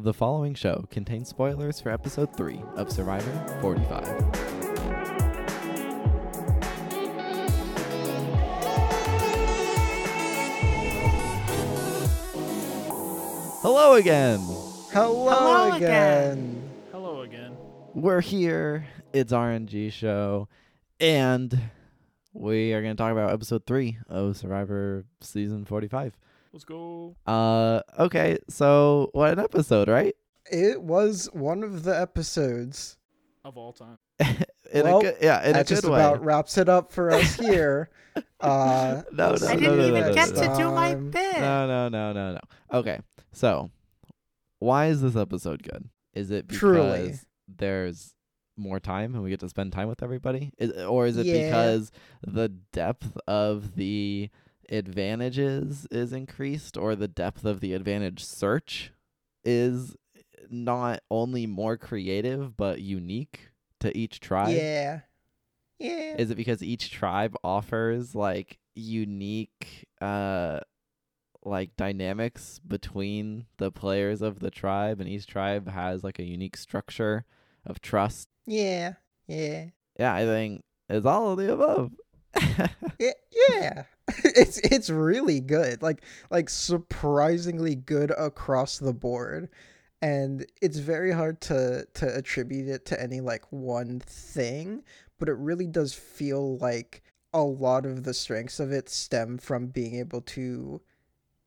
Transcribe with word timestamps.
The 0.00 0.14
following 0.14 0.54
show 0.54 0.86
contains 0.92 1.28
spoilers 1.28 1.80
for 1.80 1.90
episode 1.90 2.36
3 2.36 2.62
of 2.76 2.92
Survivor 2.92 3.58
45. 3.60 5.18
Hello 13.60 13.94
again. 13.94 14.40
Hello, 14.92 15.28
Hello 15.28 15.72
again. 15.74 15.82
again. 15.82 16.70
Hello 16.92 17.20
again. 17.22 17.56
We're 17.94 18.20
here. 18.20 18.86
It's 19.12 19.32
RNG 19.32 19.92
show 19.92 20.48
and 21.00 21.58
we 22.32 22.72
are 22.72 22.82
going 22.82 22.96
to 22.96 23.00
talk 23.00 23.12
about 23.12 23.32
episode 23.32 23.66
3 23.66 23.98
of 24.08 24.36
Survivor 24.36 25.04
season 25.20 25.64
45. 25.64 26.16
Let's 26.58 26.64
go. 26.64 27.14
Uh 27.24 27.82
okay, 28.00 28.36
so 28.48 29.10
what 29.12 29.32
an 29.32 29.38
episode, 29.38 29.86
right? 29.88 30.16
It 30.50 30.82
was 30.82 31.28
one 31.32 31.62
of 31.62 31.84
the 31.84 31.96
episodes. 31.96 32.96
Of 33.44 33.56
all 33.56 33.72
time. 33.72 33.96
in 34.18 34.82
Well, 34.82 34.98
a 34.98 35.02
good, 35.02 35.16
yeah, 35.22 35.40
in 35.44 35.50
a 35.50 35.52
that 35.52 35.68
good 35.68 35.74
just 35.76 35.84
way. 35.84 35.90
about 36.00 36.24
wraps 36.24 36.58
it 36.58 36.68
up 36.68 36.90
for 36.90 37.12
us 37.12 37.36
here. 37.38 37.90
uh, 38.40 39.02
No, 39.12 39.30
we'll 39.30 39.38
no, 39.38 39.46
I 39.46 39.54
didn't 39.54 39.62
no, 39.62 39.74
you 39.76 39.82
even 39.82 40.00
no, 40.02 40.12
get 40.14 40.34
no, 40.34 40.40
to 40.48 40.56
do 40.58 40.70
my 40.72 40.96
bit. 40.96 41.38
No, 41.38 41.68
no, 41.68 41.88
no, 41.88 42.12
no, 42.12 42.32
no. 42.32 42.40
Okay, 42.72 42.98
so 43.30 43.70
why 44.58 44.86
is 44.86 45.00
this 45.00 45.14
episode 45.14 45.62
good? 45.62 45.88
Is 46.12 46.32
it 46.32 46.48
because 46.48 46.58
Truly. 46.58 47.14
there's 47.46 48.14
more 48.56 48.80
time 48.80 49.14
and 49.14 49.22
we 49.22 49.30
get 49.30 49.38
to 49.38 49.48
spend 49.48 49.72
time 49.72 49.86
with 49.86 50.02
everybody, 50.02 50.50
is, 50.58 50.72
or 50.72 51.06
is 51.06 51.18
it 51.18 51.26
Yeah. 51.26 51.44
because 51.50 51.92
the 52.26 52.48
depth 52.72 53.16
of 53.28 53.76
the 53.76 54.28
advantages 54.68 55.86
is 55.90 56.12
increased, 56.12 56.76
or 56.76 56.94
the 56.94 57.08
depth 57.08 57.44
of 57.44 57.60
the 57.60 57.72
advantage 57.72 58.24
search 58.24 58.92
is 59.44 59.96
not 60.50 61.00
only 61.10 61.46
more 61.46 61.76
creative 61.76 62.56
but 62.56 62.80
unique 62.80 63.50
to 63.80 63.96
each 63.96 64.20
tribe? 64.20 64.56
Yeah. 64.56 65.00
Yeah. 65.78 66.16
Is 66.18 66.30
it 66.30 66.36
because 66.36 66.62
each 66.62 66.90
tribe 66.90 67.36
offers 67.44 68.14
like 68.14 68.58
unique 68.74 69.86
uh 70.00 70.60
like 71.44 71.76
dynamics 71.76 72.60
between 72.66 73.46
the 73.56 73.70
players 73.72 74.22
of 74.22 74.40
the 74.40 74.50
tribe 74.50 75.00
and 75.00 75.08
each 75.08 75.26
tribe 75.26 75.68
has 75.68 76.04
like 76.04 76.18
a 76.18 76.24
unique 76.24 76.56
structure 76.56 77.24
of 77.64 77.80
trust? 77.80 78.28
yeah. 78.46 78.94
Yeah. 79.26 79.66
Yeah, 79.98 80.14
I 80.14 80.24
think 80.24 80.62
it's 80.88 81.04
all 81.04 81.32
of 81.32 81.38
the 81.38 81.52
above. 81.52 81.92
Yeah. 82.98 83.12
yeah. 83.50 83.82
it's 84.24 84.58
it's 84.58 84.90
really 84.90 85.40
good. 85.40 85.82
Like 85.82 86.02
like 86.30 86.50
surprisingly 86.50 87.74
good 87.74 88.10
across 88.12 88.78
the 88.78 88.92
board. 88.92 89.48
And 90.00 90.46
it's 90.62 90.78
very 90.78 91.12
hard 91.12 91.40
to 91.42 91.86
to 91.94 92.16
attribute 92.16 92.68
it 92.68 92.86
to 92.86 93.02
any 93.02 93.20
like 93.20 93.44
one 93.50 94.00
thing, 94.00 94.84
but 95.18 95.28
it 95.28 95.36
really 95.36 95.66
does 95.66 95.92
feel 95.92 96.56
like 96.58 97.02
a 97.32 97.42
lot 97.42 97.84
of 97.84 98.04
the 98.04 98.14
strengths 98.14 98.60
of 98.60 98.72
it 98.72 98.88
stem 98.88 99.38
from 99.38 99.66
being 99.66 99.96
able 99.96 100.22
to 100.22 100.80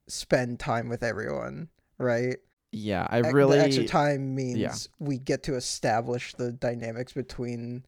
spend 0.07 0.59
time 0.59 0.89
with 0.89 1.01
everyone, 1.01 1.69
right? 1.97 2.37
yeah, 2.71 3.05
I 3.09 3.19
really 3.19 3.57
the 3.57 3.65
extra 3.65 3.85
time 3.85 4.33
means 4.33 4.57
yeah. 4.57 4.73
we 4.99 5.17
get 5.17 5.43
to 5.43 5.55
establish 5.55 6.33
the 6.33 6.51
dynamics 6.51 7.11
between 7.11 7.85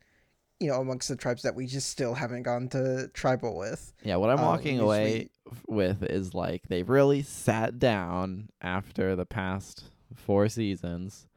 you 0.60 0.68
know 0.70 0.80
amongst 0.80 1.10
the 1.10 1.16
tribes 1.16 1.42
that 1.44 1.56
we 1.56 1.66
just 1.68 1.90
still 1.90 2.14
haven't 2.14 2.44
gone 2.44 2.70
to 2.70 3.10
tribal 3.14 3.58
with. 3.58 3.94
Yeah, 4.04 4.16
what 4.18 4.30
I'm 4.30 4.40
Um, 4.40 4.46
walking 4.46 4.80
away 4.80 5.30
with 5.68 6.04
is 6.04 6.34
like 6.34 6.68
they've 6.68 6.90
really 6.90 7.22
sat 7.22 7.80
down 7.80 8.50
after 8.62 9.16
the 9.16 9.26
past 9.26 9.84
four 10.16 10.48
seasons 10.50 11.28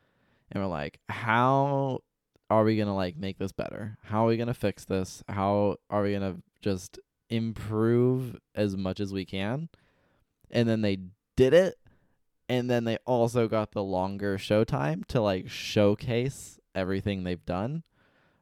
and 0.53 0.63
we're 0.63 0.69
like, 0.69 1.01
how 1.09 2.01
are 2.51 2.63
we 2.63 2.77
gonna 2.77 2.95
like 2.95 3.17
make 3.17 3.39
this 3.39 3.53
better? 3.53 3.99
How 4.05 4.25
are 4.25 4.29
we 4.29 4.37
gonna 4.37 4.55
fix 4.55 4.85
this? 4.85 5.25
How 5.29 5.77
are 5.91 6.03
we 6.03 6.13
gonna 6.13 6.37
just 6.63 6.99
improve 7.29 8.37
as 8.55 8.77
much 8.77 9.01
as 9.01 9.13
we 9.13 9.25
can? 9.25 9.69
And 10.51 10.69
then 10.69 10.83
they 10.83 10.99
did 11.37 11.53
it 11.53 11.77
and 12.49 12.71
then 12.71 12.85
they 12.85 12.99
also 13.05 13.49
got 13.49 13.73
the 13.73 13.83
longer 13.83 14.39
show 14.39 14.63
time 14.63 15.03
to 15.09 15.21
like 15.21 15.49
showcase 15.49 16.61
everything 16.75 17.25
they've 17.25 17.45
done. 17.45 17.83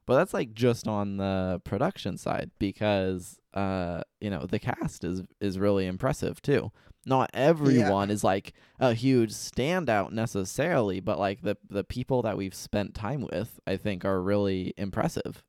But 0.07 0.17
that's 0.17 0.35
like 0.35 0.53
just 0.55 0.87
on 0.87 1.17
the 1.17 1.61
production 1.65 2.19
side 2.19 2.51
because 2.59 3.39
uh 3.55 4.03
you 4.21 4.31
know 4.31 4.47
the 4.47 4.59
cast 4.59 5.05
is 5.05 5.23
is 5.41 5.59
really 5.59 5.87
impressive 5.87 6.43
too. 6.43 6.73
Not 7.07 7.31
everyone 7.35 8.11
is 8.11 8.25
like 8.25 8.55
a 8.81 8.95
huge 8.95 9.33
standout 9.33 10.13
necessarily, 10.13 11.01
but 11.01 11.19
like 11.19 11.43
the 11.43 11.57
the 11.69 11.85
people 11.85 12.23
that 12.23 12.37
we've 12.37 12.55
spent 12.55 12.95
time 12.95 13.27
with, 13.31 13.61
I 13.67 13.77
think 13.77 14.05
are 14.05 14.21
really 14.21 14.75
impressive. 14.77 15.45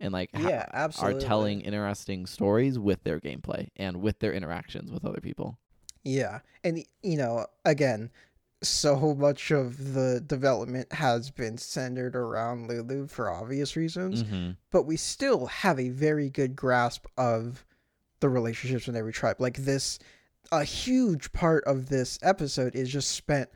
And 0.00 0.12
like 0.12 0.30
ha- 0.34 0.48
yeah, 0.48 0.88
are 0.98 1.14
telling 1.14 1.62
interesting 1.62 2.26
stories 2.26 2.78
with 2.78 3.02
their 3.04 3.20
gameplay 3.20 3.68
and 3.76 4.02
with 4.02 4.18
their 4.18 4.32
interactions 4.32 4.90
with 4.90 5.04
other 5.04 5.20
people. 5.20 5.58
Yeah, 6.04 6.40
and 6.62 6.84
you 7.02 7.16
know, 7.16 7.46
again, 7.64 8.10
so 8.62 9.14
much 9.14 9.50
of 9.50 9.94
the 9.94 10.20
development 10.26 10.92
has 10.92 11.30
been 11.30 11.58
centered 11.58 12.16
around 12.16 12.68
Lulu 12.68 13.06
for 13.06 13.30
obvious 13.30 13.76
reasons, 13.76 14.22
Mm-hmm. 14.22 14.52
but 14.70 14.84
we 14.84 14.96
still 14.96 15.46
have 15.46 15.78
a 15.78 15.90
very 15.90 16.30
good 16.30 16.56
grasp 16.56 17.06
of 17.18 17.64
the 18.20 18.28
relationships 18.28 18.88
in 18.88 18.96
every 18.96 19.12
tribe. 19.12 19.36
Like 19.38 19.58
this, 19.58 19.98
a 20.50 20.64
huge 20.64 21.32
part 21.32 21.64
of 21.64 21.88
this 21.88 22.18
episode 22.22 22.74
is 22.74 22.88
just 22.90 23.10
spent 23.10 23.50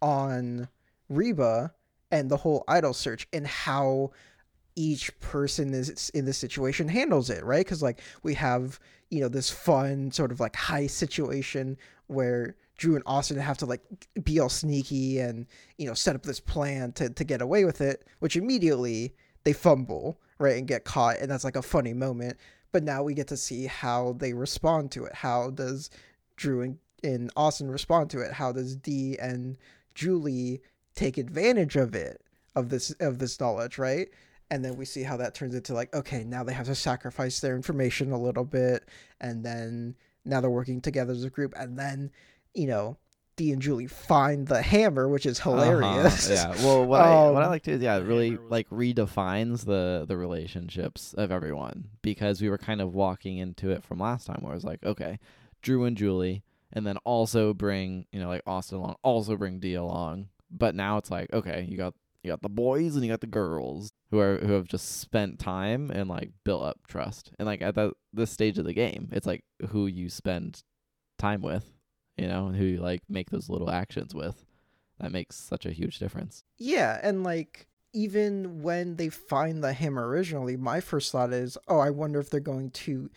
on 0.00 0.68
Reba 1.08 1.72
and 2.10 2.30
the 2.30 2.36
whole 2.36 2.62
idol 2.68 2.92
search 2.94 3.26
and 3.32 3.46
how 3.46 4.12
each 4.76 5.18
person 5.20 5.72
is 5.74 6.10
in 6.10 6.24
this 6.26 6.38
situation 6.38 6.88
handles 6.88 7.30
it, 7.30 7.44
right? 7.44 7.64
Because 7.64 7.82
like 7.82 8.00
we 8.22 8.34
have 8.34 8.78
you 9.10 9.20
know 9.20 9.28
this 9.28 9.50
fun 9.50 10.10
sort 10.12 10.32
of 10.32 10.40
like 10.40 10.54
high 10.56 10.86
situation 10.86 11.76
where 12.06 12.56
Drew 12.76 12.94
and 12.94 13.04
Austin 13.06 13.38
have 13.38 13.58
to 13.58 13.66
like 13.66 13.82
be 14.24 14.40
all 14.40 14.48
sneaky 14.48 15.18
and 15.20 15.46
you 15.78 15.86
know 15.86 15.94
set 15.94 16.16
up 16.16 16.24
this 16.24 16.40
plan 16.40 16.92
to 16.92 17.10
to 17.10 17.24
get 17.24 17.42
away 17.42 17.64
with 17.64 17.80
it, 17.80 18.04
which 18.20 18.36
immediately 18.36 19.14
they 19.44 19.52
fumble 19.52 20.18
right 20.38 20.56
and 20.56 20.66
get 20.66 20.84
caught, 20.84 21.18
and 21.18 21.30
that's 21.30 21.44
like 21.44 21.56
a 21.56 21.62
funny 21.62 21.92
moment. 21.92 22.36
But 22.72 22.82
now 22.82 23.02
we 23.02 23.14
get 23.14 23.28
to 23.28 23.36
see 23.36 23.66
how 23.66 24.16
they 24.18 24.32
respond 24.32 24.90
to 24.92 25.04
it. 25.04 25.14
How 25.14 25.50
does 25.50 25.90
Drew 26.36 26.62
and, 26.62 26.78
and 27.04 27.30
Austin 27.36 27.70
respond 27.70 28.10
to 28.10 28.20
it? 28.20 28.32
How 28.32 28.50
does 28.50 28.74
Dee 28.76 29.16
and 29.18 29.56
Julie 29.94 30.60
take 30.96 31.18
advantage 31.18 31.76
of 31.76 31.94
it 31.94 32.22
of 32.56 32.68
this 32.70 32.90
of 33.00 33.18
this 33.18 33.38
knowledge, 33.38 33.78
right? 33.78 34.08
and 34.50 34.64
then 34.64 34.76
we 34.76 34.84
see 34.84 35.02
how 35.02 35.16
that 35.16 35.34
turns 35.34 35.54
into 35.54 35.74
like 35.74 35.94
okay 35.94 36.22
now 36.24 36.44
they 36.44 36.52
have 36.52 36.66
to 36.66 36.74
sacrifice 36.74 37.40
their 37.40 37.56
information 37.56 38.12
a 38.12 38.20
little 38.20 38.44
bit 38.44 38.88
and 39.20 39.44
then 39.44 39.96
now 40.24 40.40
they're 40.40 40.50
working 40.50 40.80
together 40.80 41.12
as 41.12 41.24
a 41.24 41.30
group 41.30 41.54
and 41.56 41.78
then 41.78 42.10
you 42.54 42.66
know 42.66 42.96
Dee 43.36 43.50
and 43.50 43.60
Julie 43.60 43.88
find 43.88 44.46
the 44.46 44.62
hammer 44.62 45.08
which 45.08 45.26
is 45.26 45.40
hilarious 45.40 46.30
Uh-huh. 46.30 46.54
Yeah. 46.56 46.64
Well, 46.64 46.86
what 46.86 47.00
I 47.00 47.30
what 47.32 47.42
I 47.42 47.46
Um, 47.46 47.50
like 47.50 47.62
to 47.64 47.72
is 47.72 47.82
yeah, 47.82 47.96
it 47.96 48.04
really 48.06 48.36
like 48.48 48.68
redefines 48.70 49.64
the 49.64 50.04
the 50.06 50.16
relationships 50.16 51.14
of 51.14 51.32
everyone 51.32 51.88
because 52.02 52.40
we 52.40 52.48
were 52.48 52.58
kind 52.58 52.80
of 52.80 52.94
walking 52.94 53.38
into 53.38 53.70
it 53.70 53.82
from 53.82 53.98
last 53.98 54.26
time 54.26 54.38
where 54.42 54.52
it 54.52 54.56
was 54.56 54.64
like, 54.64 54.84
okay, 54.84 55.18
Drew 55.62 55.84
and 55.84 55.96
Julie, 55.96 56.44
and 56.72 56.86
then 56.86 56.96
also 56.98 57.52
bring 57.52 58.06
you 58.12 58.20
know 58.20 58.28
like 58.28 58.42
Austin 58.46 58.78
along, 58.78 58.96
also 59.02 59.36
bring 59.36 59.58
Dee 59.58 59.74
along, 59.74 60.28
but 60.50 60.74
now 60.76 60.96
it's 60.98 61.10
like 61.10 61.32
okay, 61.32 61.66
you 61.68 61.76
got 61.76 61.94
you 62.22 62.30
got 62.30 62.40
the 62.42 62.48
boys 62.48 62.94
and 62.94 63.04
you 63.04 63.10
got 63.10 63.20
the 63.20 63.26
girls 63.26 63.92
who 64.12 64.18
are 64.20 64.38
who 64.38 64.52
have 64.52 64.68
just 64.68 65.00
spent 65.00 65.40
time 65.40 65.90
and 65.90 66.08
like 66.08 66.30
built 66.44 66.62
up 66.62 66.78
trust 66.86 67.32
and 67.38 67.46
like 67.46 67.60
at 67.62 67.74
that 67.74 67.92
this 68.12 68.30
stage 68.30 68.58
of 68.58 68.64
the 68.64 68.72
game, 68.72 69.08
it's 69.10 69.26
like 69.26 69.42
who 69.70 69.86
you 69.88 70.08
spend 70.08 70.62
time 71.18 71.42
with, 71.42 71.72
you 72.16 72.28
know, 72.28 72.46
and 72.46 72.56
who 72.56 72.64
you 72.64 72.80
like 72.80 73.02
make 73.08 73.30
those 73.30 73.48
little 73.48 73.70
actions 73.70 74.14
with 74.14 74.44
that 75.00 75.10
makes 75.12 75.36
such 75.36 75.66
a 75.66 75.72
huge 75.72 75.98
difference. 75.98 76.44
yeah 76.58 77.00
and 77.02 77.24
like 77.24 77.66
even 77.92 78.62
when 78.62 78.96
they 78.96 79.08
find 79.08 79.62
the 79.62 79.72
hammer 79.72 80.06
originally 80.08 80.56
my 80.56 80.80
first 80.80 81.12
thought 81.12 81.32
is 81.32 81.56
oh 81.68 81.78
I 81.78 81.90
wonder 81.90 82.18
if 82.20 82.30
they're 82.30 82.40
going 82.40 82.70
to 82.70 83.10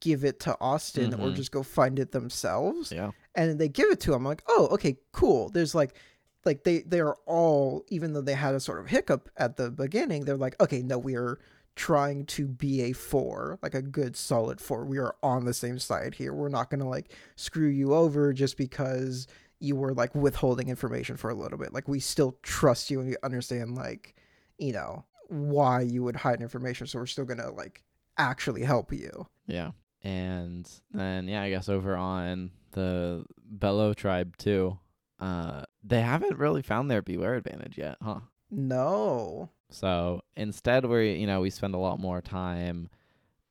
give 0.00 0.24
it 0.24 0.38
to 0.40 0.56
Austin 0.60 1.14
or 1.14 1.28
Mhm. 1.30 1.34
just 1.36 1.50
go 1.52 1.62
find 1.62 1.98
it 1.98 2.12
themselves 2.12 2.92
Yeah. 2.92 3.10
and 3.34 3.58
they 3.58 3.68
give 3.68 3.90
it 3.90 4.00
to 4.00 4.12
him 4.12 4.18
I'm 4.18 4.24
like 4.24 4.42
oh 4.48 4.68
okay 4.72 4.96
cool 5.12 5.48
there's 5.50 5.74
like 5.74 5.96
like 6.44 6.62
they 6.64 6.80
they 6.82 7.00
are 7.00 7.16
all 7.26 7.84
even 7.88 8.12
though 8.12 8.20
they 8.20 8.34
had 8.34 8.54
a 8.54 8.60
sort 8.60 8.80
of 8.80 8.86
hiccup 8.88 9.28
at 9.36 9.56
the 9.56 9.70
beginning 9.70 10.24
they're 10.24 10.36
like 10.36 10.60
okay 10.60 10.82
no 10.82 10.98
we 10.98 11.16
are 11.16 11.38
trying 11.76 12.24
to 12.24 12.46
be 12.46 12.82
a 12.82 12.92
four 12.92 13.58
like 13.62 13.74
a 13.74 13.82
good 13.82 14.16
solid 14.16 14.60
four 14.60 14.84
we 14.84 14.98
are 14.98 15.16
on 15.22 15.44
the 15.44 15.54
same 15.54 15.78
side 15.78 16.14
here 16.14 16.32
we're 16.32 16.48
not 16.48 16.70
gonna 16.70 16.88
like 16.88 17.12
screw 17.36 17.68
you 17.68 17.92
over 17.94 18.32
just 18.32 18.56
because 18.56 19.26
you 19.58 19.74
were 19.76 19.92
like 19.94 20.14
withholding 20.14 20.68
information 20.68 21.16
for 21.16 21.30
a 21.30 21.34
little 21.34 21.58
bit 21.58 21.72
like 21.72 21.88
we 21.88 21.98
still 21.98 22.36
trust 22.42 22.90
you 22.90 23.00
and 23.00 23.08
we 23.08 23.16
understand 23.22 23.74
like 23.74 24.14
you 24.58 24.72
know 24.72 25.04
why 25.28 25.80
you 25.80 26.02
would 26.02 26.16
hide 26.16 26.40
information 26.40 26.86
so 26.86 26.98
we're 26.98 27.06
still 27.06 27.24
gonna 27.24 27.50
like 27.50 27.82
actually 28.18 28.62
help 28.62 28.92
you 28.92 29.26
Yeah. 29.46 29.72
And 30.02 30.70
then 30.92 31.28
yeah, 31.28 31.42
I 31.42 31.50
guess 31.50 31.68
over 31.68 31.96
on 31.96 32.50
the 32.72 33.24
Belo 33.58 33.94
tribe 33.94 34.36
too, 34.36 34.78
uh 35.18 35.62
they 35.82 36.00
haven't 36.02 36.38
really 36.38 36.62
found 36.62 36.90
their 36.90 37.02
beware 37.02 37.34
advantage 37.34 37.78
yet, 37.78 37.96
huh? 38.02 38.20
No. 38.50 39.50
So 39.74 40.22
instead, 40.36 40.84
we 40.86 41.14
you 41.14 41.26
know 41.26 41.40
we 41.40 41.50
spend 41.50 41.74
a 41.74 41.78
lot 41.78 41.98
more 41.98 42.20
time, 42.20 42.88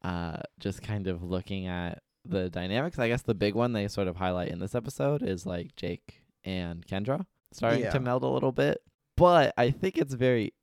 uh, 0.03 0.37
just 0.59 0.81
kind 0.81 1.07
of 1.07 1.21
looking 1.23 1.67
at 1.67 2.01
the 2.25 2.49
dynamics. 2.49 2.97
I 2.99 3.09
guess 3.09 3.21
the 3.23 3.33
big 3.35 3.53
one 3.55 3.73
they 3.73 3.87
sort 3.89 4.07
of 4.07 4.15
highlight 4.15 4.47
in 4.49 4.59
this 4.59 4.75
episode 4.75 5.21
is 5.21 5.45
like 5.45 5.75
Jake 5.75 6.21
and 6.45 6.85
Kendra 6.87 7.25
starting 7.51 7.81
Yeah. 7.81 7.91
to 7.91 7.99
meld 7.99 8.23
a 8.23 8.27
little 8.27 8.51
bit. 8.53 8.81
But 9.17 9.53
I 9.57 9.69
think 9.71 9.97
it's 9.97 10.13
very 10.13 10.53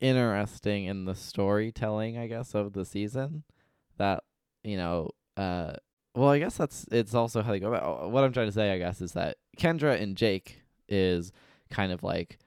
interesting 0.00 0.84
in 0.84 1.04
the 1.04 1.14
storytelling, 1.14 2.18
I 2.18 2.26
guess, 2.26 2.54
of 2.54 2.72
the 2.72 2.84
season 2.84 3.44
that 3.98 4.24
you 4.64 4.76
know, 4.76 5.10
uh, 5.36 5.72
well, 6.14 6.28
I 6.30 6.38
guess 6.38 6.56
that's 6.56 6.86
it's 6.92 7.14
also 7.14 7.42
how 7.42 7.50
they 7.52 7.58
go 7.60 7.74
about. 7.74 8.10
What 8.10 8.22
I'm 8.24 8.32
trying 8.32 8.46
to 8.46 8.52
say, 8.52 8.72
I 8.72 8.78
guess, 8.78 9.00
is 9.00 9.12
that 9.12 9.36
Kendra 9.58 10.00
and 10.00 10.16
Jake 10.16 10.62
is 10.88 11.32
kind 11.70 11.90
of 11.90 12.02
like 12.02 12.38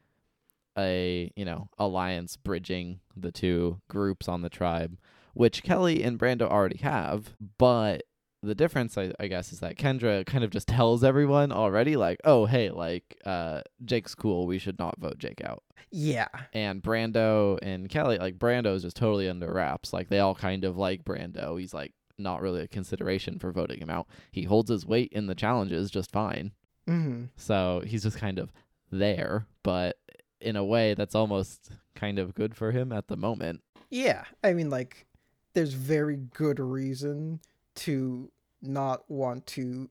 a 0.77 1.31
you 1.35 1.45
know 1.45 1.69
alliance 1.77 2.35
bridging 2.37 2.99
the 3.15 3.31
two 3.31 3.79
groups 3.87 4.27
on 4.27 4.41
the 4.41 4.49
tribe, 4.49 4.97
which 5.33 5.63
Kellie 5.63 6.03
and 6.03 6.19
Brando 6.19 6.43
already 6.43 6.79
have. 6.79 7.35
But 7.57 8.03
the 8.43 8.55
difference, 8.55 8.97
I, 8.97 9.11
I 9.19 9.27
guess, 9.27 9.51
is 9.51 9.59
that 9.61 9.77
Kendra 9.77 10.25
kind 10.25 10.43
of 10.43 10.51
just 10.51 10.67
tells 10.69 11.03
everyone 11.03 11.51
already, 11.51 11.95
like, 11.95 12.19
oh 12.23 12.45
hey, 12.45 12.69
like 12.69 13.17
uh, 13.25 13.61
Jake's 13.83 14.15
cool, 14.15 14.47
we 14.47 14.59
should 14.59 14.79
not 14.79 14.99
vote 14.99 15.17
Jake 15.17 15.41
out. 15.43 15.63
Yeah. 15.91 16.27
And 16.53 16.81
Brando 16.81 17.57
and 17.61 17.89
Kellie, 17.89 18.17
like 18.17 18.37
Brando 18.37 18.75
is 18.75 18.83
just 18.83 18.97
totally 18.97 19.29
under 19.29 19.51
wraps. 19.51 19.93
Like 19.93 20.09
they 20.09 20.19
all 20.19 20.35
kind 20.35 20.63
of 20.63 20.77
like 20.77 21.05
Brando. 21.05 21.59
He's 21.59 21.73
like 21.73 21.93
not 22.17 22.41
really 22.41 22.61
a 22.61 22.67
consideration 22.67 23.39
for 23.39 23.51
voting 23.51 23.79
him 23.79 23.89
out. 23.89 24.07
He 24.31 24.43
holds 24.43 24.69
his 24.69 24.85
weight 24.85 25.11
in 25.11 25.27
the 25.27 25.35
challenges 25.35 25.91
just 25.91 26.11
fine. 26.11 26.51
hmm 26.85 27.25
So 27.35 27.81
he's 27.85 28.03
just 28.03 28.17
kind 28.17 28.39
of 28.39 28.51
there, 28.91 29.47
but 29.63 29.97
in 30.41 30.55
a 30.55 30.63
way 30.63 30.93
that's 30.93 31.15
almost 31.15 31.71
kind 31.95 32.19
of 32.19 32.35
good 32.35 32.55
for 32.55 32.71
him 32.71 32.91
at 32.91 33.07
the 33.07 33.17
moment. 33.17 33.61
Yeah. 33.89 34.23
I 34.43 34.53
mean, 34.53 34.69
like, 34.69 35.05
there's 35.53 35.73
very 35.73 36.17
good 36.17 36.59
reason 36.59 37.39
to 37.75 38.31
not 38.61 39.09
want 39.09 39.47
to 39.47 39.89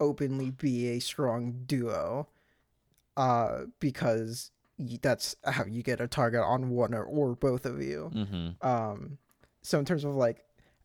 openly 0.00 0.50
be 0.50 0.88
a 0.88 1.00
strong 1.00 1.62
duo, 1.66 2.28
uh, 3.16 3.62
because 3.80 4.50
that's 5.02 5.34
how 5.44 5.64
you 5.64 5.82
get 5.82 6.00
a 6.00 6.06
target 6.06 6.40
on 6.40 6.70
one 6.70 6.94
or, 6.94 7.02
or 7.02 7.34
both 7.34 7.66
of 7.66 7.82
you. 7.82 8.10
Mm-hmm. 8.14 8.66
Um, 8.66 9.18
so 9.62 9.78
in 9.78 9.84
terms 9.84 10.04
of 10.04 10.14
like 10.14 10.44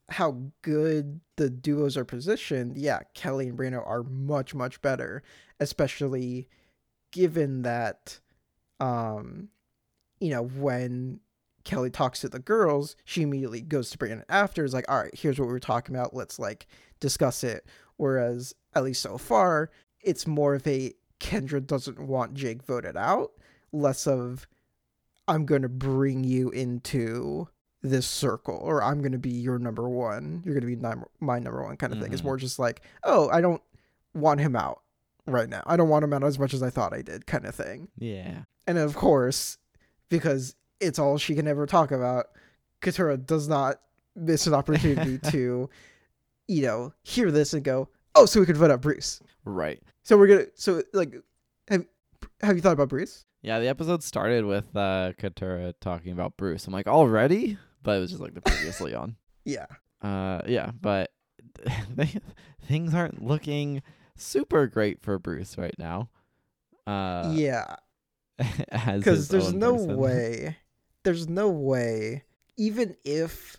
how 0.09 0.41
good 0.63 1.21
the 1.35 1.49
duos 1.49 1.95
are 1.95 2.03
positioned, 2.03 2.75
yeah, 2.75 3.01
Kellie 3.13 3.47
and 3.47 3.57
Brando 3.57 3.87
are 3.87 4.03
much 4.03 4.55
much 4.55 4.81
better, 4.81 5.21
especially 5.59 6.47
given 7.11 7.61
that, 7.61 8.19
um, 8.83 9.49
you 10.19 10.29
know 10.29 10.43
when 10.43 11.19
Kellie 11.63 11.89
talks 11.89 12.19
to 12.21 12.29
the 12.29 12.39
girls, 12.39 12.95
she 13.05 13.21
immediately 13.21 13.61
goes 13.61 13.89
to 13.91 13.97
Brandon 13.97 14.25
after. 14.29 14.63
Is 14.65 14.73
like, 14.73 14.89
all 14.91 15.01
right, 15.01 15.13
here's 15.15 15.39
what 15.39 15.45
we 15.47 15.53
were 15.53 15.59
talking 15.59 15.95
about. 15.95 16.13
Let's 16.15 16.39
like 16.39 16.67
discuss 16.99 17.43
it. 17.43 17.65
Whereas 17.97 18.53
at 18.75 18.83
least 18.83 19.01
so 19.01 19.17
far, 19.17 19.69
it's 20.01 20.27
more 20.27 20.55
of 20.55 20.65
a 20.67 20.93
Kendra 21.19 21.65
doesn't 21.65 21.99
want 21.99 22.33
Jake 22.33 22.63
voted 22.63 22.97
out, 22.97 23.31
less 23.71 24.07
of 24.07 24.45
I'm 25.27 25.45
going 25.45 25.61
to 25.61 25.69
bring 25.69 26.23
you 26.25 26.49
into 26.49 27.47
this 27.81 28.05
circle 28.07 28.59
or 28.61 28.83
I'm 28.83 28.99
going 28.99 29.11
to 29.13 29.17
be 29.17 29.29
your 29.29 29.57
number 29.59 29.87
one. 29.87 30.41
You're 30.43 30.53
going 30.59 30.69
to 30.69 30.75
be 30.75 31.03
my 31.21 31.39
number 31.39 31.63
one 31.63 31.77
kind 31.77 31.93
of 31.93 31.99
thing. 32.01 32.11
It's 32.11 32.21
Mhm. 32.21 32.25
more 32.25 32.37
just 32.37 32.59
like, 32.59 32.81
oh, 33.03 33.29
I 33.29 33.39
don't 33.41 33.61
want 34.13 34.41
him 34.41 34.55
out 34.55 34.81
right 35.27 35.47
now. 35.47 35.63
I 35.65 35.77
don't 35.77 35.87
want 35.89 36.03
him 36.03 36.11
out 36.13 36.23
as 36.25 36.37
much 36.39 36.53
as 36.53 36.61
I 36.63 36.69
thought 36.69 36.93
I 36.93 37.01
did 37.01 37.25
kind 37.25 37.45
of 37.45 37.55
thing. 37.55 37.87
Yeah. 37.97 38.43
And 38.67 38.77
of 38.77 38.95
course, 38.95 39.57
because 40.09 40.55
it's 40.79 40.99
all 40.99 41.17
she 41.17 41.35
can 41.35 41.47
ever 41.47 41.65
talk 41.65 41.91
about, 41.91 42.27
Katurah 42.81 43.25
does 43.25 43.47
not 43.47 43.79
miss 44.15 44.47
an 44.47 44.53
opportunity 44.53 45.17
to, 45.31 45.69
you 46.47 46.61
know, 46.61 46.93
hear 47.03 47.31
this 47.31 47.53
and 47.53 47.63
go, 47.63 47.89
oh, 48.15 48.25
so 48.25 48.39
we 48.39 48.45
could 48.45 48.57
vote 48.57 48.71
out 48.71 48.81
Bruce. 48.81 49.21
Right. 49.45 49.81
So 50.03 50.17
we're 50.17 50.27
gonna, 50.27 50.45
so 50.55 50.81
like, 50.93 51.15
have 51.69 51.85
have 52.41 52.55
you 52.55 52.61
thought 52.61 52.73
about 52.73 52.89
Bruce? 52.89 53.25
Yeah, 53.41 53.59
the 53.59 53.67
episode 53.67 54.03
started 54.03 54.45
with 54.45 54.75
uh 54.75 55.13
Katurah 55.19 55.73
talking 55.81 56.11
about 56.11 56.37
Bruce. 56.37 56.67
I'm 56.67 56.73
like, 56.73 56.87
already? 56.87 57.57
But 57.81 57.97
it 57.97 57.99
was 57.99 58.11
just 58.11 58.21
like 58.21 58.33
the 58.33 58.41
previously 58.41 58.93
on. 58.95 59.15
Yeah. 59.45 59.65
Uh 60.01 60.41
yeah, 60.47 60.71
but 60.79 61.11
things 62.67 62.93
aren't 62.93 63.23
looking 63.23 63.81
super 64.15 64.67
great 64.67 65.01
for 65.01 65.19
Bruce 65.19 65.57
right 65.57 65.75
now. 65.77 66.09
Uh 66.85 67.31
yeah. 67.33 67.75
Because 68.71 69.27
there's 69.27 69.53
no 69.53 69.73
person. 69.73 69.97
way, 69.97 70.57
there's 71.03 71.27
no 71.29 71.49
way, 71.49 72.23
even 72.57 72.95
if 73.03 73.57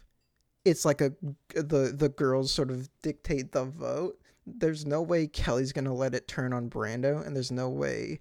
it's 0.65 0.85
like 0.85 1.01
a 1.01 1.13
the 1.55 1.95
the 1.97 2.09
girls 2.09 2.53
sort 2.53 2.71
of 2.71 2.89
dictate 3.03 3.53
the 3.53 3.65
vote. 3.65 4.19
There's 4.47 4.85
no 4.85 5.01
way 5.01 5.27
Kellie's 5.27 5.73
gonna 5.73 5.95
let 5.95 6.15
it 6.15 6.29
turn 6.29 6.53
on 6.53 6.69
Brando, 6.69 7.25
and 7.25 7.35
there's 7.35 7.53
no 7.53 7.69
way 7.69 8.21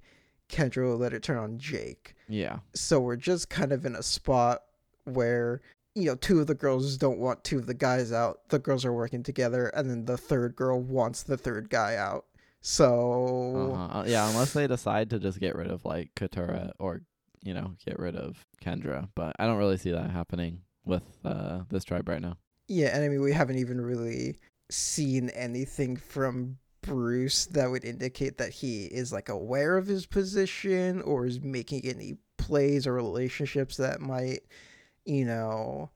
Kendra 0.50 0.84
will 0.84 0.98
let 0.98 1.14
it 1.14 1.24
turn 1.24 1.38
on 1.38 1.58
Jake. 1.58 2.16
Yeah. 2.30 2.60
So 2.74 3.00
we're 3.00 3.16
just 3.16 3.50
kind 3.50 3.72
of 3.72 3.86
in 3.86 3.96
a 3.96 4.04
spot 4.04 4.64
where 5.06 5.62
you 5.96 6.06
know 6.06 6.16
two 6.16 6.40
of 6.40 6.48
the 6.48 6.56
girls 6.56 6.98
don't 6.98 7.20
want 7.20 7.44
two 7.44 7.58
of 7.58 7.66
the 7.66 7.74
guys 7.74 8.12
out. 8.12 8.48
The 8.50 8.60
girls 8.60 8.86
are 8.86 8.94
working 8.94 9.24
together, 9.24 9.68
and 9.70 9.90
then 9.90 10.06
the 10.06 10.18
third 10.18 10.56
girl 10.56 10.80
wants 10.80 11.24
the 11.24 11.38
third 11.38 11.70
guy 11.70 11.96
out. 11.96 12.26
So 12.64 13.54
Uh-huh. 13.56 14.00
Uh, 14.00 14.04
Yeah, 14.08 14.28
unless 14.30 14.54
they 14.54 14.68
decide 14.68 15.10
to 15.12 15.20
just 15.20 15.40
get 15.40 15.56
rid 15.56 15.70
of 15.70 15.86
like 15.86 16.12
Katurah 16.16 16.72
or 16.80 17.02
you 17.44 17.54
know, 17.54 17.74
get 17.86 18.00
rid 18.00 18.16
of 18.16 18.46
Kendra, 18.64 19.10
but 19.16 19.36
I 19.38 19.46
don't 19.46 19.58
really 19.58 19.76
see 19.78 19.92
that 19.92 20.10
happening 20.10 20.62
with 20.86 21.04
uh 21.26 21.64
this 21.70 21.84
tribe 21.84 22.08
right 22.08 22.22
now. 22.22 22.38
Yeah, 22.70 22.96
and 22.96 23.04
I 23.04 23.10
mean 23.10 23.22
we 23.22 23.34
haven't 23.34 23.58
even 23.60 23.82
really 23.82 24.38
seen 24.72 25.30
anything 25.30 25.98
from 25.98 26.58
Bruce 26.82 27.46
that 27.48 27.70
would 27.70 27.84
indicate 27.84 28.38
that 28.38 28.52
he 28.52 28.86
is 28.86 29.12
like 29.12 29.28
aware 29.28 29.78
of 29.78 29.88
his 29.88 30.06
position 30.06 31.02
or 31.02 31.26
is 31.26 31.42
making 31.42 31.82
any 31.86 32.16
plays 32.38 32.88
or 32.88 32.94
relationships 32.94 33.76
that 33.78 34.00
might, 34.00 34.40
you 35.06 35.26
know, 35.26 35.90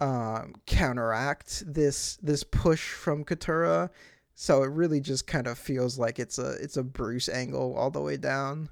um 0.00 0.54
counteract 0.64 1.62
this 1.66 2.16
this 2.22 2.42
push 2.42 2.92
from 2.92 3.22
Katurah. 3.22 3.90
So 4.38 4.62
it 4.62 4.66
really 4.70 5.00
just 5.00 5.26
kind 5.26 5.46
of 5.46 5.58
feels 5.58 5.98
like 5.98 6.18
it's 6.18 6.38
a 6.38 6.52
it's 6.62 6.76
a 6.76 6.82
Bruce 6.82 7.28
angle 7.28 7.74
all 7.74 7.90
the 7.90 8.02
way 8.02 8.16
down 8.18 8.68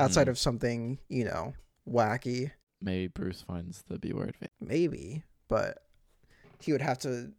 outside 0.00 0.26
Mhm. 0.26 0.30
of 0.30 0.38
something, 0.38 0.98
you 1.08 1.24
know, 1.24 1.54
wacky. 1.88 2.50
maybe 2.80 3.06
Bruce 3.08 3.42
finds 3.42 3.82
the 3.88 3.98
B 3.98 4.12
word. 4.12 4.34
maybe, 4.60 5.22
but 5.48 5.86
he 6.60 6.72
would 6.72 6.82
have 6.82 6.98
to 7.00 7.32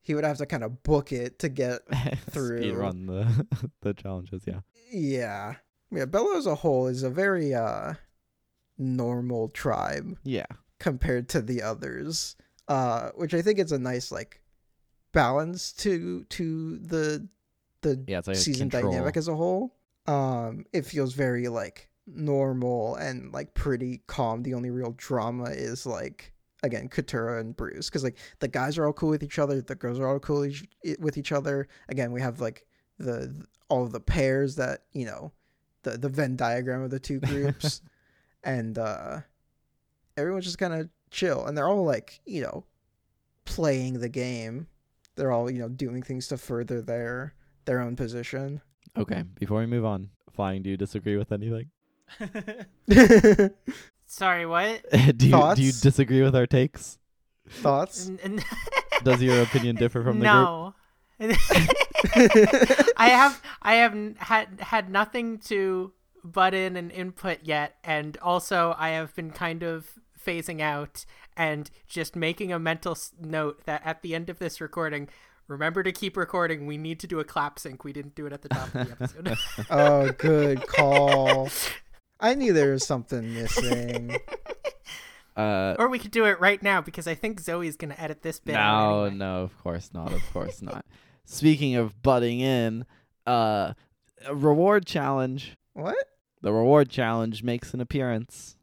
he 0.00 0.14
would 0.14 0.24
have 0.24 0.38
to 0.38 0.46
kind 0.46 0.62
of 0.64 0.82
book 0.84 1.12
it 1.12 1.38
to 1.40 1.48
get 1.48 1.80
Through. 2.30 2.58
Speed 2.58 2.74
run 2.74 3.06
the 3.06 3.46
the 3.82 3.94
challenges, 3.94 4.42
yeah. 4.46 4.60
yeah. 4.92 5.56
Yeah, 5.90 6.06
Belo 6.06 6.36
as 6.36 6.46
a 6.46 6.54
whole 6.54 6.86
is 6.86 7.02
a 7.02 7.10
very 7.10 7.52
uh 7.54 7.94
normal 8.78 9.48
tribe 9.48 10.16
Yeah. 10.24 10.46
compared 10.78 11.28
to 11.30 11.42
the 11.42 11.62
others. 11.62 12.36
Uh 12.68 13.10
which 13.16 13.34
I 13.34 13.42
think 13.42 13.58
is 13.58 13.72
a 13.72 13.78
nice 13.78 14.12
like 14.12 14.40
balance 15.12 15.72
to 15.74 16.24
to 16.24 16.78
the 16.78 17.28
the 17.82 18.02
Yeah, 18.06 18.20
like 18.26 18.36
season 18.36 18.68
dynamic 18.68 19.16
as 19.16 19.28
a 19.28 19.34
whole. 19.34 19.74
Um, 20.06 20.64
it 20.72 20.84
feels 20.86 21.14
very 21.14 21.48
like 21.48 21.88
normal 22.06 22.96
and 22.96 23.32
like 23.32 23.54
pretty 23.54 24.02
calm. 24.06 24.42
The 24.42 24.54
only 24.54 24.70
real 24.70 24.94
drama 24.96 25.50
is 25.50 25.86
like 25.86 26.32
again 26.64 26.88
Katurah 26.88 27.40
and 27.40 27.56
Bruce 27.56 27.88
because 27.88 28.04
like 28.04 28.16
the 28.40 28.48
guys 28.48 28.78
are 28.78 28.86
all 28.86 28.92
cool 28.92 29.10
with 29.10 29.22
each 29.22 29.38
other, 29.38 29.60
the 29.60 29.74
girls 29.74 29.98
are 29.98 30.08
all 30.08 30.18
cool 30.18 30.44
each- 30.44 30.66
with 30.98 31.16
each 31.18 31.32
other. 31.32 31.68
Again, 31.88 32.12
we 32.12 32.20
have 32.20 32.40
like 32.40 32.66
the 32.98 33.34
all 33.68 33.84
of 33.84 33.92
the 33.92 34.00
pairs 34.00 34.56
that 34.56 34.82
you 34.92 35.06
know 35.06 35.32
the 35.82 35.98
the 35.98 36.08
Venn 36.08 36.36
diagram 36.36 36.82
of 36.82 36.90
the 36.90 37.00
two 37.00 37.20
groups, 37.32 37.80
and 38.44 38.78
uh 38.78 39.20
everyone's 40.16 40.44
just 40.44 40.58
kind 40.58 40.74
of 40.74 40.88
chill, 41.10 41.46
and 41.46 41.56
they're 41.56 41.68
all 41.68 41.84
like 41.84 42.20
you 42.26 42.42
know 42.42 42.64
playing 43.44 44.00
the 44.00 44.08
game. 44.08 44.66
They're 45.16 45.32
all 45.32 45.50
you 45.50 45.58
know 45.60 45.68
doing 45.68 46.02
things 46.02 46.28
to 46.28 46.38
further 46.38 46.80
their 46.80 47.34
their 47.64 47.80
own 47.80 47.96
position. 47.96 48.62
Okay, 48.96 49.24
before 49.38 49.60
we 49.60 49.66
move 49.66 49.84
on, 49.84 50.10
Flying, 50.32 50.62
do 50.62 50.70
you 50.70 50.76
disagree 50.76 51.16
with 51.16 51.32
anything? 51.32 51.70
Sorry, 54.06 54.44
what? 54.46 54.82
do 55.16 55.28
you 55.28 55.54
do 55.54 55.62
you 55.62 55.72
disagree 55.72 56.22
with 56.22 56.36
our 56.36 56.46
takes? 56.46 56.98
Thoughts? 57.48 58.08
N- 58.08 58.18
n- 58.22 58.44
Does 59.04 59.22
your 59.22 59.42
opinion 59.42 59.76
differ 59.76 60.02
from 60.02 60.20
the 60.20 60.24
no. 60.24 60.74
I 62.96 63.08
have 63.08 63.42
I 63.62 63.74
have 63.74 64.16
had 64.18 64.60
had 64.60 64.90
nothing 64.90 65.38
to 65.46 65.92
butt 66.24 66.54
in 66.54 66.76
and 66.76 66.90
input 66.92 67.38
yet, 67.42 67.76
and 67.84 68.16
also 68.18 68.74
I 68.78 68.90
have 68.90 69.14
been 69.14 69.30
kind 69.30 69.62
of 69.62 69.90
phasing 70.24 70.60
out 70.60 71.04
and 71.36 71.70
just 71.86 72.16
making 72.16 72.52
a 72.52 72.58
mental 72.58 72.96
note 73.20 73.64
that 73.64 73.82
at 73.84 74.02
the 74.02 74.14
end 74.14 74.28
of 74.30 74.38
this 74.38 74.60
recording, 74.60 75.08
Remember 75.48 75.82
to 75.82 75.92
keep 75.92 76.16
recording. 76.16 76.66
We 76.66 76.78
need 76.78 77.00
to 77.00 77.06
do 77.06 77.20
a 77.20 77.24
clap 77.24 77.58
sync. 77.58 77.84
We 77.84 77.92
didn't 77.92 78.14
do 78.14 78.26
it 78.26 78.32
at 78.32 78.42
the 78.42 78.48
top 78.48 78.74
of 78.74 78.86
the 78.86 78.92
episode. 78.92 79.36
Oh, 79.70 80.10
good 80.12 80.66
call. 80.66 81.50
I 82.20 82.34
knew 82.34 82.52
there 82.52 82.72
was 82.72 82.86
something 82.86 83.34
missing. 83.34 84.16
Uh, 85.36 85.74
or 85.78 85.88
we 85.88 85.98
could 85.98 86.10
do 86.10 86.26
it 86.26 86.38
right 86.40 86.62
now 86.62 86.80
because 86.80 87.06
I 87.06 87.14
think 87.14 87.40
Zoe's 87.40 87.76
gonna 87.76 87.96
edit 87.98 88.22
this 88.22 88.38
bit. 88.38 88.52
no, 88.52 89.04
anyway. 89.04 89.16
no, 89.18 89.42
of 89.42 89.58
course 89.58 89.90
not. 89.92 90.12
Of 90.12 90.22
course 90.32 90.62
not. 90.62 90.84
Speaking 91.24 91.74
of 91.74 92.02
butting 92.02 92.40
in, 92.40 92.84
uh, 93.26 93.72
a 94.26 94.34
reward 94.34 94.86
challenge. 94.86 95.56
What? 95.72 95.96
The 96.42 96.52
reward 96.52 96.90
challenge 96.90 97.42
makes 97.42 97.72
an 97.72 97.80
appearance 97.80 98.56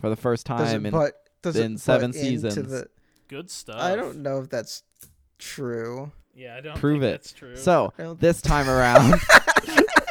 for 0.00 0.08
the 0.10 0.16
first 0.16 0.46
Does 0.46 0.70
time 0.70 0.86
it 0.86 0.88
in 0.88 0.92
but 0.92 1.14
does 1.54 1.64
in 1.64 1.74
it 1.74 1.80
seven 1.80 2.12
seasons. 2.12 2.54
The, 2.54 2.88
Good 3.28 3.50
stuff. 3.50 3.80
I 3.80 3.94
don't 3.96 4.22
know 4.22 4.40
if 4.40 4.48
that's 4.48 4.82
true. 5.38 6.12
Yeah, 6.34 6.56
I 6.56 6.60
don't 6.60 6.76
Prove 6.78 7.02
think 7.02 7.10
it. 7.10 7.12
that's 7.12 7.32
true. 7.32 7.56
So 7.56 7.92
this 8.20 8.40
time 8.40 8.68
around, 8.70 9.10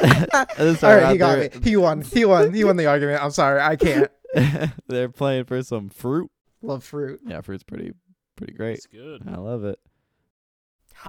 this 0.00 0.82
All 0.84 0.90
time 0.90 1.02
right, 1.02 1.12
he 1.12 1.18
got 1.18 1.38
around 1.38 1.54
me. 1.54 1.60
He 1.62 1.76
won. 1.76 2.02
He 2.02 2.24
won. 2.24 2.52
He 2.52 2.64
won 2.64 2.76
the 2.76 2.86
argument. 2.86 3.22
I'm 3.22 3.30
sorry. 3.30 3.60
I 3.60 3.76
can't. 3.76 4.10
they're, 4.34 4.72
they're 4.88 5.08
playing 5.08 5.46
for 5.46 5.62
some 5.62 5.88
fruit. 5.88 6.30
Love 6.62 6.84
fruit. 6.84 7.20
Yeah, 7.26 7.40
fruit's 7.40 7.64
pretty 7.64 7.92
pretty 8.36 8.52
great. 8.52 8.76
it's 8.76 8.86
good. 8.86 9.22
I 9.26 9.36
love 9.36 9.64
it. 9.64 9.78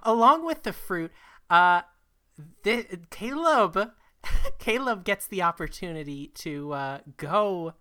Along 0.03 0.45
with 0.45 0.63
the 0.63 0.73
fruit, 0.73 1.11
uh, 1.49 1.81
thi- 2.63 2.85
Kaleb, 3.11 3.91
Kaleb 4.59 5.03
gets 5.03 5.27
the 5.27 5.41
opportunity 5.41 6.27
to 6.35 6.73
uh, 6.73 6.99
go. 7.17 7.73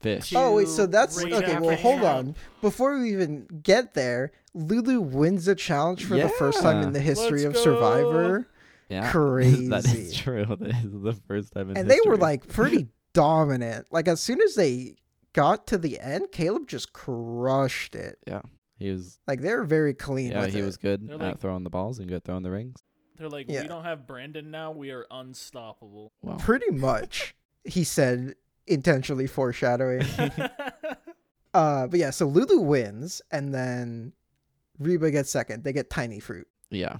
Fish. 0.00 0.32
Oh 0.36 0.54
wait, 0.56 0.68
so 0.68 0.86
that's 0.86 1.22
Reach 1.22 1.32
okay. 1.34 1.58
Well, 1.58 1.76
hold 1.76 2.00
help. 2.00 2.16
on. 2.16 2.36
Before 2.60 2.98
we 2.98 3.12
even 3.12 3.46
get 3.62 3.94
there, 3.94 4.32
Lulu 4.54 5.00
wins 5.00 5.48
a 5.48 5.54
challenge 5.54 6.04
for 6.04 6.16
the 6.16 6.28
first 6.28 6.60
time 6.60 6.82
in 6.82 6.92
the 6.92 7.00
history 7.00 7.44
Let's 7.44 7.58
of 7.58 7.64
go. 7.64 7.74
Survivor, 7.74 8.46
Yeah, 8.88 9.10
crazy. 9.10 9.68
that 9.68 9.84
is 9.86 10.14
true. 10.14 10.44
That 10.60 10.84
is 10.84 10.92
the 10.92 11.18
first 11.26 11.52
time 11.52 11.70
in 11.70 11.76
and 11.78 11.90
they 11.90 11.98
were 12.04 12.16
like 12.16 12.46
pretty 12.48 12.88
dominant. 13.14 13.86
Like 13.90 14.06
as 14.08 14.20
soon 14.20 14.40
as 14.42 14.54
they 14.54 14.96
got 15.32 15.66
to 15.68 15.78
the 15.78 15.98
end, 15.98 16.26
Kaleb 16.32 16.66
just 16.66 16.92
crushed 16.92 17.94
it. 17.94 18.18
Yeah, 18.26 18.42
he 18.78 18.90
was. 18.90 19.18
Like 19.26 19.40
they 19.40 19.54
were 19.54 19.64
very 19.64 19.94
clean. 19.94 20.32
Yeah, 20.32 20.42
with 20.42 20.52
he 20.54 20.60
it. 20.60 20.64
was 20.64 20.76
good 20.76 21.08
They're 21.08 21.14
at 21.16 21.20
like- 21.20 21.38
throwing 21.40 21.64
the 21.64 21.70
balls 21.70 21.98
and 21.98 22.08
good 22.08 22.22
throwing 22.24 22.42
the 22.42 22.50
rings. 22.50 22.82
They're 23.18 23.30
like, 23.30 23.46
Yeah. 23.48 23.62
we 23.62 23.68
don't 23.68 23.84
have 23.84 24.06
Brandon 24.06 24.50
now. 24.50 24.72
We 24.72 24.90
are 24.90 25.06
unstoppable. 25.10 26.12
Wow. 26.20 26.36
pretty 26.38 26.70
much. 26.70 27.34
He 27.64 27.82
said 27.82 28.34
intentionally 28.66 29.26
foreshadowing. 29.26 30.02
Uh, 31.54 31.86
but 31.86 31.98
yeah, 31.98 32.10
so 32.10 32.26
Lulu 32.26 32.60
wins, 32.60 33.22
and 33.30 33.54
then 33.54 34.12
Reba 34.78 35.10
gets 35.10 35.30
second. 35.30 35.64
They 35.64 35.72
get 35.72 35.88
tiny 35.88 36.20
fruit, 36.20 36.46
Yeah, 36.68 36.96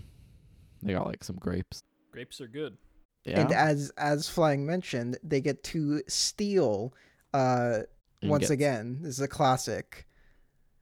they 0.83 0.95
got 0.95 1.07
like 1.07 1.23
some 1.23 1.37
grapes. 1.37 1.83
Grapes 2.11 2.41
are 2.41 2.49
good. 2.49 2.79
Yeah. 3.27 3.41
and 3.41 3.53
as 3.53 3.93
as 3.99 4.31
Flying 4.31 4.65
mentioned, 4.65 5.19
they 5.23 5.43
get 5.43 5.63
to 5.65 6.01
steal. 6.09 6.95
Uh, 7.35 7.81
and 8.23 8.31
once 8.31 8.45
get- 8.45 8.53
again, 8.53 9.01
this 9.03 9.17
is 9.17 9.21
a 9.21 9.29
classic. 9.29 10.07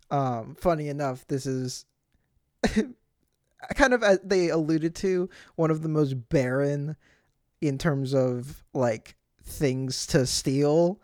Um, 0.08 0.54
funny 0.60 0.86
enough, 0.88 1.26
this 1.26 1.44
is 1.44 1.84
kind 3.74 3.92
of 3.92 4.04
as 4.04 4.20
they 4.22 4.50
alluded 4.50 4.94
to 4.96 5.28
one 5.56 5.72
of 5.72 5.82
the 5.82 5.88
most 5.88 6.28
barren 6.28 6.94
in 7.60 7.78
terms 7.78 8.14
of 8.14 8.62
like 8.72 9.16
things 9.44 10.06
to 10.08 10.26
steal. 10.26 11.00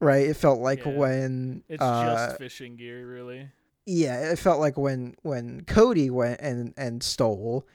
Right, 0.00 0.26
it 0.28 0.34
felt 0.36 0.58
like 0.60 0.84
Yeah. 0.84 0.96
when 0.96 1.62
It's 1.68 1.80
uh, 1.82 2.04
just 2.26 2.38
fishing 2.38 2.76
gear, 2.76 3.06
really. 3.08 3.48
yeah 3.86 4.30
it 4.32 4.38
felt 4.38 4.60
like 4.60 4.76
when 4.78 5.14
when 5.22 5.62
cody 5.66 6.08
went 6.10 6.40
and 6.40 6.72
and 6.76 7.02
stole 7.02 7.66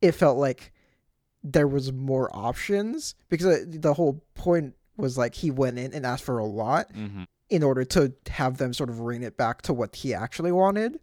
it 0.00 0.12
felt 0.12 0.38
like 0.38 0.72
there 1.44 1.68
was 1.68 1.92
more 1.92 2.30
options 2.34 3.14
because 3.28 3.46
uh, 3.46 3.64
the 3.68 3.92
whole 3.94 4.22
point 4.34 4.74
was 4.96 5.16
like 5.18 5.34
he 5.34 5.50
went 5.50 5.78
in 5.78 5.92
and 5.94 6.04
asked 6.06 6.24
for 6.24 6.38
a 6.38 6.44
lot 6.46 6.90
Mhm. 6.94 7.26
in 7.50 7.62
order 7.62 7.84
to 7.84 8.12
have 8.30 8.56
them 8.58 8.72
sort 8.74 8.88
of 8.90 9.00
rein 9.00 9.22
it 9.22 9.36
back 9.36 9.62
to 9.62 9.72
what 9.74 9.94
he 9.96 10.12
actually 10.14 10.52
wanted 10.52 10.98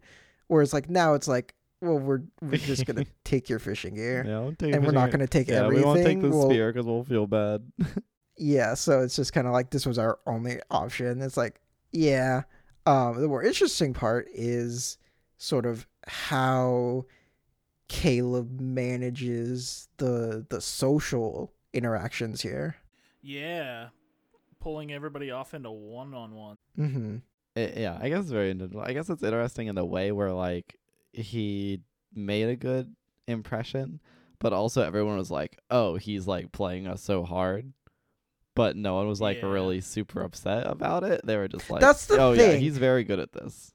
whereas 0.48 0.72
like 0.72 0.90
now 0.90 1.14
it's 1.14 1.28
like 1.28 1.54
well 1.80 1.98
we're 1.98 2.22
we're 2.42 2.56
just 2.58 2.86
gonna 2.86 3.06
take 3.24 3.48
your 3.48 3.58
fishing 3.60 3.94
gear 3.94 4.24
Yeah, 4.26 4.38
I'll 4.38 4.52
take 4.52 4.74
and 4.74 4.84
we're 4.84 4.92
not 4.92 5.10
gonna 5.12 5.26
take 5.28 5.48
Yeah, 5.48 5.64
everything 5.64 5.82
we 5.82 5.86
won't 5.86 6.04
take 6.04 6.20
the 6.20 6.28
We'll- 6.30 6.48
spear 6.50 6.72
because 6.72 6.86
we'll 6.86 7.04
feel 7.04 7.26
bad. 7.26 7.62
yeah 8.38 8.74
so 8.74 9.00
it's 9.00 9.16
just 9.16 9.32
kind 9.32 9.46
of 9.46 9.52
like 9.52 9.70
this 9.70 9.86
was 9.86 9.98
our 9.98 10.18
only 10.26 10.58
option 10.70 11.20
it's 11.22 11.36
like 11.36 11.60
yeah 11.92 12.42
um 12.86 13.20
the 13.20 13.28
more 13.28 13.42
interesting 13.42 13.92
part 13.94 14.26
is 14.34 14.98
sort 15.38 15.64
of 15.66 15.86
how 16.06 17.04
kaleb 17.88 18.60
manages 18.60 19.88
the 19.98 20.44
the 20.50 20.60
social 20.60 21.52
interactions 21.72 22.40
here 22.42 22.76
Yeah. 23.22 23.88
Pulling 24.60 24.92
everybody 24.92 25.30
off 25.30 25.54
into 25.54 25.70
one 25.70 26.12
on 26.14 26.34
one. 26.34 26.56
mm-hmm 26.78 27.16
It- 27.54 27.76
yeah, 27.78 27.98
I 28.00 28.08
guess 28.08 28.22
it's 28.22 28.30
very. 28.32 28.50
inter- 28.50 28.80
I 28.80 28.92
guess 28.92 29.08
it's 29.08 29.22
interesting 29.22 29.68
in 29.68 29.74
the 29.76 29.84
way 29.84 30.10
where 30.12 30.32
like 30.32 30.78
he 31.12 31.80
made 32.14 32.48
a 32.48 32.56
good 32.56 32.94
impression, 33.28 34.00
but 34.40 34.52
also 34.52 34.82
everyone 34.82 35.16
was 35.16 35.30
like, 35.30 35.58
"Oh, 35.70 35.96
he's 35.96 36.26
like 36.26 36.50
playing 36.52 36.86
us 36.88 37.02
so 37.02 37.22
hard," 37.24 37.72
but 38.56 38.74
no 38.76 38.94
one 38.96 39.06
was 39.06 39.20
like 39.20 39.38
Yeah. 39.38 39.46
really 39.50 39.80
super 39.80 40.22
upset 40.22 40.66
about 40.66 41.04
it. 41.04 41.20
They 41.24 41.36
were 41.36 41.46
just 41.46 41.70
like, 41.70 41.80
That's 41.80 42.06
the 42.06 42.18
"Oh 42.18 42.32
yeah, 42.32 42.54
he's 42.54 42.78
very 42.78 43.04
good 43.04 43.20
at 43.20 43.32
this." 43.32 43.72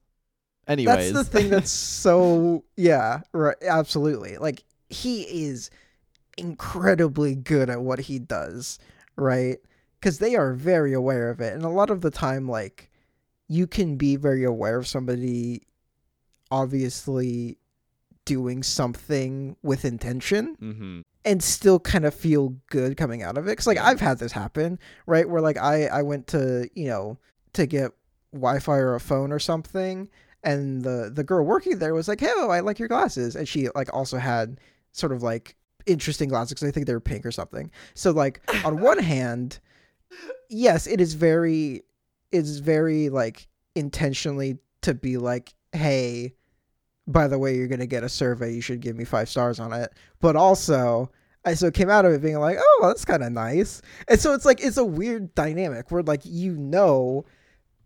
Anyways, 0.67 1.13
that's 1.13 1.29
the 1.29 1.37
thing 1.39 1.49
that's 1.49 1.71
so 2.03 2.63
yeah 2.75 3.21
right 3.33 3.55
absolutely 3.61 4.37
like 4.37 4.63
he 4.89 5.23
is 5.45 5.69
incredibly 6.37 7.35
good 7.35 7.69
at 7.69 7.81
what 7.81 7.99
he 7.99 8.19
does 8.19 8.77
right 9.15 9.57
because 9.99 10.19
they 10.19 10.35
are 10.35 10.53
very 10.53 10.93
aware 10.93 11.29
of 11.29 11.41
it 11.41 11.53
and 11.53 11.63
a 11.63 11.69
lot 11.69 11.89
of 11.89 12.01
the 12.01 12.11
time 12.11 12.47
like 12.47 12.89
you 13.47 13.67
can 13.67 13.97
be 13.97 14.15
very 14.15 14.43
aware 14.43 14.77
of 14.77 14.87
somebody 14.87 15.61
obviously 16.51 17.57
doing 18.25 18.63
something 18.63 19.55
with 19.63 19.85
intention 19.85 20.55
mm-hmm. 20.61 21.01
and 21.25 21.43
still 21.43 21.79
kind 21.79 22.05
of 22.05 22.13
feel 22.13 22.55
good 22.69 22.97
coming 22.97 23.23
out 23.23 23.37
of 23.37 23.47
it. 23.47 23.55
Cause 23.55 23.67
like 23.67 23.77
I've 23.77 23.99
had 23.99 24.19
this 24.19 24.31
happen, 24.31 24.79
right? 25.05 25.27
Where 25.27 25.41
like 25.41 25.57
I 25.57 25.87
I 25.87 26.01
went 26.01 26.27
to 26.27 26.69
you 26.75 26.87
know 26.87 27.17
to 27.53 27.65
get 27.65 27.91
Wi-Fi 28.33 28.77
or 28.77 28.95
a 28.95 28.99
phone 28.99 29.31
or 29.31 29.39
something, 29.39 30.09
and 30.43 30.83
the 30.83 31.11
the 31.13 31.23
girl 31.23 31.45
working 31.45 31.79
there 31.79 31.93
was 31.93 32.07
like, 32.07 32.19
"Hey, 32.19 32.31
oh, 32.35 32.49
I 32.49 32.61
like 32.61 32.79
your 32.79 32.87
glasses," 32.87 33.35
and 33.35 33.47
she 33.47 33.69
like 33.75 33.93
also 33.93 34.17
had 34.17 34.59
sort 34.91 35.11
of 35.11 35.23
like 35.23 35.55
interesting 35.85 36.29
glasses 36.29 36.53
because 36.53 36.67
I 36.67 36.71
think 36.71 36.85
they 36.85 36.93
were 36.93 36.99
pink 36.99 37.25
or 37.25 37.31
something. 37.31 37.71
So 37.93 38.11
like 38.11 38.41
on 38.65 38.81
one 38.81 38.99
hand, 39.03 39.59
yes, 40.49 40.87
it 40.87 41.01
is 41.01 41.13
very 41.13 41.83
it's 42.31 42.57
very 42.57 43.09
like 43.09 43.47
intentionally 43.75 44.59
to 44.81 44.93
be 44.93 45.17
like, 45.17 45.53
"Hey." 45.71 46.33
By 47.11 47.27
the 47.27 47.39
way, 47.39 47.55
you're 47.55 47.67
gonna 47.67 47.85
get 47.85 48.03
a 48.03 48.09
survey. 48.09 48.53
You 48.53 48.61
should 48.61 48.81
give 48.81 48.95
me 48.95 49.03
five 49.03 49.29
stars 49.29 49.59
on 49.59 49.73
it. 49.73 49.93
But 50.19 50.35
also, 50.35 51.11
I 51.45 51.53
so 51.55 51.71
came 51.71 51.89
out 51.89 52.05
of 52.05 52.13
it 52.13 52.21
being 52.21 52.39
like, 52.39 52.57
oh, 52.59 52.85
that's 52.87 53.05
kind 53.05 53.23
of 53.23 53.31
nice. 53.31 53.81
And 54.07 54.19
so 54.19 54.33
it's 54.33 54.45
like 54.45 54.63
it's 54.63 54.77
a 54.77 54.85
weird 54.85 55.33
dynamic 55.35 55.91
where 55.91 56.03
like 56.03 56.21
you 56.23 56.55
know 56.55 57.25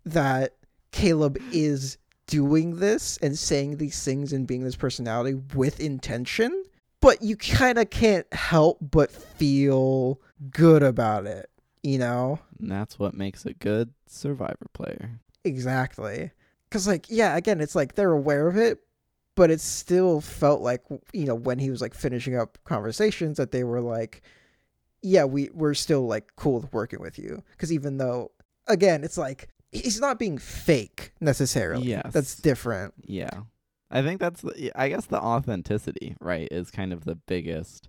that 0.05 0.55
Kaleb 0.91 1.41
is 1.51 1.97
doing 2.27 2.77
this 2.77 3.17
and 3.21 3.37
saying 3.37 3.77
these 3.77 4.03
things 4.03 4.33
and 4.33 4.47
being 4.47 4.63
this 4.63 4.75
personality 4.75 5.39
with 5.53 5.79
intention, 5.79 6.63
but 7.01 7.21
you 7.21 7.37
kind 7.37 7.77
of 7.77 7.89
can't 7.89 8.31
help 8.33 8.79
but 8.81 9.11
feel 9.11 10.19
good 10.49 10.83
about 10.83 11.25
it, 11.25 11.49
you 11.83 11.97
know? 11.97 12.39
and 12.59 12.71
that's 12.71 12.97
what 12.97 13.13
makes 13.13 13.45
a 13.45 13.53
good 13.53 13.93
survivor 14.07 14.67
player. 14.73 15.19
Exactly. 15.43 16.31
Cuz 16.71 16.87
like 16.87 17.05
yeah, 17.09 17.35
again, 17.37 17.61
it's 17.61 17.75
like 17.75 17.95
they're 17.95 18.11
aware 18.11 18.47
of 18.47 18.57
it, 18.57 18.79
but 19.35 19.51
it 19.51 19.59
still 19.61 20.21
felt 20.21 20.61
like 20.61 20.81
you 21.13 21.25
know 21.25 21.35
when 21.35 21.59
he 21.59 21.69
was 21.69 21.81
like 21.81 21.93
finishing 21.93 22.35
up 22.35 22.57
conversations 22.63 23.37
that 23.37 23.51
they 23.51 23.63
were 23.63 23.81
like 23.81 24.21
yeah, 25.01 25.23
we 25.23 25.49
we're 25.53 25.75
still 25.75 26.07
like 26.07 26.35
cool 26.35 26.59
with 26.61 26.73
working 26.73 26.99
with 26.99 27.19
you 27.19 27.43
cuz 27.57 27.71
even 27.71 27.97
though 27.97 28.31
again, 28.67 29.03
it's 29.03 29.17
like 29.17 29.49
he's 29.71 29.99
not 29.99 30.17
being 30.17 30.37
fake 30.37 31.11
necessarily. 31.21 31.87
yeah 31.87 32.01
That's 32.11 32.35
different. 32.37 32.93
Yeah. 33.05 33.41
I 33.91 34.01
think 34.01 34.19
that's 34.19 34.41
the, 34.41 34.71
I 34.75 34.89
guess 34.89 35.05
the 35.05 35.19
authenticity, 35.21 36.15
right, 36.19 36.47
is 36.51 36.71
kind 36.71 36.91
of 36.91 37.05
the 37.05 37.15
biggest 37.15 37.87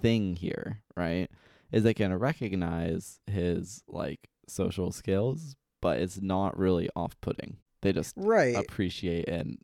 thing 0.00 0.34
here, 0.36 0.80
right? 0.96 1.28
Is 1.72 1.82
they 1.82 1.92
can 1.94 2.14
recognize 2.18 3.20
his 3.26 3.82
like 3.86 4.30
social 4.48 4.92
skills, 4.92 5.56
but 5.82 5.98
it's 5.98 6.22
not 6.22 6.56
really 6.58 6.88
off-putting. 6.96 7.58
They 7.82 7.92
just 7.92 8.14
Right. 8.16 8.56
appreciate 8.56 9.28
and 9.28 9.58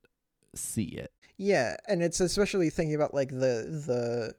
see 0.54 0.85
it. 0.85 1.12
Yeah, 1.37 1.76
and 1.88 2.02
it's 2.02 2.21
especially 2.21 2.71
thinking 2.71 2.94
about 2.94 3.14
like 3.14 3.30
the 3.30 3.82
the 3.87 4.35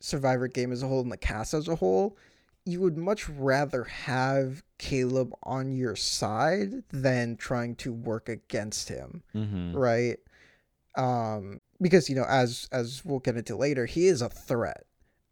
survivor 0.00 0.46
game 0.48 0.70
as 0.72 0.82
a 0.82 0.88
whole 0.88 1.00
and 1.00 1.10
the 1.12 1.16
cast 1.16 1.54
as 1.54 1.68
a 1.68 1.76
whole. 1.76 2.16
You 2.64 2.80
would 2.82 2.98
much 2.98 3.28
rather 3.30 3.84
have 3.84 4.62
Kaleb 4.78 5.32
on 5.42 5.72
your 5.72 5.96
side 5.96 6.84
than 6.90 7.36
trying 7.36 7.76
to 7.76 7.92
work 7.92 8.28
against 8.28 8.88
him, 8.90 9.22
Mm-hmm. 9.34 9.74
right? 9.74 10.18
Um, 10.96 11.60
because 11.80 12.08
you 12.10 12.16
know 12.16 12.26
as 12.28 12.68
as 12.72 13.04
we'll 13.04 13.20
get 13.20 13.36
into 13.36 13.56
later 13.56 13.86
he 13.86 14.06
is 14.08 14.20
a 14.20 14.28
threat 14.28 14.84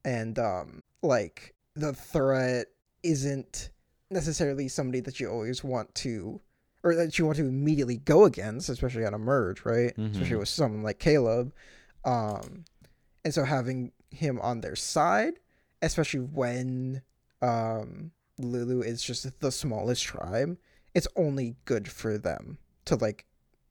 and 0.05 0.39
um 0.39 0.83
like 1.03 1.55
the 1.75 1.93
threat 1.93 2.67
isn't 3.03 3.71
necessarily 4.13 4.69
somebody 4.69 5.01
that 5.01 5.19
you 5.19 5.29
always 5.29 5.65
want 5.65 5.93
to 5.97 6.41
or 6.87 6.95
that 6.95 7.19
you 7.19 7.27
want 7.27 7.37
to 7.37 7.45
immediately 7.47 7.97
go 7.97 8.25
against 8.25 8.69
especially 8.69 9.05
on 9.05 9.13
a 9.13 9.19
merge 9.19 9.65
right 9.65 9.93
especially 9.99 10.37
Mhm. 10.37 10.39
with 10.39 10.49
someone 10.49 10.83
like 10.83 10.99
kaleb 11.01 11.53
um 12.05 12.65
and 13.25 13.35
so 13.35 13.43
having 13.45 13.93
him 14.11 14.41
on 14.41 14.61
their 14.61 14.77
side 14.77 15.35
especially 15.83 16.21
when 16.21 17.03
um 17.43 18.13
lulu 18.39 18.81
is 18.83 19.03
just 19.03 19.41
the 19.41 19.51
smallest 19.53 20.05
tribe 20.05 20.57
it's 20.95 21.09
only 21.17 21.57
good 21.65 21.89
for 21.89 22.17
them 22.19 22.59
to 22.85 22.95
like 22.95 23.27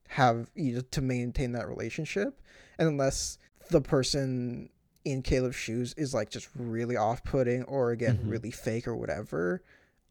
have 0.09 0.49
you 0.53 0.75
know, 0.75 0.81
to 0.91 1.01
maintain 1.01 1.53
that 1.53 1.67
relationship 1.67 2.41
and 2.77 2.87
unless 2.87 3.37
the 3.71 3.81
person 3.81 4.69
in 5.05 5.21
Kaleb's 5.23 5.55
shoes 5.55 5.93
is 5.97 6.13
like 6.13 6.29
just 6.29 6.49
really 6.55 6.97
off-putting 6.97 7.63
or 7.63 7.91
again 7.91 8.17
Mhm. 8.23 8.29
really 8.29 8.51
fake 8.51 8.87
or 8.87 8.95
whatever 8.95 9.61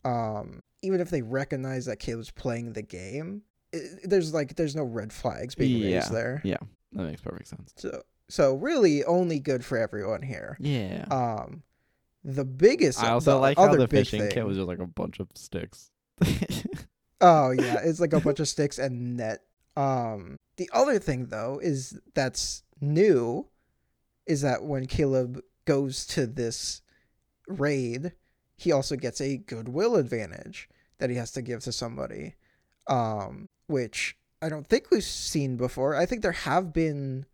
um 0.05 0.63
even 0.85 1.01
if 1.01 1.11
they 1.11 1.23
recognize 1.23 1.87
that 1.87 1.99
Kaleb's 1.99 2.31
playing 2.31 2.73
the 2.75 2.83
game 2.83 3.43
it, 3.73 4.09
there's 4.09 4.33
like 4.35 4.55
there's 4.57 4.77
no 4.77 4.85
red 4.85 5.13
flags 5.13 5.55
being 5.55 5.83
Yeah. 5.83 5.97
raised 5.97 6.13
there 6.13 6.41
Yeah, 6.45 6.59
that 6.93 7.03
makes 7.05 7.21
perfect 7.21 7.49
sense. 7.49 7.73
so 7.77 8.03
so 8.29 8.55
really 8.55 9.05
only 9.05 9.39
good 9.41 9.65
for 9.65 9.79
everyone 9.79 10.23
here 10.23 10.57
Yeah. 10.61 11.05
um 11.11 11.63
the 12.23 12.45
biggest 12.45 13.03
I 13.03 13.11
also 13.11 13.33
the 13.33 13.37
like 13.39 13.59
how 13.59 13.75
the 13.75 13.89
fishing 13.89 14.21
thing- 14.23 14.31
kit 14.31 14.47
was 14.47 14.57
just 14.57 14.69
like 14.69 14.79
a 14.79 14.87
bunch 14.87 15.21
of 15.21 15.29
sticks. 15.35 15.91
Oh 17.21 17.53
yeah, 17.53 17.79
it's 17.83 18.01
like 18.01 18.13
a 18.13 18.21
bunch 18.21 18.41
of 18.41 18.49
sticks 18.49 18.79
and 18.79 19.17
net. 19.17 19.41
Um 19.77 20.37
the 20.57 20.69
other 20.73 20.99
thing 20.99 21.27
though 21.27 21.59
is 21.63 21.99
that's 22.15 22.63
new 22.81 23.49
is 24.27 24.43
that 24.43 24.65
when 24.65 24.87
Kaleb 24.87 25.41
goes 25.65 26.07
to 26.09 26.27
this 26.27 26.83
raid, 27.49 28.13
he 28.57 28.73
also 28.73 28.97
gets 28.97 29.21
a 29.21 29.37
goodwill 29.39 29.97
advantage 29.97 30.69
that 31.05 31.11
he 31.11 31.17
has 31.17 31.33
to 31.33 31.43
give 31.43 31.61
to 31.65 31.73
somebody. 31.73 32.35
Um 32.87 33.49
which 33.67 34.17
I 34.41 34.49
don't 34.49 34.67
think 34.67 34.91
we've 34.91 35.05
seen 35.05 35.57
before. 35.57 35.95
I 35.97 36.07
think 36.07 36.23
there 36.23 36.33
have 36.33 36.73
been 36.73 37.27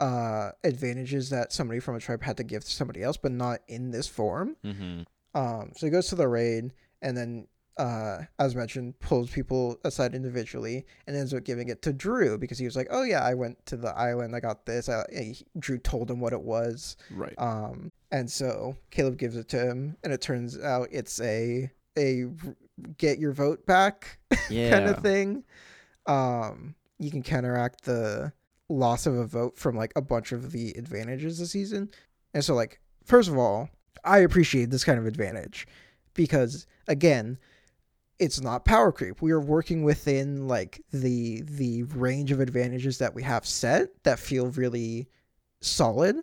uh 0.00 0.50
advantages 0.64 1.30
that 1.30 1.52
somebody 1.52 1.80
from 1.80 1.94
a 1.96 2.00
tribe 2.00 2.22
had 2.22 2.36
to 2.38 2.44
give 2.44 2.64
to 2.64 2.70
somebody 2.70 3.02
else, 3.02 3.16
but 3.16 3.32
not 3.32 3.60
in 3.68 3.90
this 3.90 4.08
form. 4.08 4.56
mm-hmm. 4.64 5.02
Um, 5.36 5.72
so 5.76 5.86
he 5.86 5.90
goes 5.90 6.06
to 6.08 6.14
the 6.14 6.28
raid 6.28 6.72
and 7.02 7.16
then, 7.16 7.48
uh, 7.76 8.18
as 8.38 8.54
mentioned, 8.54 8.98
pulls 9.00 9.30
people 9.30 9.80
aside 9.84 10.14
individually 10.14 10.86
and 11.06 11.16
ends 11.16 11.34
up 11.34 11.42
giving 11.42 11.68
it 11.68 11.82
to 11.82 11.92
Drew 11.92 12.38
because 12.38 12.58
he 12.58 12.64
was 12.66 12.76
like, 12.76 12.86
"Oh 12.90 13.02
yeah, 13.02 13.20
I 13.22 13.34
went 13.34 13.64
to 13.66 13.76
the 13.76 13.92
island, 13.96 14.36
I 14.36 14.40
got 14.40 14.64
this." 14.64 14.88
I, 14.88 15.04
he- 15.12 15.44
Drew 15.58 15.78
told 15.78 16.08
him 16.10 16.20
what 16.20 16.32
it 16.32 16.40
was, 16.42 16.96
Right. 17.10 17.34
um, 17.36 17.90
and 18.12 18.30
so 18.30 18.76
Kaleb 18.92 19.16
gives 19.18 19.36
it 19.36 19.48
to 19.48 19.58
him, 19.68 19.96
and 20.04 20.12
it 20.12 20.20
turns 20.20 20.56
out 20.58 20.88
it's 20.92 21.20
a 21.20 21.68
a 21.98 22.24
get 22.98 23.18
your 23.18 23.32
vote 23.32 23.64
back 23.66 24.18
yeah. 24.50 24.70
kind 24.78 24.86
of 24.88 24.98
thing. 24.98 25.44
Um, 26.06 26.74
you 26.98 27.10
can 27.10 27.22
counteract 27.22 27.84
the 27.84 28.32
loss 28.68 29.06
of 29.06 29.14
a 29.14 29.26
vote 29.26 29.58
from 29.58 29.76
like 29.76 29.92
a 29.96 30.02
bunch 30.02 30.32
of 30.32 30.52
the 30.52 30.70
advantages 30.72 31.38
this 31.38 31.50
season. 31.50 31.90
And 32.32 32.44
so 32.44 32.54
like 32.54 32.80
first 33.04 33.28
of 33.28 33.36
all, 33.36 33.68
I 34.04 34.18
appreciate 34.18 34.70
this 34.70 34.84
kind 34.84 34.98
of 34.98 35.06
advantage 35.06 35.66
because 36.14 36.66
again, 36.88 37.38
it's 38.18 38.40
not 38.40 38.64
power 38.64 38.92
creep. 38.92 39.20
We 39.22 39.32
are 39.32 39.40
working 39.40 39.82
within 39.82 40.46
like 40.46 40.80
the 40.92 41.42
the 41.42 41.82
range 41.84 42.30
of 42.32 42.40
advantages 42.40 42.98
that 42.98 43.14
we 43.14 43.22
have 43.22 43.46
set 43.46 43.88
that 44.04 44.18
feel 44.18 44.46
really 44.48 45.08
solid. 45.60 46.16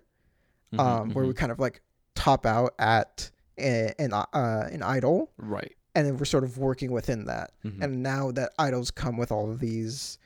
Mhm, 0.73 0.79
Um, 0.79 1.09
where 1.13 1.25
we 1.25 1.33
mhm. 1.33 1.37
kind 1.37 1.51
of 1.51 1.59
like 1.59 1.81
top 2.15 2.45
out 2.45 2.73
at 2.79 3.29
an 3.61 4.13
uh, 4.13 4.25
an 4.71 4.81
idol, 4.83 5.31
right. 5.37 5.75
and 5.95 6.05
then 6.07 6.17
we're 6.17 6.25
sort 6.25 6.43
of 6.43 6.57
working 6.57 6.91
within 6.91 7.25
that 7.25 7.51
Mhm. 7.65 7.81
and 7.83 8.03
now 8.03 8.31
that 8.31 8.51
idols 8.57 8.91
come 8.91 9.17
with 9.17 9.31
all 9.31 9.49
of 9.51 9.59
these 9.59 10.17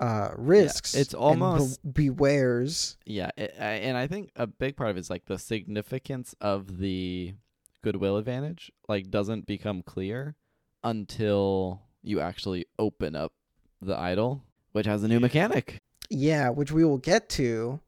uh 0.00 0.30
risks 0.36 0.94
it's 0.94 1.12
and 1.14 1.20
almost- 1.22 1.82
be- 1.92 2.08
bewares 2.10 2.96
Yeah, 3.04 3.30
it, 3.36 3.52
and 3.58 3.96
I 3.96 4.06
think 4.06 4.30
a 4.36 4.46
big 4.46 4.76
part 4.76 4.90
of 4.90 4.96
it 4.96 5.00
is 5.00 5.10
like 5.10 5.24
the 5.26 5.38
significance 5.38 6.34
of 6.40 6.78
the 6.78 7.34
goodwill 7.82 8.16
advantage 8.16 8.70
like 8.88 9.10
doesn't 9.10 9.46
become 9.46 9.82
clear 9.82 10.36
until 10.84 11.82
you 12.02 12.20
actually 12.20 12.66
open 12.78 13.14
up 13.16 13.32
the 13.80 13.96
idol, 13.96 14.42
which 14.72 14.86
has 14.86 15.02
a 15.02 15.08
new 15.08 15.20
mechanic. 15.20 15.80
yeah 16.10 16.48
which 16.48 16.72
we 16.72 16.84
will 16.84 16.98
get 16.98 17.28
to 17.28 17.80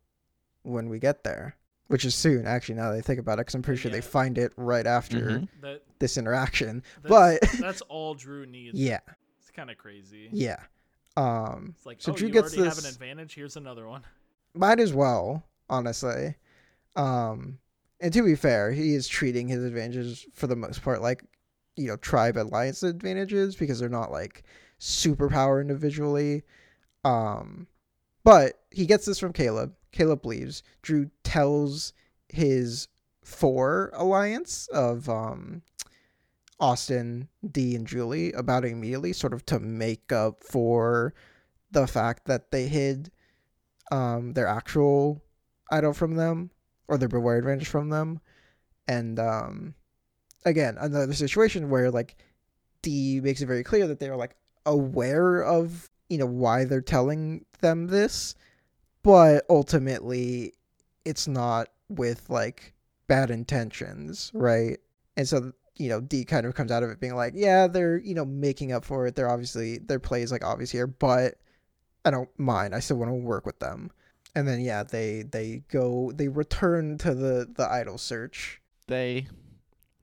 when 0.63 0.89
we 0.89 0.99
get 0.99 1.25
there 1.25 1.57
which 1.91 2.05
is 2.05 2.15
soon 2.15 2.47
actually 2.47 2.77
now 2.77 2.91
that 2.91 2.97
i 2.99 3.01
think 3.01 3.19
about 3.19 3.35
it 3.35 3.43
because 3.43 3.55
i'm 3.55 3.63
pretty 3.63 3.81
sure 3.81 3.91
they 3.91 4.01
find 4.01 4.39
it 4.39 4.53
right 4.57 4.87
after 4.87 5.17
Mhm. 5.19 5.49
That 5.61 5.83
this 5.99 6.17
interaction 6.17 6.83
that's, 7.03 7.11
But- 7.11 7.61
that's 7.61 7.81
all 7.83 8.15
Drew 8.15 8.47
needs. 8.47 8.79
yeah 8.79 9.01
It's 9.41 9.51
kind 9.51 9.71
of 9.71 9.77
crazy. 9.77 10.29
yeah 10.33 10.61
um 11.17 11.75
It's 11.77 11.85
like, 11.87 12.01
So 12.01 12.13
oh, 12.13 12.15
Drew 12.17 12.29
you 12.29 12.33
gets 12.35 12.55
already 12.57 12.69
have 12.69 12.79
an 12.79 12.87
advantage. 12.87 13.35
Here's 13.35 13.57
another 13.57 13.87
one. 13.89 14.03
might 14.55 14.79
as 14.81 14.93
well 14.95 15.45
honestly 15.69 16.37
um 16.97 17.59
and 18.01 18.13
to 18.13 18.23
be 18.23 18.35
fair 18.35 18.73
he 18.73 18.95
is 18.95 19.07
treating 19.09 19.49
his 19.49 19.63
advantages 19.65 20.27
for 20.35 20.47
the 20.47 20.57
most 20.57 20.83
part 20.83 21.03
like 21.03 21.25
you 21.77 21.87
know 21.89 21.97
tribe 21.97 22.37
alliance 22.37 22.83
advantages 22.83 23.57
because 23.57 23.79
they're 23.81 23.89
not 23.89 24.11
like 24.13 24.43
superpower 24.81 25.61
individually 25.61 26.43
um 27.05 27.67
but 28.25 28.61
he 28.71 28.87
gets 28.87 29.05
this 29.07 29.19
from 29.19 29.33
kaleb 29.33 29.73
kaleb 29.93 30.25
leaves. 30.25 30.63
Drew 30.83 31.11
tells 31.25 31.93
his 32.29 32.89
four 33.23 33.91
alliance 33.95 34.67
of 34.69 35.09
um 35.09 35.63
austin 36.59 37.29
dee 37.49 37.77
and 37.77 37.87
julie 37.87 38.33
about 38.33 38.65
it 38.65 38.73
immediately 38.73 39.13
sort 39.13 39.33
of 39.33 39.45
to 39.45 39.61
make 39.61 40.11
up 40.11 40.43
for 40.43 41.15
the 41.71 41.87
fact 41.87 42.25
that 42.27 42.51
they 42.51 42.67
hid 42.67 43.11
um 43.93 44.33
their 44.33 44.47
actual 44.47 45.23
idol 45.71 45.93
from 45.93 46.17
them 46.17 46.51
or 46.89 46.99
their 46.99 47.09
beware 47.09 47.39
advantage 47.39 47.69
from 47.69 47.89
them. 47.89 48.21
And 48.89 49.19
um 49.19 49.75
again 50.45 50.77
another 50.81 51.15
situation 51.15 51.71
where 51.71 51.91
like 51.91 52.17
dee 52.83 53.21
makes 53.21 53.41
it 53.41 53.47
very 53.47 53.63
clear 53.63 53.87
that 53.87 54.01
they're 54.01 54.17
like 54.17 54.35
aware 54.67 55.43
of 55.43 55.89
you 56.09 56.19
know 56.19 56.27
why 56.27 56.65
they're 56.65 56.81
telling 56.81 57.45
them 57.61 57.87
this 57.87 58.35
but 59.03 59.45
ultimately 59.49 60.53
it's 61.05 61.27
not 61.27 61.69
with 61.89 62.29
like 62.29 62.75
bad 63.09 63.31
intentions 63.31 64.31
right 64.35 64.79
and 65.17 65.27
so 65.29 65.53
you 65.77 65.89
know 65.89 66.01
dee 66.01 66.25
kind 66.25 66.47
of 66.47 66.55
comes 66.55 66.71
out 66.71 66.83
of 66.83 66.91
it 66.91 67.01
being 67.01 67.15
like 67.17 67.33
yeah 67.37 67.67
they're 67.67 67.99
you 67.99 68.15
know 68.15 68.25
making 68.25 68.73
up 68.73 68.85
for 68.85 69.07
it 69.07 69.17
they're 69.17 69.31
obviously 69.31 69.79
their 69.79 69.99
play 69.99 70.23
is 70.23 70.31
like 70.31 70.45
obvious 70.45 70.71
here 70.71 70.87
but 70.87 71.35
i 72.05 72.11
don't 72.11 72.29
mind 72.39 72.75
i 72.75 72.79
still 72.81 72.97
want 72.99 73.11
to 73.11 73.15
work 73.15 73.45
with 73.47 73.59
them 73.59 73.91
and 74.37 74.47
then 74.47 74.61
yeah 74.61 74.83
they 74.83 75.23
they 75.23 75.63
go 75.71 76.13
they 76.15 76.29
return 76.29 76.97
to 76.99 77.15
the 77.15 77.49
the 77.57 77.69
idol 77.71 77.99
search 77.99 78.61
They 78.87 79.27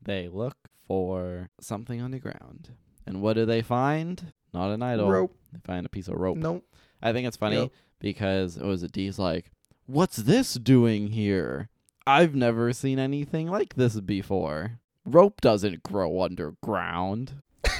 they 0.01 0.27
look 0.27 0.57
for 0.87 1.49
something 1.59 2.01
on 2.01 2.11
the 2.11 2.19
ground. 2.19 2.69
And 3.05 3.21
what 3.21 3.33
do 3.33 3.45
they 3.45 3.61
find? 3.61 4.31
Not 4.53 4.71
an 4.71 4.81
idol. 4.81 5.09
rope 5.09 5.35
They 5.51 5.59
find 5.65 5.85
a 5.85 5.89
piece 5.89 6.07
of 6.07 6.15
rope. 6.15 6.37
nope 6.37 6.63
I 7.01 7.11
think 7.13 7.27
it's 7.27 7.35
funny 7.37 7.57
Yep. 7.57 7.71
Because 7.99 8.57
it 8.57 8.63
was 8.65 8.83
a 8.83 8.87
Dee's 8.87 9.17
like, 9.19 9.51
"What's 9.85 10.17
this 10.17 10.53
doing 10.55 11.07
here? 11.11 11.69
I've 12.05 12.35
never 12.35 12.71
seen 12.73 12.99
anything 12.99 13.47
like 13.47 13.75
this 13.75 13.99
before. 13.99 14.79
Rope 15.05 15.41
doesn't 15.41 15.83
grow 15.83 16.21
underground. 16.21 17.41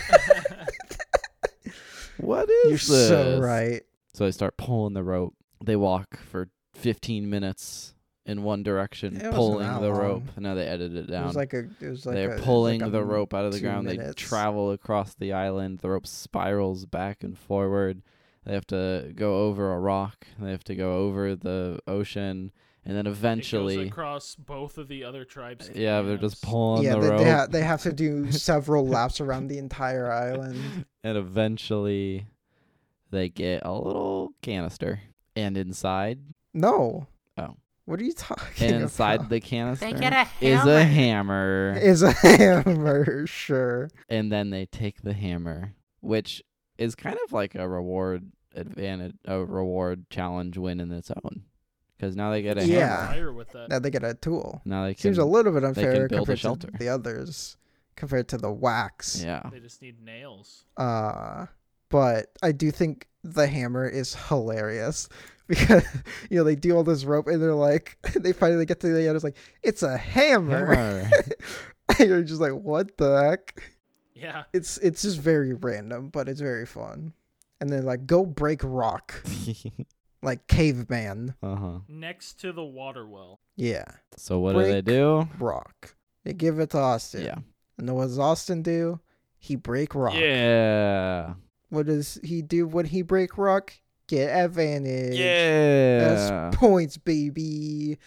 What 2.17 2.49
is 2.49 2.89
you're 2.89 2.97
this?" 2.97 3.07
so 3.09 3.39
right 3.39 3.83
So 4.13 4.25
they 4.25 4.31
start 4.31 4.57
pulling 4.57 4.93
the 4.93 5.03
rope. 5.03 5.35
They 5.63 5.75
walk 5.75 6.17
for 6.19 6.49
15 6.75 7.29
minutes 7.29 7.93
in 8.25 8.43
one 8.43 8.61
direction, 8.63 9.15
It 9.17 9.33
pulling 9.33 9.67
the 9.81 9.93
rope. 9.93 10.23
Now 10.37 10.53
they 10.55 10.65
edited 10.67 10.97
it 10.97 11.11
down. 11.11 11.23
it 11.23 11.27
was 11.27 11.35
like 11.35 11.53
a 11.53 11.59
it 11.79 11.89
was 11.89 12.05
like 12.05 12.15
They're 12.15 12.35
a- 12.35 12.39
pulling 12.41 12.81
like 12.81 12.91
the 12.91 13.03
rope 13.03 13.33
out 13.33 13.45
of 13.45 13.53
the 13.53 13.59
ground. 13.59 13.87
They 13.87 14.11
travel 14.15 14.71
across 14.71 15.13
the 15.13 15.33
island. 15.33 15.79
The 15.79 15.89
rope 15.89 16.07
spirals 16.07 16.85
back 16.85 17.23
and 17.23 17.37
forward. 17.37 18.01
They 18.47 18.53
have 18.53 18.67
to 18.67 19.11
go 19.13 19.41
over 19.47 19.73
a 19.73 19.79
rock. 19.79 20.25
They 20.39 20.51
have 20.51 20.63
to 20.63 20.75
go 20.75 20.93
over 20.99 21.35
the 21.35 21.79
ocean, 21.85 22.53
and 22.85 22.95
then 22.95 23.05
it 23.05 23.09
goes 23.09 23.17
eventually, 23.17 23.87
across 23.89 24.35
both 24.35 24.77
of 24.77 24.87
the 24.87 25.03
other 25.03 25.25
tribes. 25.25 25.69
yeah, 25.75 26.01
they're 26.01 26.15
just 26.17 26.41
pulling 26.41 26.83
yeah 26.85 26.93
the 26.95 27.01
they, 27.01 27.09
rope, 27.09 27.19
they, 27.19 27.29
ha- 27.29 27.47
they 27.49 27.61
have 27.61 27.81
to 27.81 27.91
do 27.91 28.31
several 28.31 28.87
laps 28.87 29.19
around 29.19 29.47
the 29.49 29.57
entire 29.57 30.09
island 30.09 30.85
and 31.03 31.17
eventually, 31.17 32.25
they 33.11 33.27
get 33.27 33.63
a 33.65 33.73
little 33.73 34.31
canister, 34.41 35.01
and 35.35 35.57
inside, 35.57 36.19
no 36.53 37.07
Oh. 37.37 37.55
what 37.83 37.99
are 37.99 38.03
you 38.05 38.13
talking 38.13 38.67
and 38.71 38.83
inside 38.83 39.15
about? 39.19 39.29
the 39.29 39.39
canister 39.41 39.85
They 39.91 39.99
get 39.99 40.13
a 40.13 40.25
is 40.45 40.65
a 40.65 40.85
hammer, 40.85 41.77
is 41.81 42.01
a 42.01 42.13
hammer 42.13 43.27
sure 43.27 43.89
and 44.07 44.31
then 44.31 44.51
they 44.51 44.65
take 44.67 45.01
the 45.01 45.11
hammer, 45.13 45.73
which 45.99 46.41
is 46.77 46.95
kind 46.95 47.17
of 47.25 47.33
like 47.33 47.53
a 47.55 47.67
reward 47.67 48.31
advantage, 48.57 49.15
a 49.25 49.43
reward 49.43 50.09
challenge 50.09 50.57
win 50.57 50.79
in 50.79 50.91
its 50.91 51.11
own. 51.11 51.43
because 51.97 52.15
now 52.15 52.29
they 52.31 52.41
get 52.43 52.57
a 52.59 52.65
Yeah. 52.67 53.11
hammer. 53.13 53.33
With 53.33 53.49
that. 53.53 53.69
Now 53.69 53.79
they 53.79 53.89
get 53.89 54.03
a 54.03 54.13
tool. 54.13 54.61
Now 54.65 54.83
they 54.85 54.93
can. 54.93 55.01
Seems 55.01 55.17
a 55.17 55.25
little 55.25 55.51
bit 55.53 55.63
unfair 55.63 56.07
build 56.07 56.11
a 56.11 56.17
compared 56.33 56.39
shelter. 56.39 56.67
to 56.71 56.77
the 56.77 56.89
others, 56.89 57.57
compared 57.95 58.27
to 58.29 58.37
the 58.37 58.51
wax. 58.51 59.23
yeah. 59.23 59.41
They 59.51 59.59
just 59.59 59.81
need 59.81 59.99
nails. 60.03 60.65
Uh, 60.77 61.47
but 61.89 62.27
I 62.43 62.51
do 62.51 62.69
think 62.71 63.07
the 63.23 63.47
hammer 63.47 63.87
is 63.87 64.13
hilarious 64.27 65.09
because 65.47 65.83
you 66.29 66.37
know 66.37 66.43
they 66.43 66.55
do 66.55 66.75
all 66.75 66.83
this 66.83 67.03
rope 67.05 67.27
and 67.27 67.41
they're 67.41 67.55
like 67.55 67.97
they 68.15 68.31
finally 68.33 68.65
get 68.65 68.79
to 68.81 68.87
the 68.93 69.07
end. 69.07 69.15
It's 69.15 69.23
like 69.23 69.37
it's 69.63 69.81
a 69.83 69.97
hammer. 69.97 70.75
Hammer. 70.75 71.09
and 71.99 72.09
you're 72.09 72.21
just 72.21 72.41
like, 72.41 72.51
what 72.53 72.95
the 72.97 73.21
heck? 73.23 73.59
Yeah. 74.13 74.43
It's 74.53 74.77
it's 74.79 75.01
just 75.01 75.19
very 75.19 75.53
random, 75.53 76.09
but 76.09 76.27
it's 76.29 76.41
very 76.41 76.65
fun. 76.67 77.13
And 77.59 77.69
then 77.69 77.85
like 77.85 78.05
go 78.05 78.25
break 78.25 78.61
rock 78.63 79.23
like 80.21 80.47
caveman. 80.47 81.35
uh 81.41 81.55
huh. 81.55 81.79
Next 81.87 82.39
to 82.41 82.51
the 82.51 82.63
water 82.63 83.07
well. 83.07 83.39
Yeah, 83.55 83.85
So 84.15 84.39
what 84.39 84.53
do 84.53 84.63
they 84.63 84.81
Break 84.81 84.85
do? 84.85 85.27
rock. 85.39 85.95
They 86.23 86.33
give 86.33 86.59
it 86.59 86.69
to 86.71 86.77
Austin. 86.77 87.25
Yeah. 87.25 87.37
And 87.77 87.87
then 87.87 87.95
what 87.95 88.05
does 88.07 88.19
Austin 88.19 88.61
do? 88.61 88.99
He 89.39 89.55
break 89.55 89.95
rock. 89.95 90.15
Yeah. 90.15 91.33
What 91.69 91.85
does 91.87 92.19
he 92.23 92.41
do 92.41 92.67
when 92.67 92.85
he 92.85 93.01
break 93.01 93.37
rock? 93.37 93.73
Get 94.07 94.29
advantage. 94.29 95.17
Yeah. 95.17 95.99
That's 95.99 96.57
points, 96.57 96.97
baby. 96.97 97.97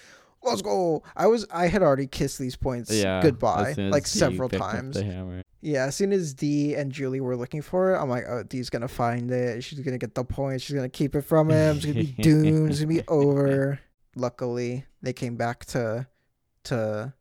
Let's 0.43 0.63
go. 0.63 1.03
I 1.17 1.27
was 1.27 1.47
I 1.51 1.67
had 1.67 1.83
already 1.83 2.07
kissed 2.07 2.39
these 2.39 2.57
points 2.57 2.91
yeah. 2.91 3.21
goodbye 3.23 3.75
like 3.77 4.05
he 4.07 4.19
several 4.19 4.49
times. 4.49 4.97
Yeah, 5.63 5.85
as 5.85 5.95
soon 5.97 6.13
as 6.13 6.33
Dee 6.33 6.75
and 6.75 6.91
Julie 6.91 7.21
were 7.21 7.37
looking 7.37 7.61
for 7.61 7.95
it, 7.95 7.99
I'm 7.99 8.09
like, 8.09 8.25
oh, 8.27 8.43
Dee's 8.43 8.71
gonna 8.71 8.89
find 8.89 9.31
it. 9.31 9.63
She's 9.63 9.81
gonna 9.81 9.99
get 9.99 10.15
the 10.15 10.25
point. 10.25 10.63
She's 10.63 10.75
gonna 10.75 10.89
keep 10.89 11.15
it 11.15 11.23
from 11.23 11.51
him. 11.51 11.77
It's 11.77 11.85
gonna 11.85 11.97
be 12.01 12.07
doomed. 12.23 12.71
It's 12.71 12.81
gonna 12.81 12.89
be 12.89 13.03
over. 13.09 13.79
Luckily, 14.17 14.87
they 15.03 15.13
came 15.13 15.37
back 15.37 15.67
to 15.67 16.07
to 16.65 17.13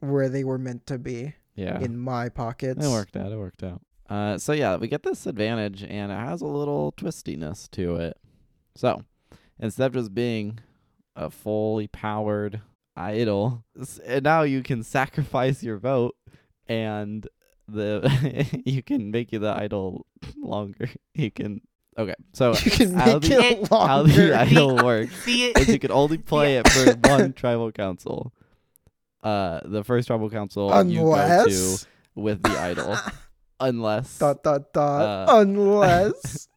where 0.00 0.28
they 0.28 0.44
were 0.44 0.58
meant 0.58 0.86
to 0.88 0.98
be 0.98 1.34
Yeah. 1.54 1.80
in 1.80 1.96
my 1.98 2.28
pockets. 2.28 2.84
It 2.84 2.88
worked 2.90 3.16
out. 3.16 3.32
It 3.32 3.38
worked 3.38 3.62
out. 3.62 3.80
Uh, 4.08 4.36
so 4.36 4.52
yeah, 4.52 4.76
we 4.76 4.86
get 4.86 5.02
this 5.02 5.24
advantage, 5.26 5.82
and 5.82 6.12
it 6.12 6.18
has 6.18 6.42
a 6.42 6.46
little 6.46 6.92
twistiness 6.92 7.70
to 7.70 7.96
it. 7.96 8.18
So 8.74 9.02
instead 9.58 9.86
of 9.86 9.92
just 9.94 10.14
being 10.14 10.58
a 11.16 11.30
fully 11.30 11.86
powered 11.88 12.60
idol, 12.96 13.64
and 14.04 14.24
now 14.24 14.42
you 14.42 14.62
can 14.62 14.82
sacrifice 14.82 15.62
your 15.62 15.78
vote, 15.78 16.14
and 16.68 17.26
the 17.68 18.62
you 18.64 18.82
can 18.82 19.10
make 19.10 19.32
you 19.32 19.38
the 19.38 19.50
idol 19.52 20.06
longer. 20.36 20.88
You 21.14 21.30
can 21.30 21.60
okay. 21.96 22.14
So 22.32 22.54
You 22.64 22.70
can 22.72 22.94
how 22.94 23.18
make 23.18 23.22
the, 23.22 23.40
it 23.40 23.68
how 23.68 24.02
the 24.02 24.34
idol 24.38 24.76
works 24.76 25.14
See, 25.24 25.46
is 25.50 25.68
you 25.68 25.78
can 25.78 25.92
only 25.92 26.18
play 26.18 26.56
it 26.56 26.68
for 26.68 26.92
one 27.08 27.32
tribal 27.32 27.70
council. 27.70 28.32
Uh, 29.22 29.60
the 29.64 29.84
first 29.84 30.08
tribal 30.08 30.28
council 30.28 30.68
you 30.90 31.00
go 31.00 31.14
to 31.14 31.20
Unless 31.22 31.86
with 32.16 32.42
the 32.42 32.50
idol, 32.58 32.96
unless 33.60 34.18
dot 34.18 34.42
dot 34.42 34.72
dot 34.72 35.28
Uh, 35.28 35.38
unless 35.38 36.48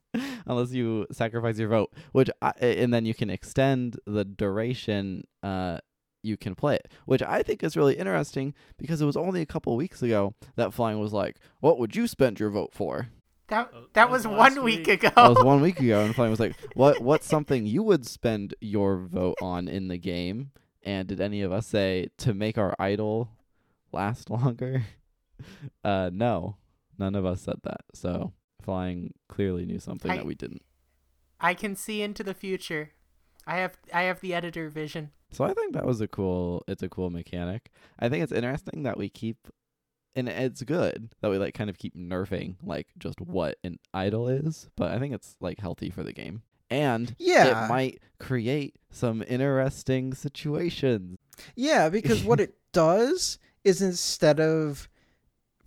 unless 0.48 0.72
you 0.72 1.06
sacrifice 1.12 1.60
your 1.60 1.70
vote, 1.70 1.94
which 2.14 2.30
I, 2.42 2.52
and 2.62 2.94
then 2.94 3.06
you 3.06 3.14
can 3.14 3.30
extend 3.30 4.00
the 4.06 4.26
duration 4.26 5.24
uh 5.44 5.80
you 6.24 6.36
can 6.36 6.56
play 6.56 6.76
it, 6.76 6.92
which 7.06 7.22
I 7.22 7.44
think 7.44 7.64
is 7.64 7.78
really 7.78 7.96
interesting 7.96 8.54
because 8.78 9.02
it 9.02 9.06
was 9.06 9.16
only 9.16 9.42
a 9.42 9.46
couple 9.46 9.76
weeks 9.78 10.02
ago 10.02 10.34
that 10.56 10.74
flying 10.74 11.00
was 11.00 11.14
like, 11.14 11.38
"What 11.62 11.78
would 11.80 11.96
you 11.96 12.08
spend 12.08 12.40
your 12.40 12.50
vote 12.50 12.74
for?" 12.74 13.10
that 13.50 13.72
Uh, 13.74 13.82
that 13.94 14.10
was 14.10 14.28
one 14.28 14.62
week, 14.64 14.88
week. 14.88 15.04
ago. 15.06 15.12
That 15.16 15.30
was 15.30 15.44
one 15.46 15.62
week 15.62 15.80
ago, 15.80 16.04
and 16.04 16.14
flying 16.14 16.32
was 16.32 16.40
like, 16.40 16.56
"What? 16.76 17.02
What's 17.02 17.28
something 17.28 17.66
you 17.66 17.84
would 17.84 18.06
spend 18.06 18.56
your 18.60 18.98
vote 18.98 19.38
on 19.42 19.68
in 19.68 19.88
the 19.88 19.98
game?" 19.98 20.52
And 20.84 21.08
did 21.08 21.22
any 21.22 21.42
of 21.42 21.52
us 21.52 21.68
say 21.68 22.08
to 22.20 22.34
make 22.34 22.58
our 22.58 22.76
idol 22.80 23.30
last 23.94 24.30
longer? 24.38 24.84
Uh, 25.84 26.10
no, 26.12 26.58
none 26.98 27.16
of 27.16 27.26
us 27.26 27.42
said 27.42 27.60
that. 27.64 27.82
So 27.94 28.34
flying 28.68 29.14
clearly 29.30 29.66
knew 29.66 29.80
something 29.80 30.12
I- 30.12 30.18
that 30.18 30.26
we 30.26 30.36
didn't. 30.36 30.62
I 31.40 31.54
can 31.54 31.76
see 31.76 32.02
into 32.02 32.22
the 32.22 32.34
future. 32.34 32.92
I 33.46 33.58
have 33.58 33.78
I 33.94 34.02
have 34.04 34.20
the 34.20 34.34
editor 34.34 34.70
vision. 34.70 35.12
So 35.32 35.46
I 35.46 35.54
think 35.54 35.74
that 35.74 35.86
was 35.86 36.02
a 36.02 36.08
cool. 36.08 36.64
It's 36.68 36.84
a 36.84 36.90
cool 36.90 37.10
mechanic. 37.10 37.72
I 37.98 38.10
think 38.10 38.24
it's 38.24 38.32
interesting 38.34 38.84
that 38.84 38.98
we 38.98 39.08
keep, 39.08 39.48
and 40.16 40.28
it's 40.28 40.64
good 40.64 41.10
that 41.22 41.30
we 41.32 41.38
like 41.38 41.54
kind 41.54 41.70
of 41.70 41.78
keep 41.78 41.96
nerfing 41.96 42.56
like 42.62 42.88
just 42.98 43.22
what 43.22 43.58
an 43.64 43.78
idol 43.94 44.28
is. 44.28 44.68
But 44.76 44.92
I 44.92 45.00
think 45.00 45.14
it's 45.14 45.38
like 45.40 45.60
healthy 45.60 45.90
for 45.90 46.04
the 46.04 46.12
game, 46.14 46.42
and 46.70 47.16
yeah 47.20 47.66
it 47.66 47.70
might 47.70 48.00
create 48.20 48.76
some 48.92 49.24
interesting 49.28 50.14
situations. 50.14 51.18
Yeah, 51.56 51.88
because 51.90 52.24
what 52.24 52.42
it 52.42 52.56
does 52.74 53.38
is 53.64 53.82
instead 53.82 54.40
of 54.42 54.90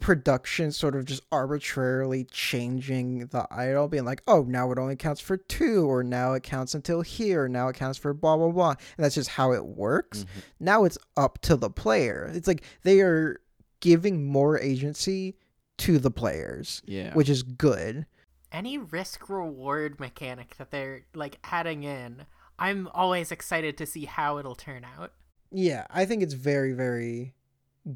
production 0.00 0.72
sort 0.72 0.96
of 0.96 1.04
just 1.04 1.22
arbitrarily 1.30 2.24
changing 2.24 3.26
the 3.26 3.46
idol, 3.50 3.86
being 3.88 4.04
like, 4.04 4.22
oh, 4.26 4.42
now 4.48 4.70
it 4.72 4.78
only 4.78 4.96
counts 4.96 5.20
for 5.20 5.36
two, 5.36 5.88
or 5.88 6.02
now 6.02 6.32
it 6.32 6.42
counts 6.42 6.74
until 6.74 7.02
here, 7.02 7.46
now 7.48 7.68
it 7.68 7.76
counts 7.76 7.98
for 7.98 8.12
blah, 8.14 8.36
blah, 8.36 8.50
blah. 8.50 8.70
And 8.70 9.04
that's 9.04 9.14
just 9.14 9.30
how 9.30 9.52
it 9.52 9.64
works. 9.64 10.20
Mhm. 10.24 10.42
Now 10.60 10.84
it's 10.84 10.98
up 11.16 11.38
to 11.42 11.56
the 11.56 11.70
player. 11.70 12.30
It's 12.34 12.48
like 12.48 12.64
they 12.82 13.00
are 13.00 13.40
giving 13.80 14.24
more 14.26 14.58
agency 14.58 15.36
to 15.78 15.98
the 15.98 16.10
players, 16.10 16.82
Yeah, 16.84 17.14
which 17.14 17.28
is 17.28 17.42
good. 17.42 18.06
Any 18.52 18.76
risk 18.78 19.28
reward 19.30 20.00
mechanic 20.00 20.56
that 20.56 20.70
they're 20.70 21.04
like 21.14 21.38
adding 21.44 21.84
in, 21.84 22.26
I'm 22.58 22.88
always 22.88 23.30
excited 23.30 23.78
to 23.78 23.86
see 23.86 24.04
how 24.06 24.38
it'll 24.38 24.54
turn 24.56 24.84
out. 24.84 25.12
Yeah, 25.52 25.86
I 25.90 26.04
think 26.04 26.22
it's 26.22 26.34
very, 26.34 26.72
very 26.72 27.34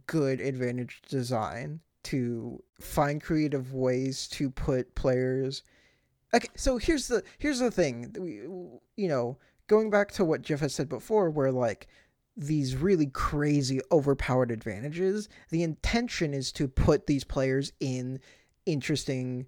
good 0.06 0.40
advantage 0.40 1.02
design 1.08 1.80
to 2.04 2.62
find 2.80 3.22
creative 3.22 3.72
ways 3.72 4.28
to 4.28 4.50
put 4.50 4.94
players. 4.94 5.62
Okay, 6.32 6.48
so 6.56 6.78
here's 6.78 7.08
the 7.08 7.22
here's 7.38 7.60
the 7.60 7.70
thing. 7.70 8.14
We, 8.18 8.32
you 9.02 9.08
know, 9.08 9.38
going 9.66 9.90
back 9.90 10.12
to 10.12 10.24
what 10.24 10.42
Jeff 10.42 10.60
has 10.60 10.74
said 10.74 10.88
before, 10.88 11.30
where 11.30 11.52
like 11.52 11.86
these 12.36 12.76
really 12.76 13.06
crazy 13.06 13.80
overpowered 13.92 14.50
advantages, 14.50 15.28
the 15.50 15.62
intention 15.62 16.34
is 16.34 16.50
to 16.52 16.66
put 16.66 17.06
these 17.06 17.24
players 17.24 17.72
in 17.80 18.20
interesting 18.66 19.46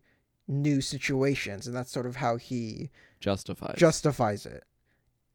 new 0.49 0.81
situations, 0.81 1.67
and 1.67 1.77
that's 1.77 1.91
sort 1.91 2.07
of 2.07 2.17
how 2.17 2.37
he 2.37 2.91
justifies. 3.21 3.77
justifies 3.77 4.47
it. 4.47 4.65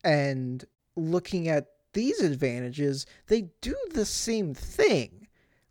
And 0.03 0.63
looking 0.95 1.47
at 1.49 1.67
these 1.93 2.21
advantages, 2.21 3.05
they 3.27 3.49
do 3.61 3.75
the 3.93 4.05
same 4.05 4.53
thing, 4.53 5.20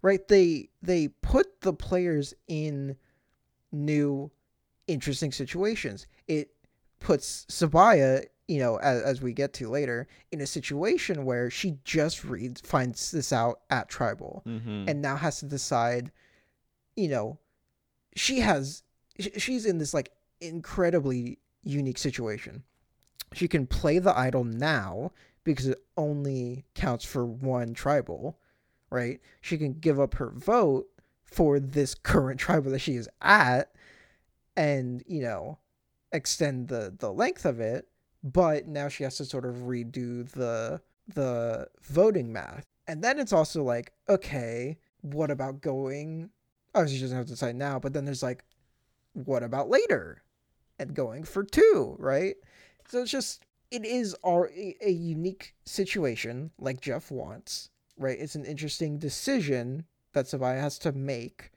right? 0.03 0.27
They 0.29 0.71
they 0.83 1.09
put 1.09 1.61
the 1.61 1.73
players 1.73 2.35
in 2.49 2.97
new, 3.73 4.31
interesting 4.87 5.33
situations. 5.33 6.07
It 6.27 6.51
puts 6.99 7.47
Sabiyah, 7.47 8.25
you 8.49 8.59
know, 8.59 8.77
as, 8.77 9.03
as 9.03 9.23
we 9.23 9.33
get 9.33 9.53
to 9.55 9.69
later, 9.69 10.09
in 10.33 10.41
a 10.41 10.47
situation 10.47 11.25
where 11.25 11.51
she 11.51 11.79
just 11.85 12.25
reads 12.25 12.61
finds 12.61 13.11
this 13.11 13.33
out 13.33 13.61
at 13.71 13.89
tribal 13.89 14.43
mm-hmm. 14.47 14.89
and 14.89 15.01
now 15.03 15.17
has 15.17 15.41
to 15.41 15.47
decide 15.47 16.11
you 16.97 17.09
know 17.09 17.39
she 18.15 18.41
has 18.41 18.83
she's 19.37 19.67
in 19.67 19.79
this 19.79 19.95
like 19.95 20.13
incredibly 20.41 21.39
unique 21.63 21.99
situation 21.99 22.63
she 23.33 23.47
can 23.47 23.67
play 23.67 23.99
the 23.99 24.17
idol 24.19 24.45
now 24.45 25.13
because 25.45 25.69
it 25.69 25.79
only 25.97 26.65
counts 26.75 27.05
for 27.05 27.25
one 27.25 27.75
tribal 27.75 28.39
right? 28.91 29.21
She 29.41 29.59
can 29.59 29.75
give 29.75 30.01
up 30.01 30.15
her 30.15 30.31
vote 30.31 30.87
for 31.25 31.61
this 31.61 31.95
current 31.95 32.41
tribal 32.41 32.73
that 32.73 32.81
she 32.81 32.97
is 32.97 33.09
at 33.21 33.73
and 34.57 35.03
you 35.07 35.23
know 35.23 35.59
extend 36.13 36.67
the 36.67 36.93
the 36.99 37.13
length 37.13 37.45
of 37.45 37.61
it 37.61 37.87
but 38.23 38.67
now 38.67 38.89
she 38.89 39.05
has 39.05 39.17
to 39.17 39.25
sort 39.25 39.45
of 39.45 39.55
redo 39.57 40.29
the 40.33 40.81
the 41.15 41.67
voting 41.83 42.33
math. 42.33 42.65
And 42.87 43.03
then 43.03 43.19
it's 43.19 43.33
also 43.33 43.63
like 43.63 43.93
okay 44.09 44.79
what 45.03 45.31
about 45.31 45.61
going 45.61 46.31
obviously 46.75 46.99
she 46.99 47.03
doesn't 47.03 47.17
have 47.17 47.27
to 47.27 47.33
decide 47.33 47.57
now 47.57 47.79
but 47.79 47.93
then 47.93 48.05
there's 48.05 48.23
like 48.23 48.45
what 49.13 49.43
about 49.43 49.71
later 49.71 50.23
and 50.79 50.95
going 50.95 51.25
for 51.25 51.45
two 51.45 51.97
right? 51.99 52.37
So 52.89 53.03
it's 53.03 53.11
just 53.11 53.45
it 53.71 53.85
is 53.85 54.17
our, 54.25 54.49
a, 54.49 54.77
a 54.83 54.91
unique 54.91 55.55
situation 55.65 56.51
like 56.59 56.81
jeff 56.81 57.11
wants 57.11 57.71
right 58.01 58.19
it's 58.19 58.35
an 58.35 58.45
interesting 58.45 58.99
decision 58.99 59.85
that 60.13 60.27
Sabiyah 60.27 60.61
has 60.61 60.79
to 60.81 60.93
make 60.93 61.53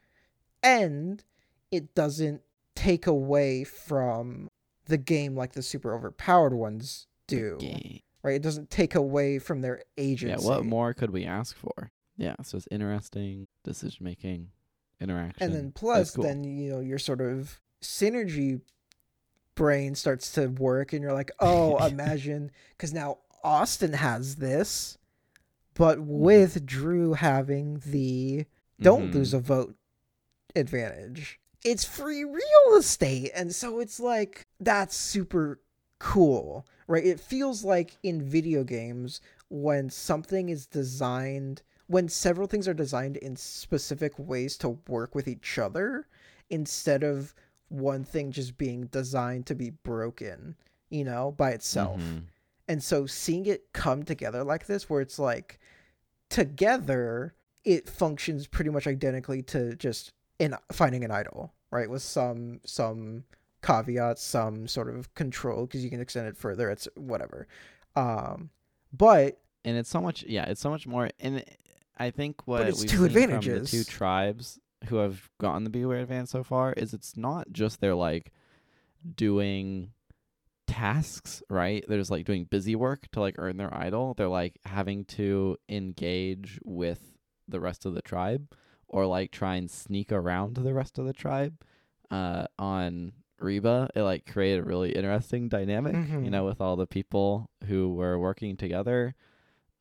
and 0.61 1.23
it 1.71 1.95
doesn't 1.95 2.41
take 2.75 3.07
away 3.07 3.63
from 3.63 4.49
the 4.85 4.97
game 4.97 5.35
like 5.35 5.53
the 5.53 5.63
super 5.63 5.93
overpowered 5.93 6.53
ones 6.53 7.07
do 7.27 7.57
right 8.21 8.35
it 8.35 8.41
doesn't 8.41 8.69
take 8.69 8.95
away 8.95 9.39
from 9.39 9.61
their 9.61 9.81
agency 9.97 10.43
Yeah, 10.43 10.49
what 10.49 10.65
more 10.65 10.93
could 10.93 11.11
we 11.11 11.25
ask 11.25 11.55
for? 11.55 11.91
Yeah, 12.15 12.35
so 12.43 12.57
it's 12.57 12.67
interesting 12.69 13.47
decision 13.63 14.03
making, 14.03 14.49
interaction. 15.01 15.43
and 15.43 15.55
then 15.55 15.71
plus 15.71 16.11
cool. 16.11 16.23
then 16.23 16.43
you 16.43 16.71
know 16.71 16.79
your 16.79 16.99
sort 16.99 17.21
of 17.21 17.59
synergy 17.81 18.61
brain 19.55 19.95
starts 19.95 20.31
to 20.33 20.47
work 20.47 20.93
and 20.93 21.01
you're 21.01 21.13
like 21.13 21.31
oh 21.39 21.77
imagine 21.85 22.51
because 22.77 22.93
now 22.93 23.17
Austin 23.43 23.93
has 23.93 24.35
this, 24.37 24.97
but 25.75 25.99
with 25.99 26.65
Drew 26.65 27.13
having 27.13 27.81
the 27.85 28.45
don't 28.79 29.11
Mhm. 29.11 29.13
lose 29.13 29.33
a 29.33 29.39
vote 29.39 29.75
advantage. 30.55 31.39
It's 31.63 31.85
free 31.85 32.23
real 32.23 32.77
estate. 32.77 33.31
And 33.33 33.55
so 33.55 33.79
it's 33.79 33.99
like, 33.99 34.45
that's 34.59 34.95
super 34.95 35.59
cool, 35.99 36.65
right? 36.87 37.05
It 37.05 37.19
feels 37.19 37.63
like 37.63 37.97
in 38.03 38.21
video 38.21 38.63
games 38.63 39.21
when 39.49 39.89
something 39.89 40.49
is 40.49 40.65
designed, 40.65 41.61
when 41.87 42.09
several 42.09 42.47
things 42.47 42.67
are 42.67 42.73
designed 42.73 43.17
in 43.17 43.35
specific 43.35 44.17
ways 44.17 44.57
to 44.57 44.79
work 44.87 45.15
with 45.15 45.27
each 45.27 45.57
other 45.57 46.07
instead 46.49 47.03
of 47.03 47.33
one 47.69 48.03
thing 48.03 48.31
just 48.31 48.57
being 48.57 48.85
designed 48.87 49.45
to 49.45 49.55
be 49.55 49.69
broken, 49.69 50.55
you 50.89 51.03
know, 51.03 51.31
by 51.31 51.51
itself. 51.51 52.01
Mhm. 52.01 52.23
And 52.73 52.81
so 52.81 53.05
seeing 53.05 53.45
it 53.45 53.71
come 53.71 54.01
together 54.01 54.43
like 54.43 54.65
this, 54.65 54.89
where 54.89 54.99
it's 54.99 55.19
like 55.19 55.59
together, 56.31 57.35
it 57.63 57.87
functions 57.87 58.47
pretty 58.47 58.71
much 58.71 58.87
identically 58.87 59.43
to 59.43 59.75
just 59.75 60.11
in 60.39 60.55
finding 60.71 61.03
an 61.03 61.11
idol, 61.11 61.53
right? 61.69 61.87
With 61.87 62.01
some 62.01 62.61
some 62.65 63.25
caveats, 63.61 64.23
some 64.23 64.67
sort 64.67 64.89
of 64.89 65.13
control 65.13 65.67
because 65.67 65.83
you 65.83 65.91
can 65.91 66.01
extend 66.01 66.25
it 66.25 66.35
further. 66.35 66.71
It's 66.71 66.87
whatever. 66.95 67.47
Um, 67.95 68.49
but 68.91 69.39
and 69.63 69.77
it's 69.77 69.89
so 69.91 70.01
much 70.01 70.23
yeah 70.23 70.45
it's 70.45 70.59
so 70.59 70.71
much 70.71 70.87
more 70.87 71.11
and 71.19 71.45
i 71.99 72.09
think 72.09 72.47
what 72.47 72.67
it's 72.67 72.81
we've 72.81 72.89
two 72.89 72.97
seen 72.97 73.05
advantages. 73.05 73.69
from 73.69 73.77
the 73.79 73.83
two 73.85 73.91
tribes 73.91 74.59
who 74.87 74.95
have 74.95 75.29
gotten 75.39 75.63
the 75.63 75.69
beware 75.69 75.99
advance 75.99 76.31
so 76.31 76.43
far 76.43 76.73
is 76.73 76.91
it's 76.91 77.15
not 77.15 77.51
just 77.51 77.79
they're 77.81 77.93
like 77.93 78.31
doing 79.15 79.91
tasks 80.73 81.43
right 81.49 81.83
they're 81.87 81.97
just 81.99 82.11
like 82.11 82.25
doing 82.25 82.45
busy 82.45 82.75
work 82.75 83.07
to 83.11 83.19
like 83.19 83.35
earn 83.37 83.57
their 83.57 83.73
idol 83.75 84.13
they're 84.15 84.27
like 84.27 84.57
having 84.65 85.05
to 85.05 85.55
engage 85.69 86.59
with 86.63 87.17
the 87.47 87.59
rest 87.59 87.85
of 87.85 87.93
the 87.93 88.01
tribe 88.01 88.51
or 88.87 89.05
like 89.05 89.31
try 89.31 89.55
and 89.55 89.69
sneak 89.69 90.11
around 90.11 90.55
the 90.55 90.73
rest 90.73 90.97
of 90.97 91.05
the 91.05 91.13
tribe 91.13 91.55
uh 92.11 92.45
on 92.57 93.11
Reba, 93.39 93.89
it 93.93 94.01
like 94.03 94.25
created 94.31 94.59
a 94.61 94.63
really 94.63 94.91
interesting 94.93 95.49
dynamic, 95.49 95.95
Mhm. 95.95 96.23
you 96.23 96.29
know, 96.31 96.45
with 96.45 96.61
all 96.61 96.77
the 96.77 96.87
people 96.87 97.49
who 97.65 97.93
were 97.93 98.17
working 98.17 98.55
together. 98.55 99.15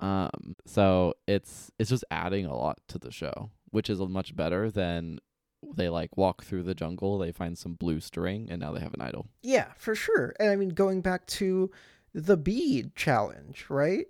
Um, 0.00 0.56
so 0.66 1.14
it's 1.28 1.70
it's 1.78 1.90
just 1.90 2.04
adding 2.10 2.44
a 2.46 2.56
lot 2.56 2.78
to 2.88 2.98
the 2.98 3.12
show, 3.12 3.50
which 3.70 3.88
is 3.88 4.00
much 4.00 4.34
better 4.34 4.68
than 4.68 5.20
they 5.74 5.88
like 5.88 6.16
walk 6.16 6.44
through 6.44 6.64
the 6.64 6.74
jungle, 6.74 7.18
they 7.18 7.32
find 7.32 7.56
some 7.56 7.74
blue 7.74 8.00
string, 8.00 8.48
and 8.50 8.60
now 8.60 8.72
they 8.72 8.80
have 8.80 8.94
an 8.94 9.00
idol. 9.00 9.26
Yeah, 9.42 9.68
for 9.76 9.94
sure. 9.94 10.34
And 10.38 10.50
I 10.50 10.56
mean, 10.56 10.70
going 10.70 11.00
back 11.00 11.26
to 11.26 11.70
the 12.14 12.36
bead 12.36 12.94
challenge, 12.94 13.66
right? 13.68 14.06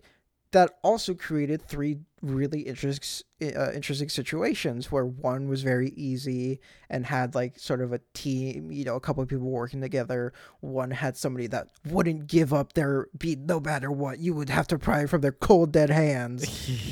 That 0.52 0.78
also 0.82 1.14
created 1.14 1.62
three 1.62 1.98
really 2.20 2.60
interest, 2.60 3.24
uh, 3.42 3.72
interesting 3.72 4.08
situations 4.08 4.92
where 4.92 5.04
one 5.04 5.48
was 5.48 5.62
very 5.62 5.88
easy 5.90 6.60
and 6.88 7.06
had 7.06 7.34
like 7.34 7.58
sort 7.58 7.80
of 7.80 7.92
a 7.92 8.00
team, 8.14 8.70
you 8.70 8.84
know, 8.84 8.94
a 8.94 9.00
couple 9.00 9.22
of 9.22 9.28
people 9.28 9.50
working 9.50 9.80
together. 9.80 10.32
One 10.60 10.90
had 10.90 11.16
somebody 11.16 11.46
that 11.48 11.68
wouldn't 11.86 12.26
give 12.26 12.52
up 12.52 12.74
their 12.74 13.08
beat 13.18 13.40
no 13.40 13.60
matter 13.60 13.90
what. 13.90 14.18
You 14.18 14.34
would 14.34 14.50
have 14.50 14.68
to 14.68 14.78
pry 14.78 15.06
from 15.06 15.22
their 15.22 15.32
cold 15.32 15.72
dead 15.72 15.90
hands. 15.90 16.46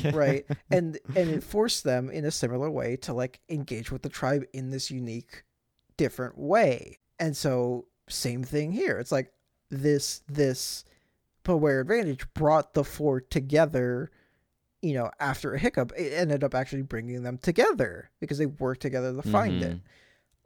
right 0.12 0.44
and 0.70 0.98
and 1.14 1.30
it 1.30 1.42
forced 1.42 1.84
them 1.84 2.10
in 2.10 2.24
a 2.24 2.30
similar 2.30 2.70
way 2.70 2.96
to 2.96 3.12
like 3.12 3.40
engage 3.48 3.90
with 3.90 4.02
the 4.02 4.08
tribe 4.08 4.44
in 4.52 4.70
this 4.70 4.90
unique 4.90 5.44
different 5.96 6.38
way 6.38 6.98
and 7.18 7.36
so 7.36 7.86
same 8.08 8.42
thing 8.42 8.72
here 8.72 8.98
it's 8.98 9.12
like 9.12 9.32
this 9.70 10.22
this 10.28 10.84
beware 11.50 11.80
advantage 11.80 12.32
brought 12.32 12.74
the 12.74 12.84
four 12.84 13.20
together 13.20 14.08
you 14.82 14.94
know 14.94 15.10
after 15.18 15.52
a 15.54 15.58
hiccup 15.58 15.92
it 15.96 16.12
ended 16.12 16.44
up 16.44 16.54
actually 16.54 16.82
bringing 16.82 17.24
them 17.24 17.38
together 17.38 18.08
because 18.20 18.38
they 18.38 18.46
worked 18.46 18.80
together 18.80 19.12
to 19.12 19.22
find 19.22 19.62
it. 19.62 19.80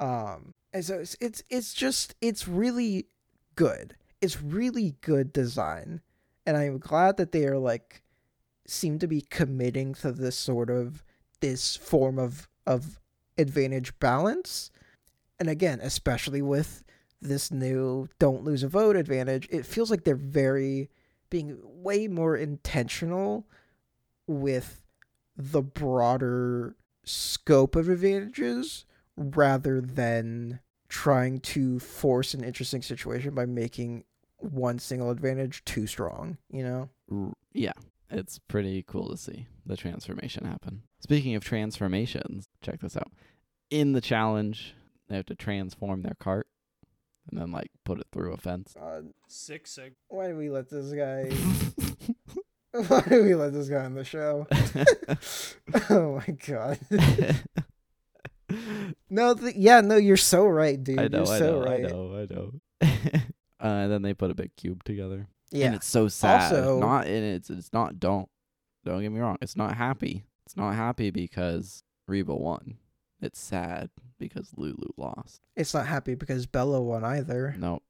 Um 0.00 0.54
and 0.72 0.84
so 0.84 0.98
it's, 0.98 1.14
it's 1.20 1.42
it's 1.50 1.74
just 1.74 2.14
it's 2.20 2.48
really 2.48 3.06
good. 3.54 3.96
It's 4.22 4.42
really 4.42 4.96
good 5.02 5.32
design. 5.32 6.00
And 6.46 6.56
i'm 6.56 6.78
glad 6.78 7.18
that 7.18 7.32
they 7.32 7.44
are 7.44 7.58
like 7.58 8.02
seem 8.66 8.98
to 8.98 9.06
be 9.06 9.20
committing 9.20 9.92
to 9.94 10.10
this 10.10 10.36
sort 10.36 10.70
of 10.70 11.04
this 11.40 11.76
form 11.76 12.18
of 12.18 12.48
of 12.66 12.98
advantage 13.36 13.98
balance. 13.98 14.70
And 15.38 15.50
again 15.50 15.80
especially 15.82 16.40
with 16.40 16.82
this 17.24 17.50
new 17.50 18.08
don't 18.18 18.44
lose 18.44 18.62
a 18.62 18.68
vote 18.68 18.96
advantage 18.96 19.48
it 19.50 19.66
feels 19.66 19.90
like 19.90 20.04
they're 20.04 20.14
very 20.14 20.88
being 21.30 21.58
way 21.62 22.06
more 22.06 22.36
intentional 22.36 23.46
with 24.26 24.82
the 25.36 25.62
broader 25.62 26.76
scope 27.04 27.74
of 27.74 27.88
advantages 27.88 28.84
rather 29.16 29.80
than 29.80 30.60
trying 30.88 31.40
to 31.40 31.78
force 31.80 32.34
an 32.34 32.44
interesting 32.44 32.82
situation 32.82 33.34
by 33.34 33.44
making 33.44 34.04
one 34.38 34.78
single 34.78 35.10
advantage 35.10 35.64
too 35.64 35.86
strong 35.86 36.36
you 36.50 36.62
know 36.62 36.88
yeah, 37.52 37.72
it's 38.10 38.38
pretty 38.38 38.82
cool 38.82 39.08
to 39.08 39.16
see 39.16 39.46
the 39.64 39.76
transformation 39.76 40.44
happen. 40.44 40.82
Speaking 41.00 41.34
of 41.34 41.44
transformations, 41.44 42.48
check 42.62 42.80
this 42.80 42.96
out. 42.96 43.12
In 43.70 43.92
the 43.92 44.00
challenge, 44.00 44.74
they 45.08 45.16
have 45.16 45.26
to 45.26 45.34
transform 45.34 46.02
their 46.02 46.16
cart 46.18 46.48
and 47.30 47.40
then 47.40 47.50
like 47.52 47.70
put 47.84 47.98
it 48.00 48.06
through 48.12 48.32
a 48.32 48.36
fence. 48.36 48.74
God, 48.78 49.10
Six 49.28 49.72
sig. 49.72 49.94
why 50.08 50.28
do 50.28 50.36
we 50.36 50.50
let 50.50 50.68
this 50.68 50.92
guy 50.92 51.30
why 52.88 53.00
do 53.08 53.22
we 53.24 53.34
let 53.34 53.52
this 53.52 53.68
guy 53.68 53.84
on 53.84 53.94
the 53.94 54.04
show 54.04 54.46
oh 55.90 56.16
my 56.26 56.34
god 56.46 56.78
no 59.10 59.34
th- 59.34 59.54
yeah 59.56 59.80
no 59.80 59.96
you're 59.96 60.16
so 60.16 60.46
right 60.46 60.82
dude 60.82 60.98
I 60.98 61.08
know, 61.08 61.24
you're 61.24 61.34
I 61.34 61.38
so 61.38 61.52
know, 61.60 61.64
right 61.64 61.84
I 61.84 61.88
know, 61.88 62.14
I 62.16 62.34
know. 62.34 62.52
uh, 62.82 63.66
and 63.82 63.92
then 63.92 64.02
they 64.02 64.14
put 64.14 64.30
a 64.30 64.34
big 64.34 64.54
cube 64.56 64.84
together. 64.84 65.28
yeah 65.50 65.66
And 65.66 65.74
it's 65.76 65.86
so 65.86 66.08
sad. 66.08 66.52
Also- 66.52 66.80
not 66.80 67.06
and 67.06 67.24
it's 67.24 67.48
it's 67.50 67.72
not 67.72 67.98
don't 67.98 68.28
don't 68.84 69.00
get 69.00 69.10
me 69.12 69.20
wrong. 69.20 69.38
It's 69.40 69.56
not 69.56 69.76
happy. 69.76 70.24
It's 70.44 70.56
not 70.58 70.74
happy 70.74 71.10
because 71.10 71.82
Reba 72.06 72.34
won. 72.34 72.76
It's 73.22 73.40
sad 73.40 73.88
because 74.28 74.50
Lulu 74.56 74.88
lost. 74.96 75.40
it's 75.56 75.74
not 75.74 75.86
happy 75.86 76.14
because 76.14 76.46
belo 76.46 76.82
won 76.82 77.04
either 77.04 77.54
No. 77.58 77.80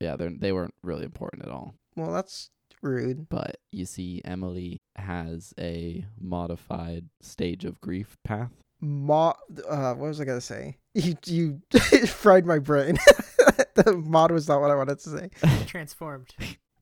Yeah, 0.00 0.16
they 0.16 0.28
they 0.28 0.52
weren't 0.52 0.74
really 0.82 1.04
important 1.04 1.42
at 1.44 1.50
all. 1.50 1.74
well 1.96 2.12
that's 2.12 2.50
rude 2.82 3.28
But 3.28 3.56
you 3.70 3.84
see 3.84 4.22
Emily 4.24 4.80
has 4.96 5.52
a 5.58 6.04
modified 6.18 7.04
stage 7.20 7.64
of 7.66 7.80
grief 7.80 8.16
path. 8.24 8.52
mod 8.80 9.36
uh 9.68 9.92
what 9.94 10.08
was 10.08 10.20
i 10.20 10.24
gonna 10.24 10.40
say 10.40 10.76
you 10.94 11.14
you 11.26 11.60
fried 12.06 12.46
my 12.46 12.58
brain 12.58 12.96
the 13.74 13.92
mod 13.92 14.30
was 14.30 14.48
not 14.48 14.60
what 14.62 14.70
i 14.70 14.74
wanted 14.74 14.98
to 14.98 15.10
say 15.10 15.30
Transformed. 15.66 16.34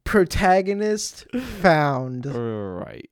protagonist 0.04 1.26
found 1.60 2.26
Right. 2.26 3.10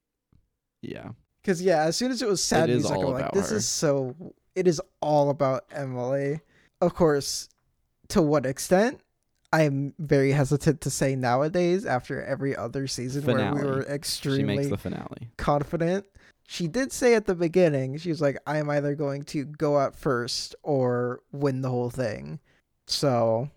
Yeah. 0.82 1.10
Because 1.42 1.60
yeah, 1.62 1.82
as 1.84 1.96
soon 1.96 2.10
as 2.10 2.22
it 2.22 2.28
was 2.28 2.42
sad 2.42 2.70
is 2.70 2.82
music, 2.84 2.98
I'm 3.04 3.12
like, 3.12 3.32
this 3.32 3.50
her. 3.50 3.56
is 3.56 3.66
so. 3.68 4.14
It 4.56 4.66
is 4.66 4.80
all 5.00 5.30
about 5.30 5.66
Emily. 5.70 6.40
Of 6.80 6.94
course, 6.94 7.48
to 8.08 8.22
what 8.22 8.46
extent? 8.46 9.00
I'm 9.52 9.94
very 9.98 10.32
hesitant 10.32 10.80
to 10.80 10.90
say 10.90 11.14
nowadays. 11.14 11.86
After 11.86 12.24
every 12.24 12.56
other 12.56 12.86
season 12.88 13.24
where 13.24 13.36
we 13.36 13.42
Finale. 13.42 13.64
were 13.64 13.82
extremely 13.82 14.76
finale. 14.76 15.30
confident, 15.36 16.06
she 16.48 16.66
did 16.66 16.90
say 16.90 17.14
at 17.14 17.26
the 17.26 17.34
beginning, 17.34 17.98
she 17.98 18.08
was 18.08 18.20
like, 18.20 18.38
"I'm 18.46 18.68
either 18.70 18.94
going 18.94 19.22
to 19.24 19.44
go 19.44 19.78
out 19.78 19.94
first 19.94 20.54
or 20.62 21.20
win 21.32 21.60
the 21.60 21.70
whole 21.70 21.90
thing." 21.90 22.40
So, 22.86 23.50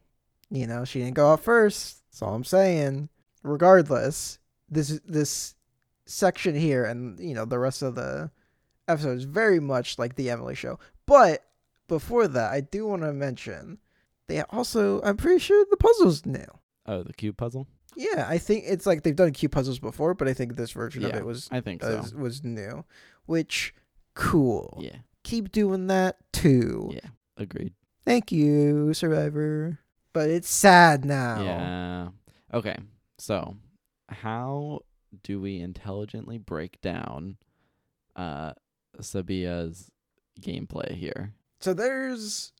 you 0.51 0.67
know, 0.67 0.85
she 0.85 0.99
didn't 0.99 1.15
go 1.15 1.31
out 1.31 1.43
first. 1.43 2.03
That's 2.11 2.21
all 2.21 2.35
I'm 2.35 2.43
saying. 2.43 3.09
Regardless, 3.43 4.37
this 4.69 4.99
this 5.07 5.55
section 6.05 6.55
here 6.55 6.85
and 6.85 7.19
you 7.19 7.35
know 7.35 7.45
the 7.45 7.59
rest 7.59 7.81
of 7.83 7.95
the 7.95 8.31
episode 8.89 9.17
is 9.17 9.23
very 9.25 9.59
much 9.59 9.99
like 9.99 10.15
the 10.15 10.29
Emily 10.29 10.55
show. 10.55 10.79
But 11.05 11.45
before 11.87 12.27
that, 12.27 12.51
I 12.51 12.61
do 12.61 12.87
want 12.87 13.03
to 13.03 13.13
mention 13.13 13.79
they 14.27 14.41
also 14.43 15.01
I'm 15.01 15.17
pretty 15.17 15.39
sure 15.39 15.65
the 15.69 15.77
puzzle's 15.77 16.25
new. 16.25 16.45
Oh, 16.85 17.03
the 17.03 17.13
cube 17.13 17.37
puzzle? 17.37 17.67
Yeah, 17.95 18.25
I 18.29 18.37
think 18.37 18.63
it's 18.67 18.85
like 18.85 19.03
they've 19.03 19.15
done 19.15 19.33
cube 19.33 19.51
puzzles 19.51 19.79
before, 19.79 20.13
but 20.13 20.27
I 20.27 20.33
think 20.33 20.55
this 20.55 20.71
version 20.71 21.03
of 21.03 21.13
it 21.15 21.25
was 21.25 21.49
I 21.51 21.59
think 21.59 21.83
so. 21.83 21.97
was, 21.97 22.13
was 22.15 22.43
new, 22.43 22.85
which 23.25 23.73
cool. 24.13 24.77
Yeah. 24.81 24.97
Keep 25.23 25.51
doing 25.51 25.87
that 25.87 26.17
too. 26.31 26.91
Yeah. 26.93 27.09
Agreed. 27.37 27.73
Thank 28.05 28.31
you, 28.31 28.93
Survivor. 28.93 29.79
But 30.13 30.29
it's 30.29 30.49
sad 30.49 31.05
now. 31.05 31.43
Yeah. 31.43 32.07
Okay. 32.53 32.77
So, 33.17 33.57
how 34.07 34.81
do 35.23 35.41
we 35.41 35.59
intelligently 35.59 36.37
break 36.37 36.79
down 36.81 37.37
uh 38.15 38.53
Sabiyah's 39.01 39.91
gameplay 40.41 40.91
here? 40.95 41.33
So 41.59 41.73
there's 41.73 42.53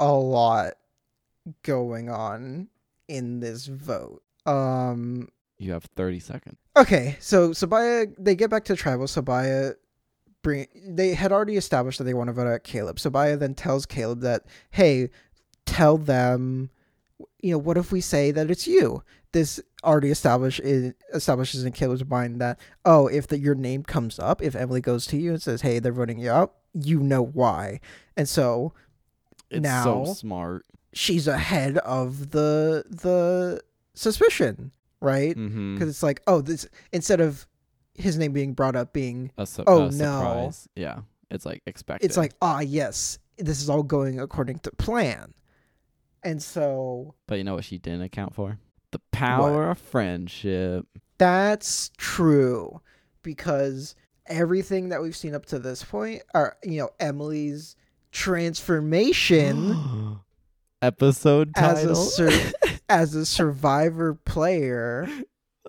a 0.00 0.12
lot 0.12 0.74
going 1.62 2.08
on 2.08 2.68
in 3.08 3.40
this 3.40 3.66
vote. 3.66 4.22
Um 4.46 5.28
You 5.58 5.72
have 5.72 5.84
30 5.96 6.20
seconds. 6.20 6.56
Okay, 6.76 7.16
so 7.20 7.50
Sabiyah, 7.50 8.14
they 8.18 8.34
get 8.34 8.50
back 8.50 8.64
to 8.64 8.76
tribal. 8.76 9.06
Sabiyah 9.06 9.74
bring. 10.42 10.66
They 10.86 11.14
had 11.14 11.32
already 11.32 11.56
established 11.56 11.98
that 11.98 12.04
they 12.04 12.14
want 12.14 12.28
to 12.28 12.32
vote 12.32 12.46
out 12.46 12.64
Kaleb. 12.64 12.96
Sabiyah 12.96 13.38
then 13.38 13.54
tells 13.54 13.86
Kaleb 13.86 14.20
that, 14.20 14.44
hey, 14.70 15.10
tell 15.66 15.98
them, 15.98 16.70
you 17.40 17.52
know, 17.52 17.58
what 17.58 17.76
if 17.76 17.92
we 17.92 18.00
say 18.00 18.30
that 18.32 18.50
it's 18.50 18.66
you? 18.66 19.02
This 19.32 19.60
already 19.82 20.10
established 20.10 20.60
it 20.60 20.96
establishes 21.12 21.64
in 21.64 21.72
Kaleb's 21.72 22.04
mind 22.08 22.40
that, 22.40 22.58
oh, 22.84 23.06
if 23.08 23.26
the, 23.26 23.38
your 23.38 23.54
name 23.54 23.82
comes 23.82 24.18
up, 24.18 24.40
if 24.42 24.54
Emily 24.56 24.80
goes 24.80 25.06
to 25.08 25.16
you 25.16 25.32
and 25.32 25.42
says, 25.42 25.60
hey, 25.62 25.78
they're 25.78 25.92
voting 25.92 26.18
you 26.18 26.30
out, 26.30 26.54
you 26.72 27.00
know 27.00 27.22
why. 27.22 27.80
And 28.16 28.28
so 28.28 28.72
It's 29.50 29.62
Now- 29.62 30.04
so 30.04 30.14
smart. 30.14 30.64
she's 30.92 31.26
ahead 31.28 31.78
of 31.78 32.30
the 32.30 32.84
the 32.88 33.60
suspicion, 33.94 34.72
right? 35.00 35.36
Mm-hmm. 35.36 35.74
because 35.74 35.88
it's 35.88 36.02
like 36.02 36.22
oh 36.26 36.40
this 36.40 36.66
instead 36.92 37.20
of 37.20 37.46
his 37.94 38.18
name 38.18 38.32
being 38.32 38.54
brought 38.54 38.74
up 38.76 38.92
being 38.92 39.30
A 39.38 39.46
su- 39.46 39.62
oh, 39.66 39.84
no. 39.86 39.90
surprise. 39.90 40.68
Yeah, 40.74 41.00
it's 41.30 41.46
like 41.46 41.62
expected. 41.66 42.04
it's 42.06 42.16
like 42.16 42.32
ah 42.42 42.60
yes 42.60 43.18
this 43.38 43.60
is 43.60 43.68
all 43.70 43.82
going 43.82 44.18
according 44.20 44.58
to 44.60 44.70
plan 44.72 45.34
and 46.24 46.42
so 46.42 47.14
but 47.26 47.36
you 47.36 47.44
know 47.44 47.54
what 47.54 47.64
she 47.64 47.78
didn't 47.78 48.02
account 48.02 48.34
for? 48.34 48.58
The 48.92 49.00
power 49.12 49.70
of 49.70 49.78
friendship. 49.78 50.86
that's 51.18 51.90
true 51.96 52.80
because 53.22 53.94
everything 54.26 54.90
that 54.90 55.02
we've 55.02 55.16
seen 55.16 55.34
up 55.34 55.46
to 55.46 55.58
this 55.58 55.82
point 55.84 56.22
are 56.34 56.56
you 56.62 56.78
know 56.78 56.90
emily's 57.00 57.76
transformation 58.12 60.20
Episode 60.82 61.50
as 61.56 61.78
a 61.78 61.86
title. 61.86 61.94
sur- 61.94 62.52
as 62.88 63.14
a 63.14 63.24
survivor 63.24 64.14
player 64.14 65.08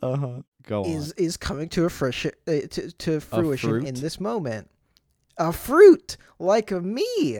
uh 0.03 0.15
huh. 0.17 0.41
Go 0.67 0.83
on. 0.83 0.89
is 0.89 1.11
is 1.13 1.37
coming 1.37 1.69
to 1.69 1.85
a 1.85 1.89
fresh 1.89 2.25
uh, 2.25 2.31
to, 2.45 2.91
to 2.91 3.19
fruition 3.19 3.85
in 3.85 3.95
this 3.95 4.19
moment. 4.19 4.69
A 5.37 5.53
fruit 5.53 6.17
like 6.39 6.71
me, 6.71 7.39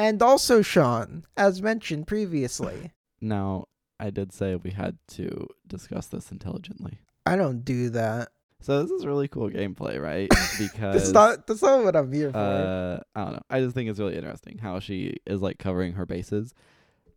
and 0.00 0.22
also 0.22 0.62
Sean, 0.62 1.24
as 1.36 1.60
mentioned 1.60 2.06
previously. 2.06 2.92
now, 3.20 3.66
I 3.98 4.08
did 4.08 4.32
say 4.32 4.56
we 4.56 4.70
had 4.70 4.96
to 5.08 5.46
discuss 5.66 6.06
this 6.06 6.32
intelligently. 6.32 7.00
I 7.26 7.36
don't 7.36 7.64
do 7.64 7.90
that. 7.90 8.30
So 8.62 8.82
this 8.82 8.90
is 8.90 9.06
really 9.06 9.28
cool 9.28 9.50
gameplay, 9.50 10.00
right? 10.00 10.30
Because 10.58 10.94
That's 10.94 11.12
not 11.12 11.46
that's 11.46 11.62
not 11.62 11.84
what 11.84 11.96
I'm 11.96 12.12
here 12.12 12.30
for. 12.32 12.38
uh, 12.38 13.00
I 13.14 13.24
don't 13.24 13.32
know. 13.34 13.42
I 13.50 13.60
just 13.60 13.74
think 13.74 13.88
it's 13.90 13.98
really 13.98 14.16
interesting 14.16 14.58
how 14.58 14.80
she 14.80 15.16
is 15.26 15.40
like 15.40 15.58
covering 15.58 15.94
her 15.94 16.06
bases 16.06 16.54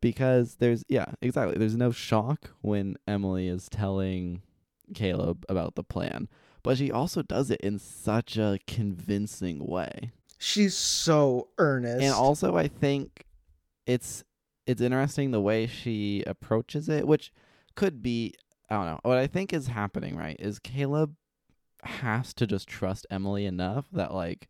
because 0.02 0.56
there's 0.56 0.84
yeah, 0.89 1.06
exactly. 1.22 1.58
There's 1.58 1.78
no 1.78 1.91
shock 1.91 2.52
when 2.62 2.98
Emily 3.08 3.48
is 3.48 3.69
telling 3.69 4.41
Kaleb 4.93 5.43
about 5.48 5.76
the 5.76 5.84
plan, 5.84 6.28
but 6.63 6.78
she 6.78 6.91
also 6.91 7.22
does 7.22 7.50
it 7.50 7.62
in 7.62 7.80
such 7.80 8.38
a 8.38 8.60
convincing 8.67 9.65
way. 9.65 10.12
She's 10.43 10.75
so 10.75 11.47
earnest. 11.58 12.03
And 12.03 12.13
also 12.13 12.58
I 12.58 12.67
think 12.67 13.25
it's 13.86 14.25
it's 14.67 14.82
interesting 14.82 15.32
the 15.32 15.41
way 15.41 15.67
she 15.67 16.23
approaches 16.27 16.89
it, 16.89 17.08
which 17.08 17.32
could 17.75 18.03
be 18.03 18.34
I 18.69 18.75
don't 18.75 18.86
know. 18.88 18.99
What 19.03 19.17
I 19.17 19.27
think 19.27 19.53
is 19.53 19.67
happening, 19.67 20.17
right, 20.17 20.36
is 20.39 20.60
Kaleb 20.60 21.15
has 21.84 22.34
to 22.34 22.45
just 22.45 22.67
trust 22.67 23.06
Emily 23.10 23.45
enough 23.45 23.86
that 23.93 24.13
like 24.13 24.49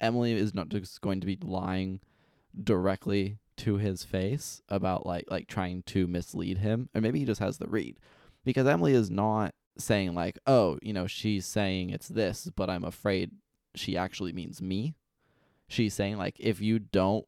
Emily 0.00 0.32
is 0.32 0.54
not 0.54 0.70
just 0.70 1.00
going 1.02 1.20
to 1.20 1.26
be 1.26 1.38
lying 1.42 2.00
directly 2.62 3.38
to 3.58 3.76
his 3.76 4.04
face 4.04 4.62
about 4.70 5.04
like 5.04 5.24
like 5.30 5.48
trying 5.48 5.82
to 5.82 6.06
mislead 6.06 6.58
him 6.58 6.88
or 6.94 7.00
maybe 7.00 7.18
he 7.18 7.24
just 7.24 7.40
has 7.40 7.58
the 7.58 7.66
read 7.66 7.98
because 8.44 8.66
Emily 8.66 8.94
is 8.94 9.10
not 9.10 9.54
saying 9.78 10.14
like 10.14 10.38
oh 10.46 10.78
you 10.82 10.92
know 10.92 11.06
she's 11.06 11.44
saying 11.46 11.90
it's 11.90 12.08
this 12.08 12.50
but 12.54 12.68
I'm 12.68 12.84
afraid 12.84 13.30
she 13.74 13.96
actually 13.96 14.32
means 14.32 14.60
me 14.60 14.94
she's 15.68 15.94
saying 15.94 16.16
like 16.16 16.36
if 16.38 16.60
you 16.60 16.78
don't 16.78 17.26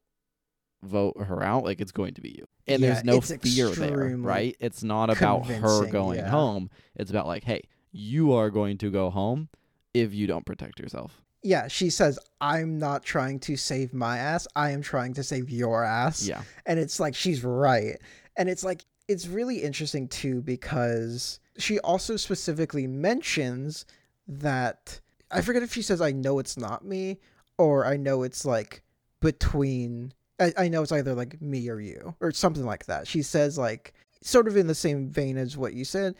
vote 0.83 1.17
her 1.21 1.43
out 1.43 1.65
like 1.65 1.81
it's 1.81 1.93
going 1.93 2.15
to 2.15 2.21
be 2.21 2.31
you 2.39 2.47
and 2.67 2.81
Yeah, 2.81 2.95
there's 2.95 3.05
no 3.05 3.21
fear 3.21 3.71
there 3.71 4.17
right 4.17 4.57
it's 4.61 4.83
not 4.83 5.11
about 5.11 5.47
her 5.47 5.87
going 5.87 6.21
yeah. 6.21 6.31
home 6.31 6.71
it's 6.95 7.11
about 7.11 7.27
like 7.27 7.45
hey 7.45 7.63
you 7.91 8.33
are 8.33 8.51
going 8.51 8.79
to 8.79 8.91
go 8.91 9.11
home 9.11 9.49
if 9.93 10.15
you 10.15 10.27
don't 10.27 10.47
protect 10.47 10.79
yourself 10.79 11.21
yeah, 11.41 11.69
she 11.69 11.89
says, 11.89 12.19
"I'm 12.41 12.79
not 12.79 13.05
trying 13.05 13.39
to 13.41 13.57
save 13.57 13.95
my 13.95 14.19
ass. 14.19 14.49
I 14.57 14.73
am 14.73 14.83
trying 14.83 15.15
to 15.15 15.23
save 15.23 15.51
your 15.51 15.85
ass." 15.85 16.27
yeah 16.27 16.43
and 16.67 16.81
it's 16.81 16.99
like 16.99 17.15
she's 17.15 17.45
right 17.45 17.97
and 18.37 18.49
it's 18.49 18.65
like 18.65 18.85
it's 19.09 19.27
really 19.27 19.63
interesting 19.63 20.07
too 20.07 20.41
because 20.43 21.41
she 21.59 21.79
also 21.81 22.17
specifically 22.17 22.87
mentions 22.87 23.85
that 24.29 25.01
i 25.31 25.41
forget 25.41 25.63
if 25.63 25.73
she 25.73 25.83
says 25.83 26.01
i 26.01 26.13
know 26.13 26.39
it's 26.39 26.57
not 26.57 26.85
me 26.85 27.19
or 27.59 27.85
i 27.85 27.97
know 27.97 28.23
it's 28.23 28.45
like 28.45 28.83
between 29.21 30.13
i, 30.41 30.53
I 30.57 30.69
know 30.69 30.83
it's 30.83 30.93
either 30.93 31.15
like 31.15 31.41
me 31.43 31.69
or 31.69 31.81
you 31.81 32.15
or 32.21 32.33
something 32.33 32.65
like 32.65 32.87
that. 32.87 33.07
She 33.07 33.23
says 33.23 33.59
like 33.59 33.93
sort 34.23 34.49
of 34.49 34.57
in 34.57 34.67
the 34.67 34.75
same 34.75 35.09
vein 35.09 35.37
as 35.37 35.57
what 35.57 35.75
you 35.75 35.85
said 35.85 36.15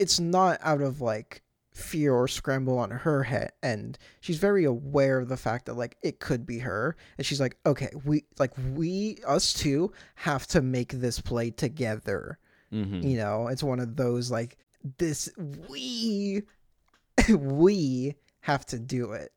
it's 0.00 0.18
not 0.18 0.58
out 0.62 0.80
of 0.80 1.00
like 1.00 1.42
fear 1.72 2.14
or 2.14 2.28
scramble 2.28 2.78
on 2.78 2.90
her 2.90 3.24
head 3.24 3.50
and 3.62 3.98
she's 4.20 4.38
very 4.38 4.64
aware 4.64 5.18
of 5.18 5.28
the 5.28 5.36
fact 5.36 5.66
that 5.66 5.74
like 5.74 5.96
it 6.02 6.20
could 6.20 6.46
be 6.46 6.58
her 6.60 6.96
and 7.18 7.26
she's 7.26 7.40
like 7.40 7.56
okay 7.66 7.90
we 8.04 8.24
like 8.38 8.52
we 8.74 9.18
us 9.26 9.52
two 9.52 9.92
have 10.14 10.46
to 10.46 10.62
make 10.62 10.92
this 10.92 11.20
play 11.20 11.50
together. 11.50 12.38
Mm-hmm. 12.72 13.06
you 13.06 13.16
know 13.16 13.46
it's 13.48 13.62
one 13.62 13.78
of 13.78 13.94
those 13.94 14.32
like 14.32 14.56
this 14.98 15.28
we 15.68 16.42
we 17.28 18.14
have 18.40 18.66
to 18.66 18.78
do 18.78 19.12
it 19.12 19.32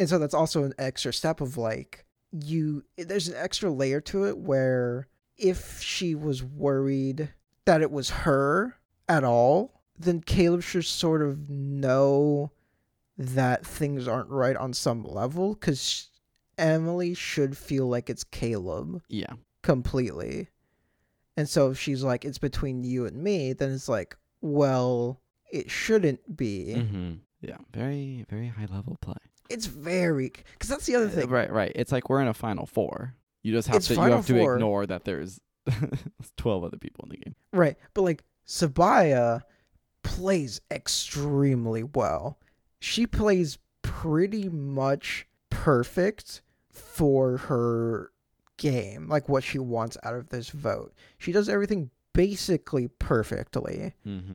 and 0.00 0.08
so 0.08 0.18
that's 0.18 0.34
also 0.34 0.64
an 0.64 0.74
extra 0.78 1.12
step 1.12 1.40
of 1.40 1.56
like 1.56 2.04
you 2.32 2.82
there's 2.98 3.28
an 3.28 3.36
extra 3.36 3.70
layer 3.70 4.00
to 4.00 4.24
it 4.24 4.36
where 4.36 5.06
if 5.38 5.80
she 5.80 6.16
was 6.16 6.42
worried 6.42 7.32
that 7.66 7.82
it 7.82 7.92
was 7.92 8.10
her 8.10 8.76
at 9.08 9.22
all 9.22 9.82
then 9.96 10.20
kaleb 10.20 10.62
should 10.62 10.84
sort 10.84 11.22
of 11.22 11.48
know 11.48 12.50
that 13.16 13.64
things 13.64 14.08
aren't 14.08 14.30
right 14.30 14.56
on 14.56 14.72
some 14.72 15.04
level 15.04 15.54
because 15.54 16.10
emily 16.58 17.14
should 17.14 17.56
feel 17.56 17.86
like 17.86 18.10
it's 18.10 18.24
kaleb 18.24 19.00
yeah 19.08 19.34
completely. 19.62 20.48
And 21.36 21.48
so 21.48 21.70
if 21.70 21.78
she's 21.78 22.02
like, 22.02 22.24
it's 22.24 22.38
between 22.38 22.84
you 22.84 23.06
and 23.06 23.16
me, 23.16 23.52
then 23.52 23.72
it's 23.72 23.88
like, 23.88 24.16
well, 24.40 25.20
it 25.52 25.70
shouldn't 25.70 26.36
be. 26.36 26.74
mm-hmm. 26.76 27.12
yeah 27.40 27.56
very 27.72 28.24
very 28.28 28.48
high 28.48 28.66
level 28.70 28.96
play 29.00 29.14
It's 29.50 29.66
very, 29.66 30.30
because 30.52 30.68
that's 30.68 30.86
the 30.86 30.94
other 30.96 31.06
Uh, 31.06 31.10
thing. 31.10 31.28
Right, 31.28 31.50
right. 31.52 31.72
It's 31.74 31.92
like 31.92 32.08
we're 32.08 32.22
in 32.22 32.28
a 32.28 32.34
final 32.34 32.66
four. 32.66 33.14
You 33.42 33.52
just 33.52 33.68
have 33.68 33.76
It's 33.78 33.88
to 33.88 33.94
you 33.94 34.00
have 34.00 34.26
to 34.26 34.38
Four. 34.38 34.54
ignore 34.54 34.86
that 34.86 35.04
there's 35.04 35.40
twelve 36.36 36.64
other 36.64 36.76
people 36.76 37.04
in 37.04 37.10
the 37.10 37.16
game. 37.16 37.34
Right. 37.52 37.76
But 37.94 38.02
like, 38.02 38.24
Sabiyah 38.46 39.42
plays 40.02 40.60
extremely 40.70 41.82
well. 41.82 42.38
She 42.80 43.06
plays 43.06 43.58
pretty 43.82 44.48
much 44.48 45.26
perfect 45.50 46.42
for 46.70 47.36
her 47.38 48.12
game, 48.56 49.08
like 49.08 49.28
what 49.28 49.42
she 49.44 49.58
wants 49.58 49.96
out 50.02 50.14
of 50.14 50.28
this 50.28 50.50
vote. 50.50 50.92
She 51.18 51.32
does 51.32 51.48
everything 51.48 51.90
basically 52.12 52.88
perfectly. 52.88 53.94
Mm-hmm. 54.06 54.32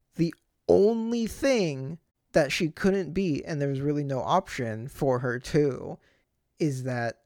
only 0.68 1.28
thing 1.28 2.00
that 2.36 2.52
she 2.52 2.70
couldn't 2.70 3.14
beat, 3.14 3.44
and 3.48 3.60
there 3.62 3.70
was 3.70 3.82
really 3.82 4.04
no 4.04 4.20
option 4.22 4.88
for 4.88 5.20
her 5.20 5.40
to, 5.40 5.98
is 6.60 6.84
that 6.84 7.22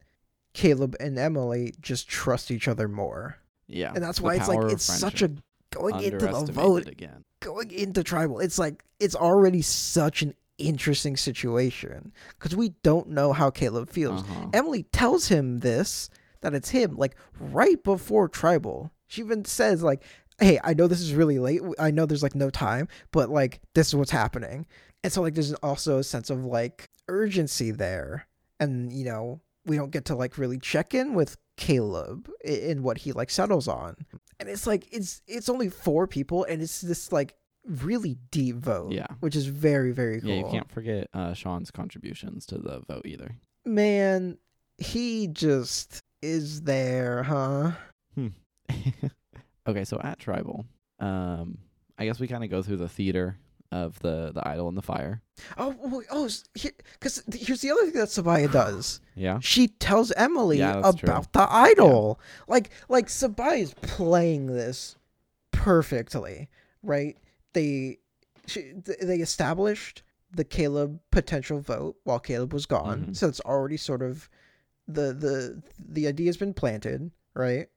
Kaleb 0.54 0.94
and 0.98 1.18
Emily 1.18 1.74
just 1.80 2.08
trust 2.08 2.50
each 2.50 2.66
other 2.66 2.88
more. 2.88 3.36
Yeah, 3.66 3.92
And 3.94 4.02
that's 4.02 4.20
why 4.20 4.34
it's 4.36 4.48
like 4.48 4.72
it's 4.72 4.84
such 4.84 5.22
a 5.22 5.30
going 5.70 6.02
into 6.02 6.26
the 6.26 6.52
vote, 6.52 6.88
again. 6.88 7.24
going 7.40 7.70
into 7.70 8.02
tribal. 8.02 8.40
It's 8.40 8.58
like 8.58 8.82
it's 8.98 9.14
already 9.14 9.62
such 9.62 10.22
an 10.22 10.34
interesting 10.58 11.16
situation 11.16 12.12
because 12.30 12.56
we 12.56 12.70
don't 12.82 13.08
know 13.10 13.32
how 13.32 13.50
Kaleb 13.50 13.88
feels. 13.90 14.22
Uh-huh. 14.22 14.48
Emily 14.52 14.82
tells 14.84 15.28
him 15.28 15.60
this 15.60 16.10
that 16.40 16.54
it's 16.54 16.70
him 16.70 16.96
like 16.96 17.14
right 17.38 17.82
before 17.84 18.28
tribal. 18.28 18.90
She 19.06 19.22
even 19.22 19.44
says 19.44 19.82
like, 19.84 20.02
"Hey, 20.40 20.58
I 20.64 20.74
know 20.74 20.88
this 20.88 21.00
is 21.00 21.14
really 21.14 21.38
late. 21.38 21.60
I 21.78 21.90
know 21.92 22.06
there's 22.06 22.22
like 22.24 22.34
no 22.34 22.50
time, 22.50 22.88
but 23.12 23.30
like 23.30 23.60
this 23.74 23.88
is 23.88 23.94
what's 23.94 24.10
happening." 24.10 24.66
And 25.02 25.12
so 25.12 25.22
like 25.22 25.34
there's 25.34 25.54
also 25.54 25.98
a 25.98 26.04
sense 26.04 26.30
of 26.30 26.44
like 26.44 26.90
urgency 27.08 27.70
there. 27.70 28.26
And 28.58 28.92
you 28.92 29.04
know, 29.04 29.40
we 29.66 29.76
don't 29.76 29.90
get 29.90 30.06
to 30.06 30.14
like 30.14 30.38
really 30.38 30.58
check 30.58 30.94
in 30.94 31.14
with 31.14 31.36
Kaleb 31.56 32.28
in 32.44 32.82
what 32.82 32.98
he 32.98 33.12
like 33.12 33.30
settles 33.30 33.68
on. 33.68 33.96
And 34.38 34.48
it's 34.48 34.66
like 34.66 34.88
it's 34.92 35.22
it's 35.26 35.48
only 35.48 35.68
four 35.68 36.06
people 36.06 36.44
and 36.44 36.62
it's 36.62 36.80
this 36.80 37.12
like 37.12 37.34
really 37.66 38.18
deep 38.30 38.56
vote. 38.56 38.92
Yeah. 38.92 39.06
Which 39.20 39.36
is 39.36 39.46
very 39.46 39.92
very 39.92 40.20
cool. 40.20 40.30
Yeah, 40.30 40.36
you 40.36 40.50
can't 40.50 40.70
forget 40.70 41.08
uh, 41.14 41.34
Sean's 41.34 41.70
contributions 41.70 42.46
to 42.46 42.58
the 42.58 42.82
vote 42.88 43.06
either. 43.06 43.36
Man, 43.64 44.38
he 44.78 45.28
just 45.28 46.02
is 46.22 46.62
there, 46.62 47.22
huh? 47.22 47.72
okay, 49.66 49.84
so 49.84 50.00
at 50.02 50.18
tribal, 50.18 50.66
um, 50.98 51.58
I 51.98 52.06
guess 52.06 52.20
we 52.20 52.28
kind 52.28 52.44
of 52.44 52.50
go 52.50 52.62
through 52.62 52.78
the 52.78 52.88
theater 52.88 53.38
of 53.72 53.98
the 54.00 54.32
the 54.34 54.46
idol 54.48 54.68
in 54.68 54.74
the 54.74 54.82
fire. 54.82 55.22
Oh, 55.56 56.02
oh, 56.10 56.28
because 56.54 57.22
here's 57.34 57.60
the 57.60 57.70
other 57.70 57.84
thing 57.84 57.94
that 58.00 58.08
Sabiyah 58.08 58.52
does. 58.64 59.00
Yeah. 59.14 59.38
She 59.40 59.68
tells 59.68 60.10
Emily 60.12 60.58
Yeah, 60.58 60.80
that's 60.80 60.96
true. 60.96 61.08
about 61.08 61.32
the 61.32 61.46
idol. 61.50 62.20
Like, 62.48 62.70
like 62.88 63.06
Sabiyah 63.08 63.58
is 63.60 63.74
playing 63.82 64.46
this 64.48 64.96
perfectly, 65.52 66.48
right? 66.82 67.16
They, 67.52 67.98
she, 68.46 68.72
they 69.00 69.16
established 69.18 70.02
the 70.32 70.44
Kaleb 70.44 71.00
potential 71.10 71.60
vote 71.60 71.96
while 72.04 72.20
Kaleb 72.20 72.52
was 72.52 72.66
gone, 72.66 73.06
Mhm. 73.08 73.16
so 73.16 73.28
it's 73.28 73.40
already 73.40 73.76
sort 73.76 74.02
of 74.02 74.28
the 74.86 75.12
the 75.12 75.62
the 75.78 76.06
idea's 76.06 76.36
been 76.36 76.54
planted, 76.54 77.10
right? 77.34 77.68